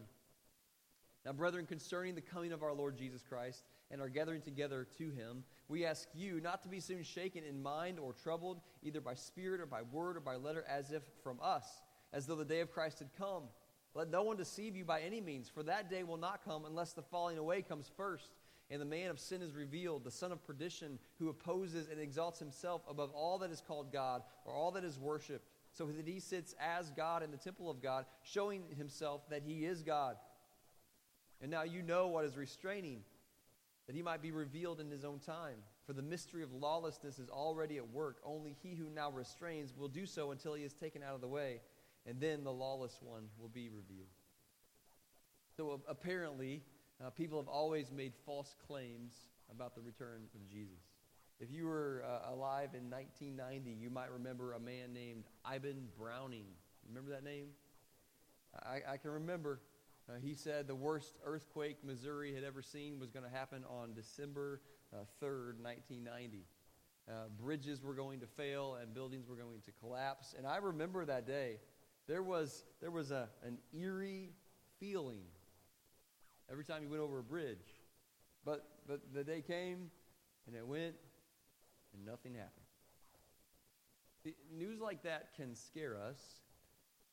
Now, 1.26 1.32
brethren, 1.32 1.66
concerning 1.66 2.16
the 2.16 2.22
coming 2.22 2.52
of 2.52 2.64
our 2.64 2.74
Lord 2.74 2.98
Jesus 2.98 3.24
Christ 3.24 3.64
and 3.90 4.02
our 4.02 4.10
gathering 4.10 4.42
together 4.42 4.86
to 4.98 5.10
him, 5.10 5.44
we 5.70 5.86
ask 5.86 6.10
you 6.14 6.42
not 6.42 6.62
to 6.64 6.70
be 6.70 6.82
soon 6.82 7.02
shaken 7.04 7.44
in 7.46 7.64
mind 7.64 7.98
or 7.98 8.12
troubled, 8.12 8.60
either 8.82 9.00
by 9.00 9.14
spirit 9.14 9.62
or 9.62 9.66
by 9.66 9.84
word 9.84 10.18
or 10.18 10.20
by 10.20 10.36
letter, 10.36 10.66
as 10.68 10.92
if 10.92 11.04
from 11.24 11.38
us, 11.42 11.82
as 12.12 12.26
though 12.26 12.36
the 12.36 12.44
day 12.44 12.60
of 12.60 12.74
Christ 12.74 13.00
had 13.00 13.10
come. 13.18 13.44
Let 13.96 14.10
no 14.10 14.24
one 14.24 14.36
deceive 14.36 14.76
you 14.76 14.84
by 14.84 15.02
any 15.02 15.22
means, 15.22 15.48
for 15.48 15.64
that 15.64 15.90
day 15.90 16.04
will 16.04 16.18
not 16.18 16.44
come 16.44 16.66
unless 16.66 16.92
the 16.94 17.04
falling 17.04 17.38
away 17.38 17.62
comes 17.62 17.90
first, 17.96 18.32
and 18.70 18.82
the 18.82 18.86
man 18.86 19.10
of 19.10 19.20
sin 19.20 19.42
is 19.42 19.56
revealed, 19.56 20.04
the 20.04 20.12
son 20.12 20.32
of 20.32 20.46
perdition, 20.46 21.00
who 21.20 21.30
opposes 21.30 21.88
and 21.90 22.02
exalts 22.02 22.40
himself 22.40 22.82
above 22.90 23.12
all 23.12 23.38
that 23.38 23.52
is 23.52 23.62
called 23.66 23.94
God 23.94 24.24
or 24.46 24.54
all 24.54 24.72
that 24.72 24.84
is 24.84 25.00
worshipped, 25.00 25.48
so 25.72 25.86
that 25.86 26.08
he 26.08 26.20
sits 26.20 26.54
as 26.60 26.92
God 26.92 27.24
in 27.24 27.32
the 27.32 27.38
temple 27.38 27.70
of 27.70 27.82
God, 27.82 28.06
showing 28.24 28.64
himself 28.78 29.30
that 29.30 29.44
he 29.46 29.66
is 29.66 29.84
God. 29.84 30.18
And 31.44 31.52
now 31.52 31.64
you 31.64 31.82
know 31.82 32.08
what 32.08 32.24
is 32.24 32.38
restraining 32.38 33.02
that 33.86 33.96
he 33.96 34.02
might 34.02 34.22
be 34.22 34.32
revealed 34.32 34.80
in 34.80 34.90
his 34.90 35.04
own 35.04 35.20
time. 35.20 35.58
For 35.86 35.92
the 35.92 36.02
mystery 36.02 36.42
of 36.42 36.54
lawlessness 36.54 37.20
is 37.20 37.30
already 37.30 37.76
at 37.76 37.90
work. 37.90 38.20
Only 38.24 38.56
he 38.64 38.76
who 38.76 38.90
now 38.90 39.12
restrains 39.12 39.74
will 39.78 39.90
do 39.90 40.06
so 40.06 40.32
until 40.32 40.54
he 40.54 40.64
is 40.64 40.72
taken 40.72 41.04
out 41.04 41.16
of 41.16 41.20
the 41.20 41.28
way, 41.28 41.60
and 42.08 42.18
then 42.22 42.46
the 42.46 42.52
lawless 42.52 42.98
one 43.02 43.24
will 43.38 43.50
be 43.50 43.68
revealed. 43.68 44.08
So 45.58 45.72
uh, 45.72 45.78
apparently, 45.90 46.64
uh, 47.04 47.10
people 47.10 47.38
have 47.40 47.50
always 47.50 47.92
made 47.92 48.14
false 48.26 48.56
claims 48.66 49.14
about 49.52 49.76
the 49.76 49.82
return 49.82 50.22
of 50.34 50.50
Jesus. 50.50 50.80
If 51.42 51.52
you 51.52 51.66
were 51.66 52.06
uh, 52.08 52.34
alive 52.34 52.70
in 52.74 52.90
1990, 52.90 53.70
you 53.70 53.90
might 53.90 54.12
remember 54.12 54.54
a 54.54 54.60
man 54.62 54.94
named 54.94 55.26
Iben 55.46 55.88
Browning. 56.00 56.46
Remember 56.88 57.12
that 57.12 57.26
name? 57.26 57.48
I, 58.64 58.94
I 58.94 58.98
can 58.98 59.12
remember 59.12 59.60
uh, 60.10 60.14
he 60.22 60.34
said 60.34 60.68
the 60.68 60.76
worst 60.76 61.18
earthquake 61.26 61.78
Missouri 61.84 62.34
had 62.34 62.44
ever 62.44 62.62
seen 62.62 63.00
was 63.00 63.10
going 63.10 63.26
to 63.26 63.32
happen 63.32 63.64
on 63.70 63.94
December 63.94 64.62
uh, 64.94 64.98
3rd, 65.22 65.62
1990. 65.62 66.46
Uh, 67.08 67.12
bridges 67.42 67.82
were 67.82 67.94
going 67.94 68.20
to 68.20 68.28
fail 68.28 68.78
and 68.82 68.94
buildings 68.94 69.28
were 69.28 69.36
going 69.36 69.62
to 69.66 69.72
collapse. 69.80 70.36
And 70.38 70.46
I 70.46 70.58
remember 70.58 71.06
that 71.06 71.26
day. 71.26 71.58
There 72.08 72.24
was, 72.24 72.66
there 72.82 72.92
was 72.92 73.12
a, 73.12 73.30
an 73.46 73.58
eerie 73.74 74.32
feeling 74.80 75.22
every 76.52 76.66
time 76.66 76.84
you 76.84 76.90
went 76.90 77.02
over 77.02 77.20
a 77.20 77.24
bridge. 77.24 77.82
But, 78.46 78.66
but 78.88 79.14
the 79.14 79.24
day 79.24 79.42
came 79.42 79.90
and 80.48 80.56
it 80.56 80.68
went 80.68 80.96
and 81.94 82.06
nothing 82.06 82.34
happened. 82.34 82.52
The 84.26 84.36
news 84.54 84.80
like 84.80 85.04
that 85.04 85.34
can 85.36 85.56
scare 85.56 85.98
us 85.98 86.20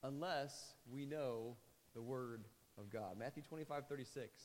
unless 0.03 0.75
we 0.91 1.07
know 1.07 1.57
the 1.95 2.03
Word 2.03 2.45
of 2.79 2.91
God. 2.91 3.19
Matthew 3.19 3.43
25, 3.43 3.87
36. 3.89 4.43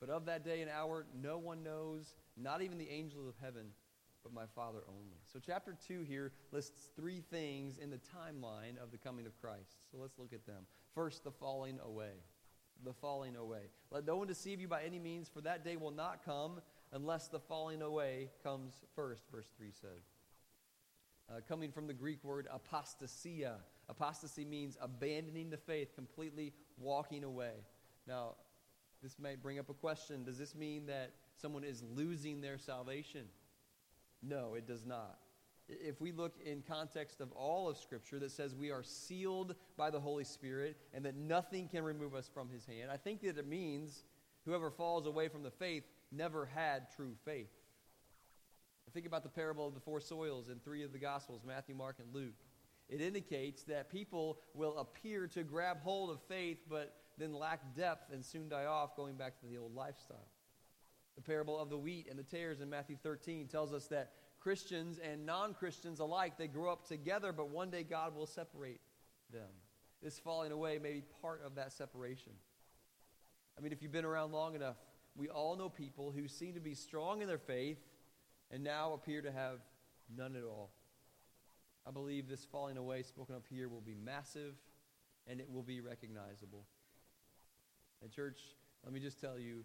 But 0.00 0.10
of 0.10 0.26
that 0.26 0.44
day 0.44 0.60
and 0.60 0.70
hour, 0.70 1.06
no 1.22 1.38
one 1.38 1.62
knows, 1.62 2.14
not 2.36 2.62
even 2.62 2.78
the 2.78 2.90
angels 2.90 3.26
of 3.26 3.34
heaven, 3.42 3.68
but 4.22 4.32
my 4.32 4.46
Father 4.54 4.80
only. 4.88 5.16
So, 5.32 5.38
chapter 5.44 5.76
2 5.86 6.02
here 6.02 6.32
lists 6.52 6.90
three 6.96 7.22
things 7.30 7.78
in 7.78 7.90
the 7.90 7.98
timeline 7.98 8.76
of 8.82 8.90
the 8.90 8.98
coming 8.98 9.24
of 9.26 9.40
Christ. 9.40 9.78
So, 9.90 9.98
let's 9.98 10.18
look 10.18 10.32
at 10.32 10.44
them. 10.46 10.66
First, 10.94 11.24
the 11.24 11.30
falling 11.30 11.78
away. 11.84 12.12
The 12.84 12.92
falling 12.92 13.36
away. 13.36 13.70
Let 13.90 14.04
no 14.04 14.16
one 14.16 14.26
deceive 14.26 14.60
you 14.60 14.68
by 14.68 14.82
any 14.82 14.98
means, 14.98 15.30
for 15.32 15.40
that 15.42 15.64
day 15.64 15.76
will 15.76 15.92
not 15.92 16.24
come 16.24 16.60
unless 16.92 17.28
the 17.28 17.40
falling 17.40 17.82
away 17.82 18.30
comes 18.42 18.74
first, 18.94 19.22
verse 19.30 19.48
3 19.56 19.68
said. 19.80 20.00
Uh, 21.28 21.40
coming 21.48 21.72
from 21.72 21.86
the 21.86 21.94
Greek 21.94 22.22
word 22.22 22.46
apostasia. 22.54 23.54
Apostasy 23.88 24.44
means 24.44 24.76
abandoning 24.80 25.50
the 25.50 25.56
faith, 25.56 25.94
completely 25.94 26.52
walking 26.78 27.24
away. 27.24 27.52
Now, 28.06 28.34
this 29.02 29.18
may 29.18 29.36
bring 29.36 29.58
up 29.58 29.68
a 29.68 29.74
question. 29.74 30.24
Does 30.24 30.38
this 30.38 30.54
mean 30.54 30.86
that 30.86 31.12
someone 31.36 31.64
is 31.64 31.82
losing 31.94 32.40
their 32.40 32.58
salvation? 32.58 33.26
No, 34.22 34.54
it 34.54 34.66
does 34.66 34.84
not. 34.84 35.18
If 35.68 36.00
we 36.00 36.12
look 36.12 36.34
in 36.44 36.62
context 36.62 37.20
of 37.20 37.32
all 37.32 37.68
of 37.68 37.76
Scripture 37.76 38.18
that 38.20 38.30
says 38.30 38.54
we 38.54 38.70
are 38.70 38.84
sealed 38.84 39.56
by 39.76 39.90
the 39.90 39.98
Holy 39.98 40.24
Spirit 40.24 40.76
and 40.94 41.04
that 41.04 41.16
nothing 41.16 41.68
can 41.68 41.82
remove 41.82 42.14
us 42.14 42.30
from 42.32 42.48
His 42.48 42.64
hand, 42.64 42.90
I 42.90 42.96
think 42.96 43.22
that 43.22 43.36
it 43.36 43.48
means 43.48 44.04
whoever 44.44 44.70
falls 44.70 45.06
away 45.06 45.28
from 45.28 45.42
the 45.42 45.50
faith 45.50 45.84
never 46.12 46.46
had 46.46 46.86
true 46.94 47.14
faith. 47.24 47.50
Think 48.96 49.06
about 49.06 49.24
the 49.24 49.28
parable 49.28 49.66
of 49.66 49.74
the 49.74 49.80
four 49.80 50.00
soils 50.00 50.48
in 50.48 50.58
three 50.60 50.82
of 50.82 50.90
the 50.90 50.98
Gospels 50.98 51.42
Matthew, 51.46 51.74
Mark, 51.74 51.96
and 51.98 52.14
Luke. 52.14 52.45
It 52.88 53.00
indicates 53.00 53.64
that 53.64 53.90
people 53.90 54.38
will 54.54 54.78
appear 54.78 55.26
to 55.28 55.42
grab 55.42 55.82
hold 55.82 56.10
of 56.10 56.20
faith, 56.28 56.58
but 56.68 56.94
then 57.18 57.32
lack 57.32 57.74
depth 57.74 58.12
and 58.12 58.24
soon 58.24 58.48
die 58.48 58.66
off, 58.66 58.96
going 58.96 59.16
back 59.16 59.40
to 59.40 59.46
the 59.46 59.58
old 59.58 59.74
lifestyle. 59.74 60.28
The 61.16 61.22
parable 61.22 61.58
of 61.58 61.70
the 61.70 61.78
wheat 61.78 62.06
and 62.08 62.18
the 62.18 62.22
tares 62.22 62.60
in 62.60 62.70
Matthew 62.70 62.96
13 63.02 63.48
tells 63.48 63.72
us 63.72 63.86
that 63.88 64.12
Christians 64.38 64.98
and 64.98 65.26
non 65.26 65.54
Christians 65.54 65.98
alike, 65.98 66.38
they 66.38 66.46
grow 66.46 66.70
up 66.70 66.86
together, 66.86 67.32
but 67.32 67.48
one 67.48 67.70
day 67.70 67.82
God 67.82 68.14
will 68.14 68.26
separate 68.26 68.80
them. 69.32 69.48
This 70.02 70.18
falling 70.18 70.52
away 70.52 70.78
may 70.78 70.92
be 70.92 71.02
part 71.22 71.42
of 71.44 71.54
that 71.56 71.72
separation. 71.72 72.32
I 73.58 73.62
mean, 73.62 73.72
if 73.72 73.82
you've 73.82 73.92
been 73.92 74.04
around 74.04 74.32
long 74.32 74.54
enough, 74.54 74.76
we 75.16 75.28
all 75.28 75.56
know 75.56 75.68
people 75.68 76.12
who 76.14 76.28
seem 76.28 76.54
to 76.54 76.60
be 76.60 76.74
strong 76.74 77.22
in 77.22 77.28
their 77.28 77.38
faith 77.38 77.78
and 78.50 78.62
now 78.62 78.92
appear 78.92 79.22
to 79.22 79.32
have 79.32 79.58
none 80.14 80.36
at 80.36 80.44
all. 80.44 80.70
I 81.86 81.90
believe 81.92 82.28
this 82.28 82.44
falling 82.44 82.76
away 82.76 83.02
spoken 83.02 83.34
of 83.34 83.44
here 83.46 83.68
will 83.68 83.80
be 83.80 83.94
massive 83.94 84.54
and 85.28 85.40
it 85.40 85.48
will 85.50 85.62
be 85.62 85.80
recognizable. 85.80 86.64
And, 88.02 88.10
church, 88.10 88.40
let 88.84 88.92
me 88.92 89.00
just 89.00 89.20
tell 89.20 89.38
you, 89.38 89.64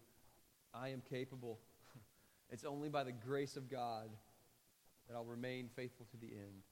I 0.73 0.89
am 0.89 1.01
capable. 1.09 1.59
it's 2.49 2.63
only 2.63 2.89
by 2.89 3.03
the 3.03 3.11
grace 3.11 3.57
of 3.57 3.69
God 3.69 4.09
that 5.07 5.15
I'll 5.15 5.25
remain 5.25 5.69
faithful 5.75 6.05
to 6.11 6.17
the 6.17 6.27
end. 6.27 6.63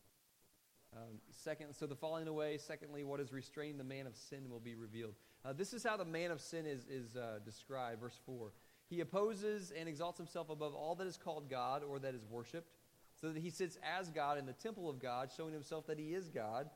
Um, 0.95 1.20
second, 1.30 1.76
so 1.76 1.86
the 1.86 1.95
falling 1.95 2.28
away. 2.28 2.58
Secondly, 2.58 3.04
what 3.04 3.20
is 3.20 3.32
restraining 3.32 3.78
the 3.78 3.84
man 3.84 4.08
of 4.08 4.16
sin 4.16 4.50
will 4.50 4.60
be 4.60 4.76
revealed. 4.76 5.14
Uh, 5.45 5.54
this 5.54 5.74
is 5.74 5.84
how 5.84 5.97
the 5.97 6.06
man 6.06 6.32
of 6.32 6.41
sin 6.41 6.66
is, 6.66 6.86
is 6.88 7.16
uh, 7.16 7.39
described. 7.45 8.02
Verse 8.02 8.18
4. 8.26 8.52
He 8.89 9.02
opposes 9.02 9.72
and 9.78 9.88
exalts 9.88 10.18
himself 10.18 10.50
above 10.50 10.74
all 10.74 10.95
that 10.95 11.06
is 11.06 11.18
called 11.18 11.50
God 11.50 11.84
or 11.84 12.00
that 12.00 12.16
is 12.16 12.26
worshiped, 12.26 12.74
so 13.20 13.32
that 13.32 13.41
he 13.41 13.49
sits 13.49 13.78
as 13.84 14.09
God 14.09 14.38
in 14.38 14.45
the 14.45 14.53
temple 14.53 14.89
of 14.89 14.99
God, 14.99 15.30
showing 15.36 15.53
himself 15.53 15.88
that 15.88 15.99
he 15.99 16.13
is 16.13 16.30
God. 16.30 16.70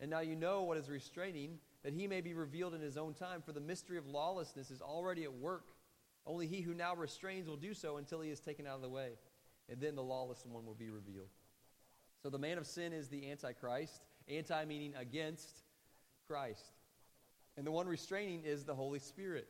And 0.00 0.10
now 0.10 0.20
you 0.20 0.34
know 0.34 0.62
what 0.62 0.78
is 0.78 0.88
restraining 0.88 1.58
that 1.82 1.92
he 1.92 2.06
may 2.06 2.20
be 2.20 2.34
revealed 2.34 2.74
in 2.74 2.80
his 2.80 2.96
own 2.96 3.12
time, 3.14 3.42
for 3.42 3.52
the 3.52 3.60
mystery 3.60 3.98
of 3.98 4.06
lawlessness 4.06 4.70
is 4.70 4.80
already 4.80 5.24
at 5.24 5.32
work. 5.32 5.68
Only 6.26 6.46
he 6.46 6.60
who 6.60 6.74
now 6.74 6.94
restrains 6.94 7.48
will 7.48 7.56
do 7.56 7.74
so 7.74 7.96
until 7.96 8.20
he 8.20 8.30
is 8.30 8.40
taken 8.40 8.66
out 8.66 8.76
of 8.76 8.82
the 8.82 8.88
way, 8.88 9.10
and 9.68 9.80
then 9.80 9.96
the 9.96 10.02
lawless 10.02 10.44
one 10.46 10.64
will 10.64 10.74
be 10.74 10.90
revealed. 10.90 11.28
So 12.22 12.30
the 12.30 12.38
man 12.38 12.58
of 12.58 12.66
sin 12.66 12.92
is 12.92 13.08
the 13.08 13.30
Antichrist, 13.30 14.02
anti 14.28 14.64
meaning 14.64 14.94
against 14.96 15.62
Christ. 16.28 16.72
And 17.56 17.66
the 17.66 17.72
one 17.72 17.88
restraining 17.88 18.44
is 18.44 18.64
the 18.64 18.74
Holy 18.74 19.00
Spirit. 19.00 19.48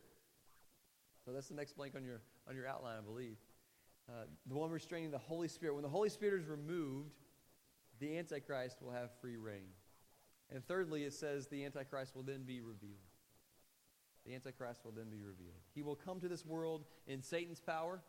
So 1.24 1.32
that's 1.32 1.48
the 1.48 1.54
next 1.54 1.76
blank 1.76 1.94
on 1.94 2.02
your, 2.02 2.22
on 2.48 2.56
your 2.56 2.66
outline, 2.66 2.96
I 2.98 3.02
believe. 3.02 3.36
Uh, 4.08 4.24
the 4.46 4.54
one 4.54 4.70
restraining 4.70 5.10
the 5.10 5.18
Holy 5.18 5.48
Spirit. 5.48 5.74
When 5.74 5.82
the 5.82 5.88
Holy 5.88 6.08
Spirit 6.08 6.42
is 6.42 6.48
removed, 6.48 7.14
the 8.00 8.18
Antichrist 8.18 8.82
will 8.82 8.90
have 8.90 9.10
free 9.20 9.36
reign. 9.36 9.70
And 10.52 10.64
thirdly, 10.66 11.04
it 11.04 11.14
says 11.14 11.46
the 11.46 11.64
Antichrist 11.64 12.14
will 12.14 12.24
then 12.24 12.42
be 12.42 12.60
revealed. 12.60 12.98
The 14.26 14.34
Antichrist 14.34 14.84
will 14.84 14.92
then 14.92 15.08
be 15.08 15.22
revealed. 15.22 15.60
He 15.74 15.82
will 15.82 15.96
come 15.96 16.20
to 16.20 16.28
this 16.28 16.44
world 16.44 16.84
in 17.06 17.22
Satan's 17.22 17.60
power. 17.60 18.02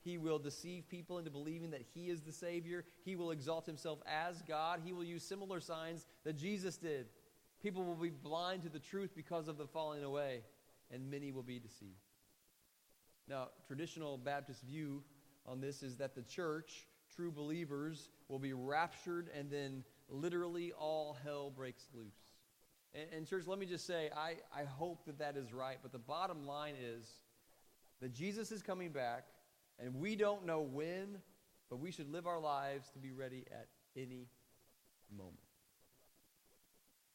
He 0.00 0.18
will 0.18 0.38
deceive 0.38 0.88
people 0.88 1.18
into 1.18 1.30
believing 1.30 1.70
that 1.70 1.82
he 1.94 2.08
is 2.08 2.22
the 2.22 2.32
Savior. 2.32 2.84
He 3.04 3.16
will 3.16 3.30
exalt 3.30 3.66
himself 3.66 4.00
as 4.06 4.42
God. 4.42 4.80
He 4.84 4.92
will 4.92 5.04
use 5.04 5.24
similar 5.24 5.60
signs 5.60 6.06
that 6.24 6.36
Jesus 6.36 6.76
did. 6.76 7.06
People 7.62 7.82
will 7.84 7.96
be 7.96 8.10
blind 8.10 8.62
to 8.62 8.68
the 8.68 8.78
truth 8.78 9.10
because 9.16 9.48
of 9.48 9.58
the 9.58 9.66
falling 9.66 10.04
away, 10.04 10.42
and 10.92 11.10
many 11.10 11.32
will 11.32 11.42
be 11.42 11.58
deceived. 11.58 11.98
Now, 13.28 13.48
traditional 13.66 14.16
Baptist 14.16 14.62
view 14.62 15.02
on 15.50 15.60
this 15.60 15.82
is 15.82 15.96
that 15.96 16.14
the 16.14 16.22
church, 16.22 16.86
true 17.14 17.32
believers, 17.32 18.10
will 18.28 18.38
be 18.38 18.52
raptured 18.52 19.30
and 19.36 19.50
then 19.50 19.82
literally 20.08 20.72
all 20.72 21.16
hell 21.24 21.50
breaks 21.50 21.86
loose. 21.94 22.34
And, 22.94 23.06
and, 23.12 23.26
church, 23.26 23.46
let 23.46 23.58
me 23.58 23.66
just 23.66 23.86
say, 23.86 24.10
I, 24.16 24.36
I 24.54 24.64
hope 24.64 25.04
that 25.06 25.18
that 25.18 25.36
is 25.36 25.52
right, 25.52 25.78
but 25.82 25.92
the 25.92 25.98
bottom 25.98 26.46
line 26.46 26.74
is 26.80 27.06
that 28.00 28.12
Jesus 28.12 28.50
is 28.50 28.62
coming 28.62 28.90
back, 28.90 29.26
and 29.78 29.94
we 29.94 30.16
don't 30.16 30.46
know 30.46 30.60
when, 30.60 31.18
but 31.68 31.78
we 31.80 31.90
should 31.90 32.10
live 32.10 32.26
our 32.26 32.40
lives 32.40 32.88
to 32.90 32.98
be 32.98 33.12
ready 33.12 33.44
at 33.50 33.68
any 33.96 34.28
moment. 35.14 35.36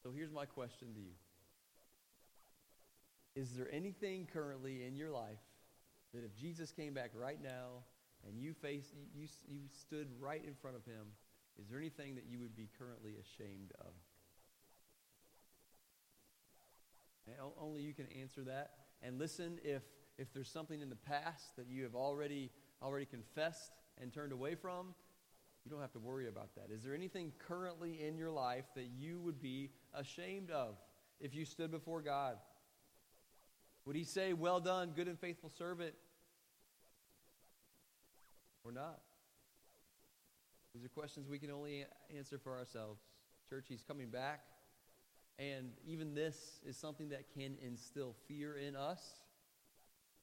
So 0.04 0.12
here's 0.16 0.32
my 0.32 0.46
question 0.46 0.94
to 0.94 1.00
you 1.00 1.14
Is 3.36 3.56
there 3.56 3.68
anything 3.74 4.28
currently 4.32 4.86
in 4.86 4.96
your 4.96 5.10
life 5.10 5.42
that 6.14 6.24
if 6.24 6.36
Jesus 6.36 6.72
came 6.72 6.94
back 6.94 7.12
right 7.16 7.42
now 7.42 7.84
and 8.28 8.40
you 8.40 8.54
faced 8.54 8.94
you, 9.16 9.28
you 9.48 9.60
stood 9.72 10.08
right 10.20 10.44
in 10.46 10.54
front 10.56 10.76
of 10.76 10.86
him, 10.86 11.08
is 11.60 11.70
there 11.70 11.80
anything 11.80 12.16
that 12.16 12.26
you 12.30 12.40
would 12.40 12.56
be 12.56 12.70
currently 12.78 13.16
ashamed 13.20 13.72
of? 13.80 13.94
And 17.28 17.36
only 17.60 17.82
you 17.82 17.94
can 17.94 18.08
answer 18.20 18.42
that. 18.44 18.72
And 19.02 19.20
listen, 19.20 19.60
if 19.64 19.84
if 20.18 20.34
there's 20.34 20.50
something 20.50 20.82
in 20.82 20.90
the 20.90 20.96
past 20.96 21.56
that 21.58 21.68
you 21.68 21.84
have 21.84 21.96
already 21.96 22.52
already 22.82 23.06
confessed 23.06 23.72
and 24.02 24.12
turned 24.12 24.34
away 24.34 24.56
from, 24.56 24.94
you 25.64 25.72
don't 25.72 25.82
have 25.82 25.94
to 25.94 26.00
worry 26.00 26.28
about 26.28 26.56
that. 26.56 26.74
Is 26.74 26.84
there 26.84 26.94
anything 26.94 27.32
currently 27.40 28.06
in 28.06 28.18
your 28.18 28.32
life 28.32 28.66
that 28.76 28.90
you 28.98 29.20
would 29.22 29.42
be 29.42 29.70
ashamed 29.94 30.52
of 30.52 30.76
if 31.20 31.34
you 31.34 31.46
stood 31.46 31.72
before 31.72 32.02
God? 32.02 32.38
Would 33.86 33.96
he 33.96 34.04
say, 34.04 34.34
Well 34.34 34.60
done, 34.60 34.92
good 34.96 35.08
and 35.08 35.20
faithful 35.20 35.50
servant? 35.50 35.94
Or 38.64 38.72
not? 38.72 39.00
These 40.74 40.86
are 40.86 40.90
questions 40.90 41.28
we 41.30 41.40
can 41.40 41.52
only 41.52 41.86
answer 42.16 42.38
for 42.38 42.58
ourselves. 42.58 43.02
Church, 43.50 43.66
he's 43.68 43.84
coming 43.84 44.10
back. 44.10 44.42
And 45.38 45.72
even 45.86 46.14
this 46.14 46.60
is 46.66 46.78
something 46.78 47.10
that 47.10 47.26
can 47.34 47.58
instill 47.62 48.16
fear 48.28 48.56
in 48.58 48.76
us 48.76 49.02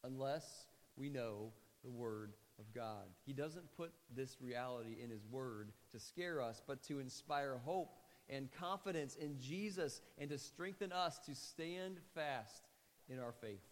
unless 0.05 0.67
we 0.97 1.09
know 1.09 1.53
the 1.85 1.91
Word 1.91 2.33
of 2.59 2.73
God. 2.75 3.07
He 3.27 3.33
doesn't 3.33 3.77
put 3.77 3.93
this 4.15 4.37
reality 4.41 4.99
in 5.03 5.11
His 5.11 5.25
Word 5.31 5.73
to 5.93 5.99
scare 5.99 6.41
us, 6.41 6.63
but 6.67 6.83
to 6.85 6.99
inspire 7.01 7.61
hope 7.65 7.97
and 8.29 8.51
confidence 8.53 9.17
in 9.17 9.39
Jesus 9.41 10.01
and 10.19 10.31
to 10.31 10.39
strengthen 10.39 10.93
us 10.93 11.19
to 11.27 11.35
stand 11.35 11.99
fast 12.15 12.69
in 13.09 13.19
our 13.19 13.33
faith. 13.33 13.63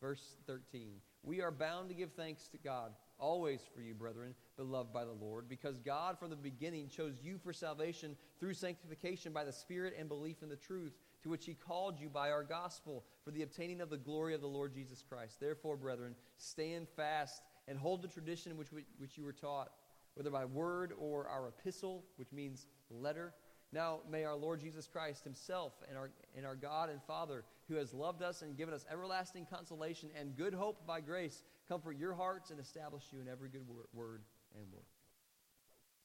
Verse 0.00 0.36
13 0.46 0.94
We 1.22 1.40
are 1.40 1.50
bound 1.50 1.88
to 1.90 1.94
give 1.94 2.12
thanks 2.12 2.48
to 2.48 2.58
God 2.58 2.92
always 3.22 3.60
for 3.74 3.80
you, 3.80 3.94
brethren, 3.94 4.34
beloved 4.56 4.92
by 4.92 5.04
the 5.04 5.12
Lord, 5.12 5.48
because 5.48 5.78
God 5.78 6.18
from 6.18 6.30
the 6.30 6.36
beginning 6.36 6.88
chose 6.88 7.14
you 7.22 7.38
for 7.38 7.52
salvation 7.52 8.16
through 8.40 8.54
sanctification 8.54 9.32
by 9.32 9.44
the 9.44 9.52
Spirit 9.52 9.94
and 9.98 10.08
belief 10.08 10.42
in 10.42 10.48
the 10.48 10.56
truth, 10.56 10.92
to 11.22 11.30
which 11.30 11.46
He 11.46 11.54
called 11.54 12.00
you 12.00 12.08
by 12.08 12.30
our 12.30 12.42
gospel 12.42 13.04
for 13.24 13.30
the 13.30 13.42
obtaining 13.42 13.80
of 13.80 13.90
the 13.90 13.96
glory 13.96 14.34
of 14.34 14.40
the 14.40 14.46
Lord 14.48 14.74
Jesus 14.74 15.04
Christ. 15.08 15.38
Therefore, 15.40 15.76
brethren, 15.76 16.16
stand 16.36 16.88
fast 16.88 17.42
and 17.68 17.78
hold 17.78 18.02
the 18.02 18.08
tradition 18.08 18.56
which, 18.56 18.72
we, 18.72 18.82
which 18.98 19.16
you 19.16 19.24
were 19.24 19.32
taught, 19.32 19.70
whether 20.14 20.30
by 20.30 20.44
word 20.44 20.92
or 20.98 21.28
our 21.28 21.48
epistle, 21.48 22.04
which 22.16 22.32
means 22.32 22.66
letter. 22.90 23.32
Now 23.72 24.00
may 24.10 24.24
our 24.24 24.36
Lord 24.36 24.60
Jesus 24.60 24.86
Christ 24.86 25.24
himself 25.24 25.72
and 25.88 25.96
our, 25.96 26.10
and 26.36 26.44
our 26.44 26.56
God 26.56 26.90
and 26.90 27.02
Father, 27.02 27.44
who 27.68 27.76
has 27.76 27.94
loved 27.94 28.22
us 28.22 28.42
and 28.42 28.56
given 28.56 28.74
us 28.74 28.84
everlasting 28.90 29.46
consolation 29.46 30.10
and 30.18 30.36
good 30.36 30.52
hope 30.52 30.86
by 30.86 31.00
grace, 31.00 31.42
comfort 31.68 31.96
your 31.98 32.14
hearts 32.14 32.50
and 32.50 32.60
establish 32.60 33.04
you 33.12 33.20
in 33.20 33.28
every 33.28 33.48
good 33.48 33.66
word, 33.68 33.86
word 33.92 34.22
and 34.54 34.64
work. 34.72 34.86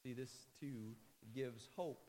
See, 0.04 0.14
this 0.14 0.32
too 0.60 0.96
gives 1.34 1.70
hope. 1.76 2.04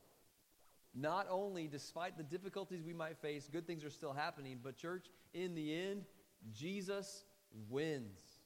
Not 0.95 1.27
only, 1.31 1.69
despite 1.69 2.17
the 2.17 2.23
difficulties 2.23 2.83
we 2.83 2.95
might 2.95 3.19
face, 3.19 3.49
good 3.51 3.67
things 3.67 3.85
are 3.85 3.91
still 3.91 4.13
happening, 4.13 4.59
but, 4.63 4.77
church, 4.77 5.07
in 5.35 5.55
the 5.55 5.75
end, 5.75 6.05
Jesus 6.53 7.25
wins. 7.69 8.41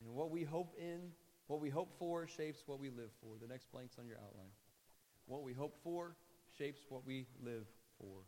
And 0.00 0.14
what 0.14 0.30
we 0.30 0.44
hope 0.44 0.74
in, 0.78 1.10
what 1.46 1.60
we 1.60 1.70
hope 1.70 1.94
for, 1.98 2.26
shapes 2.26 2.62
what 2.66 2.80
we 2.80 2.90
live 2.90 3.10
for. 3.20 3.36
The 3.40 3.48
next 3.48 3.70
blank's 3.72 3.98
on 3.98 4.06
your 4.06 4.18
outline. 4.18 4.50
What 5.26 5.42
we 5.42 5.52
hope 5.52 5.76
for 5.82 6.16
shapes 6.58 6.80
what 6.88 7.06
we 7.06 7.26
live 7.42 7.66
for. 7.98 8.22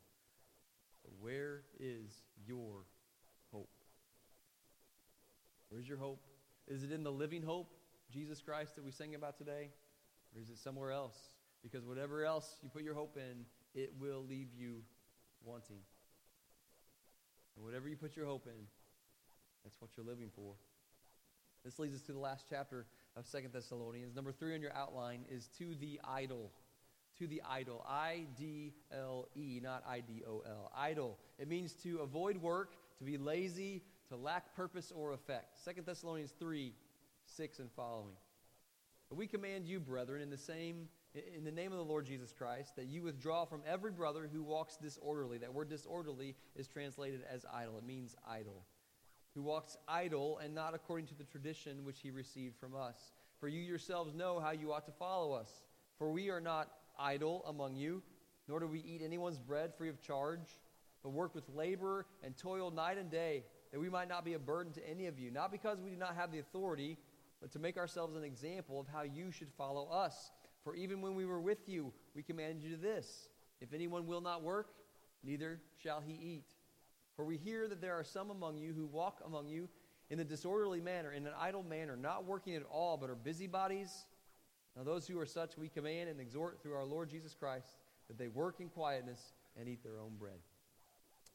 Where 1.20 1.62
is 1.78 2.22
your? 2.46 2.84
Where's 5.70 5.88
your 5.88 5.98
hope? 5.98 6.22
Is 6.66 6.82
it 6.82 6.92
in 6.92 7.02
the 7.02 7.12
living 7.12 7.42
hope, 7.42 7.72
Jesus 8.10 8.40
Christ, 8.40 8.76
that 8.76 8.84
we 8.84 8.90
sang 8.90 9.14
about 9.14 9.36
today? 9.36 9.70
Or 10.34 10.40
is 10.40 10.50
it 10.50 10.58
somewhere 10.58 10.92
else? 10.92 11.16
Because 11.62 11.84
whatever 11.84 12.24
else 12.24 12.56
you 12.62 12.68
put 12.68 12.82
your 12.82 12.94
hope 12.94 13.16
in, 13.16 13.44
it 13.74 13.92
will 14.00 14.24
leave 14.28 14.48
you 14.56 14.82
wanting. 15.44 15.80
And 17.56 17.64
whatever 17.64 17.88
you 17.88 17.96
put 17.96 18.16
your 18.16 18.26
hope 18.26 18.46
in, 18.46 18.66
that's 19.64 19.80
what 19.80 19.90
you're 19.96 20.06
living 20.06 20.30
for. 20.34 20.54
This 21.64 21.78
leads 21.78 21.96
us 21.96 22.02
to 22.02 22.12
the 22.12 22.18
last 22.18 22.46
chapter 22.48 22.86
of 23.16 23.26
Second 23.26 23.52
Thessalonians. 23.52 24.14
Number 24.14 24.32
three 24.32 24.54
on 24.54 24.62
your 24.62 24.74
outline 24.74 25.24
is 25.28 25.48
to 25.58 25.74
the 25.74 26.00
idol. 26.04 26.52
To 27.18 27.26
the 27.26 27.42
idol. 27.48 27.84
I 27.88 28.26
D 28.38 28.74
L 28.92 29.28
E, 29.34 29.60
not 29.62 29.82
I 29.86 30.00
D 30.00 30.22
O 30.26 30.42
L. 30.46 30.70
Idol. 30.76 31.18
It 31.38 31.48
means 31.48 31.72
to 31.82 31.98
avoid 31.98 32.36
work, 32.36 32.76
to 32.98 33.04
be 33.04 33.18
lazy, 33.18 33.82
to 34.08 34.16
lack 34.16 34.54
purpose 34.54 34.92
or 34.94 35.12
effect. 35.12 35.62
Second 35.64 35.86
Thessalonians 35.86 36.32
3 36.38 36.72
6 37.26 37.58
and 37.58 37.70
following. 37.72 38.14
We 39.10 39.26
command 39.26 39.66
you, 39.66 39.80
brethren, 39.80 40.22
in 40.22 40.30
the 40.30 40.38
same 40.38 40.88
in 41.36 41.42
the 41.42 41.50
name 41.50 41.72
of 41.72 41.78
the 41.78 41.84
Lord 41.84 42.04
Jesus 42.04 42.32
Christ, 42.36 42.76
that 42.76 42.86
you 42.86 43.02
withdraw 43.02 43.44
from 43.46 43.62
every 43.66 43.90
brother 43.90 44.28
who 44.30 44.42
walks 44.42 44.76
disorderly. 44.76 45.38
That 45.38 45.52
word 45.52 45.70
disorderly 45.70 46.36
is 46.54 46.68
translated 46.68 47.22
as 47.28 47.46
idle. 47.52 47.78
It 47.78 47.86
means 47.86 48.14
idle 48.28 48.62
who 49.38 49.42
walks 49.42 49.76
idle 49.86 50.38
and 50.38 50.52
not 50.52 50.74
according 50.74 51.06
to 51.06 51.14
the 51.14 51.22
tradition 51.22 51.84
which 51.84 52.00
he 52.00 52.10
received 52.10 52.56
from 52.58 52.74
us. 52.74 53.12
For 53.38 53.46
you 53.46 53.60
yourselves 53.60 54.12
know 54.12 54.40
how 54.40 54.50
you 54.50 54.72
ought 54.72 54.86
to 54.86 54.92
follow 54.92 55.32
us. 55.32 55.62
For 55.96 56.10
we 56.10 56.28
are 56.30 56.40
not 56.40 56.70
idle 56.98 57.44
among 57.46 57.76
you, 57.76 58.02
nor 58.48 58.58
do 58.58 58.66
we 58.66 58.80
eat 58.80 59.00
anyone's 59.00 59.38
bread 59.38 59.72
free 59.76 59.88
of 59.88 60.00
charge, 60.00 60.58
but 61.04 61.10
work 61.10 61.36
with 61.36 61.44
labor 61.54 62.06
and 62.24 62.36
toil 62.36 62.72
night 62.72 62.98
and 62.98 63.10
day, 63.10 63.44
that 63.72 63.80
we 63.80 63.88
might 63.88 64.08
not 64.08 64.24
be 64.24 64.34
a 64.34 64.38
burden 64.38 64.72
to 64.72 64.88
any 64.88 65.06
of 65.06 65.18
you, 65.18 65.30
not 65.30 65.52
because 65.52 65.80
we 65.80 65.90
do 65.90 65.96
not 65.96 66.14
have 66.16 66.32
the 66.32 66.38
authority, 66.38 66.96
but 67.40 67.52
to 67.52 67.58
make 67.58 67.76
ourselves 67.76 68.16
an 68.16 68.24
example 68.24 68.80
of 68.80 68.86
how 68.88 69.02
you 69.02 69.30
should 69.30 69.52
follow 69.56 69.88
us. 69.88 70.32
For 70.64 70.74
even 70.74 71.00
when 71.00 71.14
we 71.14 71.24
were 71.24 71.40
with 71.40 71.68
you, 71.68 71.92
we 72.14 72.22
commanded 72.22 72.62
you 72.62 72.76
this 72.76 73.28
If 73.60 73.72
anyone 73.72 74.06
will 74.06 74.20
not 74.20 74.42
work, 74.42 74.68
neither 75.22 75.60
shall 75.82 76.00
he 76.00 76.14
eat. 76.14 76.54
For 77.16 77.24
we 77.24 77.36
hear 77.36 77.68
that 77.68 77.80
there 77.80 77.94
are 77.94 78.04
some 78.04 78.30
among 78.30 78.58
you 78.58 78.72
who 78.72 78.86
walk 78.86 79.20
among 79.26 79.48
you 79.48 79.68
in 80.10 80.20
a 80.20 80.24
disorderly 80.24 80.80
manner, 80.80 81.12
in 81.12 81.26
an 81.26 81.32
idle 81.38 81.62
manner, 81.62 81.96
not 81.96 82.24
working 82.24 82.54
at 82.54 82.62
all, 82.70 82.96
but 82.96 83.10
are 83.10 83.14
busybodies. 83.14 84.06
Now, 84.76 84.84
those 84.84 85.06
who 85.06 85.18
are 85.18 85.26
such, 85.26 85.58
we 85.58 85.68
command 85.68 86.08
and 86.08 86.20
exhort 86.20 86.62
through 86.62 86.74
our 86.74 86.84
Lord 86.84 87.10
Jesus 87.10 87.34
Christ 87.34 87.76
that 88.06 88.16
they 88.16 88.28
work 88.28 88.60
in 88.60 88.68
quietness 88.68 89.32
and 89.58 89.68
eat 89.68 89.82
their 89.82 89.98
own 89.98 90.12
bread. 90.18 90.38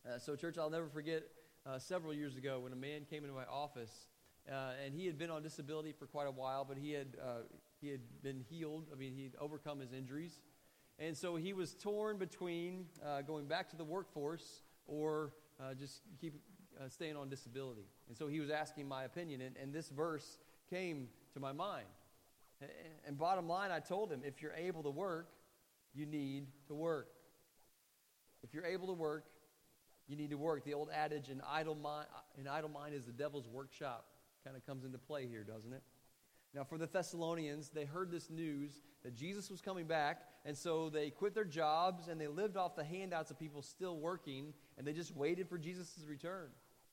Uh, 0.08 0.18
so, 0.18 0.36
church, 0.36 0.58
I'll 0.58 0.70
never 0.70 0.88
forget 0.88 1.24
uh, 1.66 1.80
several 1.80 2.14
years 2.14 2.36
ago 2.36 2.60
when 2.60 2.74
a 2.74 2.78
man 2.78 3.06
came 3.10 3.24
into 3.24 3.36
my 3.36 3.46
office, 3.46 4.08
uh, 4.52 4.72
and 4.84 4.94
he 4.94 5.06
had 5.06 5.18
been 5.18 5.30
on 5.30 5.42
disability 5.42 5.94
for 5.94 6.06
quite 6.06 6.28
a 6.28 6.32
while, 6.32 6.66
but 6.66 6.78
he 6.78 6.92
had, 6.92 7.16
uh, 7.22 7.44
he 7.80 7.90
had 7.90 8.02
been 8.22 8.40
healed. 8.50 8.88
I 8.92 8.96
mean, 8.96 9.14
he'd 9.14 9.34
overcome 9.40 9.80
his 9.80 9.94
injuries. 9.94 10.40
And 11.00 11.18
so 11.18 11.36
he 11.36 11.54
was 11.54 11.74
torn 11.74 12.18
between 12.18 12.86
uh, 13.06 13.22
going 13.22 13.48
back 13.48 13.70
to 13.70 13.76
the 13.76 13.84
workforce 13.84 14.62
or 14.86 15.32
uh, 15.60 15.74
just 15.74 16.02
keep 16.20 16.34
staying 16.90 17.16
on 17.16 17.30
disability. 17.30 17.86
And 18.08 18.18
so 18.18 18.28
he 18.28 18.40
was 18.40 18.50
asking 18.50 18.88
my 18.88 19.04
opinion, 19.04 19.42
and, 19.42 19.56
and 19.58 19.74
this 19.74 19.90
verse 19.90 20.38
came 20.70 21.08
to 21.34 21.40
my 21.40 21.52
mind. 21.52 21.86
And 23.06 23.18
bottom 23.18 23.48
line, 23.48 23.72
I 23.72 23.80
told 23.80 24.12
him 24.12 24.22
if 24.26 24.42
you're 24.42 24.54
able 24.54 24.84
to 24.84 24.90
work, 24.90 25.30
you 25.94 26.06
need 26.06 26.48
to 26.68 26.74
work. 26.74 27.10
If 28.44 28.54
you're 28.54 28.66
able 28.66 28.88
to 28.88 28.94
work, 28.94 29.26
you 30.08 30.16
need 30.16 30.30
to 30.32 30.38
work. 30.38 30.64
The 30.66 30.74
old 30.74 30.90
adage, 30.94 31.30
an 31.30 31.42
idle 31.50 31.76
mind, 31.76 32.08
an 32.38 32.48
idle 32.48 32.70
mind 32.70 32.94
is 32.94 33.06
the 33.06 33.12
devil's 33.12 33.48
workshop, 33.48 34.06
kind 34.44 34.56
of 34.56 34.66
comes 34.66 34.84
into 34.84 34.98
play 34.98 35.28
here, 35.28 35.44
doesn't 35.44 35.72
it? 35.72 35.82
Now, 36.54 36.64
for 36.64 36.78
the 36.78 36.86
Thessalonians, 36.86 37.70
they 37.70 37.86
heard 37.86 38.12
this 38.12 38.30
news 38.30 38.82
that 39.04 39.16
Jesus 39.16 39.50
was 39.50 39.60
coming 39.60 39.88
back, 39.88 40.22
and 40.46 40.56
so 40.56 40.90
they 40.90 41.10
quit 41.10 41.34
their 41.34 41.46
jobs 41.46 42.10
and 42.10 42.22
they 42.22 42.28
lived 42.28 42.58
off 42.58 42.76
the 42.76 42.84
handouts 42.84 43.32
of 43.32 43.40
people 43.40 43.62
still 43.62 43.98
working, 43.98 44.54
and 44.78 44.86
they 44.86 44.94
just 44.94 45.16
waited 45.16 45.50
for 45.50 45.58
Jesus' 45.58 46.06
return. 46.08 46.50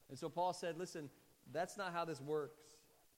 And 0.08 0.18
so 0.18 0.28
Paul 0.28 0.52
said, 0.54 0.78
Listen, 0.78 1.10
that's 1.52 1.76
not 1.76 1.92
how 1.92 2.04
this 2.04 2.20
works. 2.20 2.62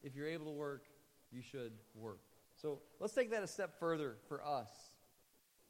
If 0.02 0.16
you're 0.16 0.28
able 0.28 0.46
to 0.46 0.52
work, 0.52 0.86
you 1.30 1.42
should 1.42 1.72
work. 1.94 2.20
So 2.60 2.80
let's 2.98 3.14
take 3.14 3.30
that 3.30 3.42
a 3.42 3.46
step 3.46 3.78
further 3.78 4.16
for 4.28 4.44
us. 4.44 4.68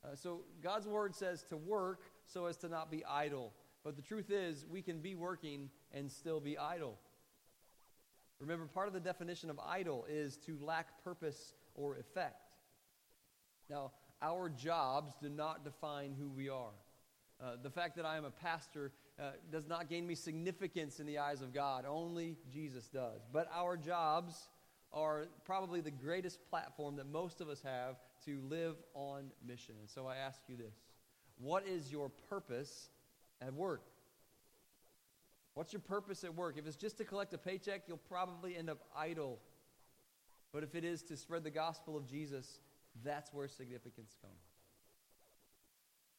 Uh, 0.05 0.17
so 0.17 0.41
God's 0.63 0.87
word 0.87 1.15
says 1.15 1.45
to 1.45 1.57
work 1.57 2.01
so 2.27 2.47
as 2.47 2.57
to 2.59 2.69
not 2.69 2.91
be 2.91 3.05
idle. 3.05 3.53
But 3.85 3.97
the 3.97 4.03
truth 4.03 4.31
is, 4.31 4.65
we 4.71 4.83
can 4.83 5.01
be 5.01 5.15
working 5.15 5.71
and 5.93 6.11
still 6.11 6.41
be 6.41 6.57
idle. 6.57 6.99
Remember, 8.41 8.67
part 8.67 8.89
of 8.89 8.95
the 8.95 9.01
definition 9.01 9.51
of 9.51 9.59
idle 9.59 10.07
is 10.09 10.37
to 10.47 10.59
lack 10.61 11.03
purpose 11.05 11.55
or 11.75 11.97
effect. 11.97 12.53
Now, 13.69 13.93
our 14.21 14.49
jobs 14.49 15.13
do 15.21 15.29
not 15.29 15.65
define 15.65 16.15
who 16.19 16.29
we 16.29 16.49
are. 16.49 16.75
Uh, 17.43 17.57
the 17.63 17.71
fact 17.71 17.97
that 17.97 18.07
I 18.07 18.17
am 18.17 18.25
a 18.25 18.31
pastor 18.31 18.93
uh, 19.19 19.33
does 19.51 19.67
not 19.67 19.89
gain 19.89 20.07
me 20.07 20.15
significance 20.15 21.01
in 21.01 21.07
the 21.07 21.19
eyes 21.19 21.43
of 21.43 21.53
God. 21.53 21.85
Only 21.89 22.37
Jesus 22.53 22.89
does. 22.89 23.21
But 23.33 23.49
our 23.53 23.77
jobs 23.77 24.49
are 24.93 25.27
probably 25.45 25.81
the 25.81 25.91
greatest 25.91 26.39
platform 26.51 26.97
that 26.97 27.07
most 27.07 27.41
of 27.41 27.49
us 27.49 27.63
have 27.63 27.97
to 28.27 28.41
live 28.49 28.77
on 28.95 29.31
mission. 29.47 29.75
And 29.81 29.89
so 29.89 30.07
I 30.07 30.17
ask 30.17 30.41
you 30.49 30.57
this 30.57 30.75
What 31.39 31.67
is 31.67 31.91
your 31.91 32.11
purpose 32.29 32.91
at 33.45 33.53
work? 33.55 33.83
What's 35.55 35.73
your 35.73 35.81
purpose 35.81 36.25
at 36.25 36.35
work? 36.35 36.57
If 36.57 36.67
it's 36.67 36.77
just 36.77 36.97
to 36.99 37.05
collect 37.05 37.35
a 37.35 37.39
paycheck, 37.39 37.83
you'll 37.87 37.99
probably 37.99 38.57
end 38.57 38.71
up 38.71 38.79
idle. 38.97 39.39
But 40.53 40.63
if 40.63 40.75
it 40.75 40.85
is 40.85 41.03
to 41.05 41.17
spread 41.17 41.45
the 41.45 41.51
gospel 41.51 41.97
of 41.97 42.07
Jesus, 42.07 42.61
that's 43.05 43.33
where 43.33 43.49
significance 43.49 44.17
comes. 44.21 44.35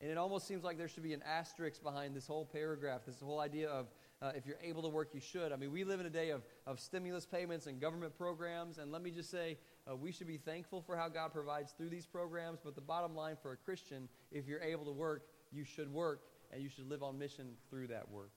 And 0.02 0.12
it 0.12 0.18
almost 0.18 0.48
seems 0.48 0.64
like 0.64 0.78
there 0.78 0.88
should 0.88 1.04
be 1.04 1.14
an 1.14 1.24
asterisk 1.24 1.82
behind 1.82 2.16
this 2.16 2.28
whole 2.28 2.46
paragraph, 2.46 3.02
this 3.06 3.22
whole 3.22 3.40
idea 3.40 3.70
of 3.70 3.88
uh, 4.22 4.32
if 4.36 4.46
you're 4.46 4.58
able 4.64 4.82
to 4.82 4.90
work, 4.90 5.10
you 5.14 5.20
should. 5.20 5.52
I 5.52 5.58
mean, 5.58 5.72
we 5.72 5.84
live 5.84 6.00
in 6.00 6.06
a 6.06 6.10
day 6.10 6.30
of, 6.30 6.44
of 6.66 6.80
stimulus 6.80 7.26
payments 7.26 7.68
and 7.68 7.80
government 7.80 8.18
programs, 8.18 8.78
and 8.78 8.92
let 8.92 9.02
me 9.02 9.12
just 9.12 9.30
say, 9.30 9.58
uh, 9.90 9.96
we 9.96 10.14
should 10.14 10.28
be 10.28 10.38
thankful 10.38 10.82
for 10.82 10.96
how 10.96 11.10
God 11.10 11.34
provides 11.34 11.74
through 11.74 11.90
these 11.90 12.06
programs, 12.06 12.60
but 12.64 12.76
the 12.76 12.82
bottom 12.82 13.16
line 13.16 13.36
for 13.42 13.52
a 13.52 13.58
Christian, 13.58 14.08
if 14.32 14.48
you're 14.48 14.62
able 14.62 14.86
to 14.86 14.94
work, 14.94 15.28
you 15.52 15.66
should 15.66 15.92
work, 15.92 16.22
and 16.54 16.62
you 16.62 16.70
should 16.70 16.88
live 16.88 17.04
on 17.04 17.18
mission 17.18 17.54
through 17.70 17.88
that 17.88 18.10
work. 18.10 18.32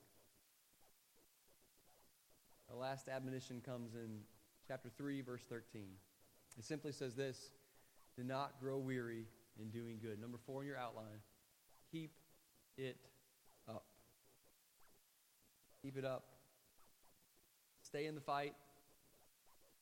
The 2.71 2.77
last 2.77 3.09
admonition 3.09 3.61
comes 3.65 3.95
in 3.95 4.21
chapter 4.67 4.91
3, 4.97 5.21
verse 5.21 5.45
13. 5.49 5.83
It 6.59 6.65
simply 6.65 6.93
says 6.93 7.15
this 7.15 7.51
Do 8.17 8.25
not 8.25 8.59
grow 8.61 8.79
weary 8.79 9.27
in 9.61 9.71
doing 9.71 9.99
good. 10.01 10.21
Number 10.21 10.39
four 10.47 10.63
in 10.63 10.69
your 10.69 10.77
outline 10.77 11.21
keep 11.93 12.11
it 12.77 12.97
up. 13.69 13.85
Keep 15.83 15.97
it 15.97 16.05
up. 16.05 16.25
Stay 17.83 18.07
in 18.07 18.15
the 18.15 18.21
fight. 18.21 18.55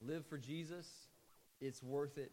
Live 0.01 0.27
for 0.27 0.39
Jesus. 0.39 0.87
It's 1.61 1.83
worth 1.83 2.19
it. 2.19 2.31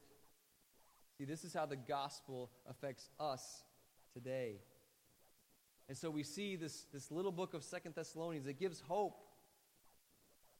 See, 1.18 1.26
this 1.26 1.46
is 1.46 1.54
how 1.54 1.66
the 1.66 1.78
gospel 1.78 2.50
affects 2.70 3.10
us 3.20 3.64
today. 4.14 4.58
And 5.90 5.98
so 5.98 6.10
we 6.10 6.24
see 6.24 6.56
this, 6.56 6.86
this 6.94 7.12
little 7.12 7.32
book 7.32 7.54
of 7.54 7.64
Second 7.64 7.96
Thessalonians. 7.96 8.48
It 8.48 8.60
gives 8.60 8.80
hope 8.82 9.20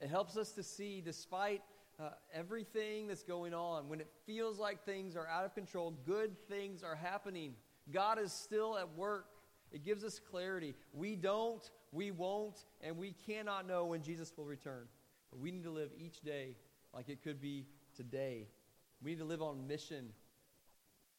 it 0.02 0.10
helps 0.10 0.36
us 0.36 0.50
to 0.52 0.64
see, 0.64 1.00
despite 1.00 1.62
uh, 2.00 2.10
everything 2.34 3.06
that's 3.06 3.22
going 3.22 3.54
on, 3.54 3.88
when 3.88 4.00
it 4.00 4.08
feels 4.26 4.58
like 4.58 4.84
things 4.84 5.14
are 5.14 5.28
out 5.28 5.44
of 5.44 5.54
control, 5.54 5.94
good 6.04 6.36
things 6.48 6.82
are 6.82 6.96
happening. 6.96 7.54
God 7.92 8.18
is 8.18 8.32
still 8.32 8.76
at 8.76 8.96
work. 8.96 9.26
It 9.70 9.84
gives 9.84 10.02
us 10.02 10.18
clarity. 10.18 10.74
We 10.92 11.14
don't, 11.14 11.62
we 11.92 12.10
won't, 12.10 12.64
and 12.80 12.98
we 12.98 13.14
cannot 13.26 13.68
know 13.68 13.86
when 13.86 14.02
Jesus 14.02 14.32
will 14.36 14.44
return. 14.44 14.88
But 15.30 15.38
we 15.38 15.52
need 15.52 15.62
to 15.62 15.70
live 15.70 15.90
each 15.96 16.20
day 16.22 16.56
like 16.92 17.08
it 17.08 17.22
could 17.22 17.40
be 17.40 17.64
today. 17.96 18.48
We 19.04 19.12
need 19.12 19.20
to 19.20 19.24
live 19.24 19.40
on 19.40 19.68
mission 19.68 20.08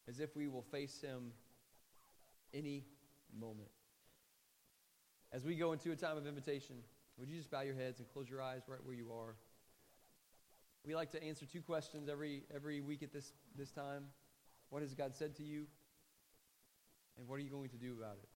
as 0.10 0.20
if 0.20 0.36
we 0.36 0.50
will 0.50 0.62
face 0.62 1.00
Him 1.00 1.32
any 2.54 2.84
moment. 3.40 3.70
As 5.34 5.44
we 5.44 5.56
go 5.56 5.74
into 5.74 5.92
a 5.92 5.96
time 5.96 6.16
of 6.16 6.28
invitation, 6.28 6.76
would 7.18 7.28
you 7.28 7.36
just 7.36 7.50
bow 7.50 7.62
your 7.62 7.74
heads 7.74 8.00
and 8.00 8.08
close 8.14 8.30
your 8.30 8.40
eyes 8.40 8.62
right 8.68 8.80
where 8.84 8.94
you 8.94 9.12
are? 9.12 9.36
We 10.86 10.96
like 10.96 11.10
to 11.12 11.24
answer 11.24 11.48
two 11.48 11.62
questions 11.62 12.08
every, 12.08 12.44
every 12.54 12.82
week 12.82 13.02
at 13.02 13.12
this, 13.12 13.34
this 13.58 13.72
time. 13.72 14.04
What 14.70 14.84
has 14.84 14.94
God 14.94 15.16
said 15.16 15.36
to 15.38 15.44
you? 15.44 15.66
And 17.18 17.28
what 17.28 17.36
are 17.36 17.40
you 17.40 17.50
going 17.50 17.70
to 17.70 17.78
do 17.78 17.96
about 17.98 18.18
it? 18.22 18.30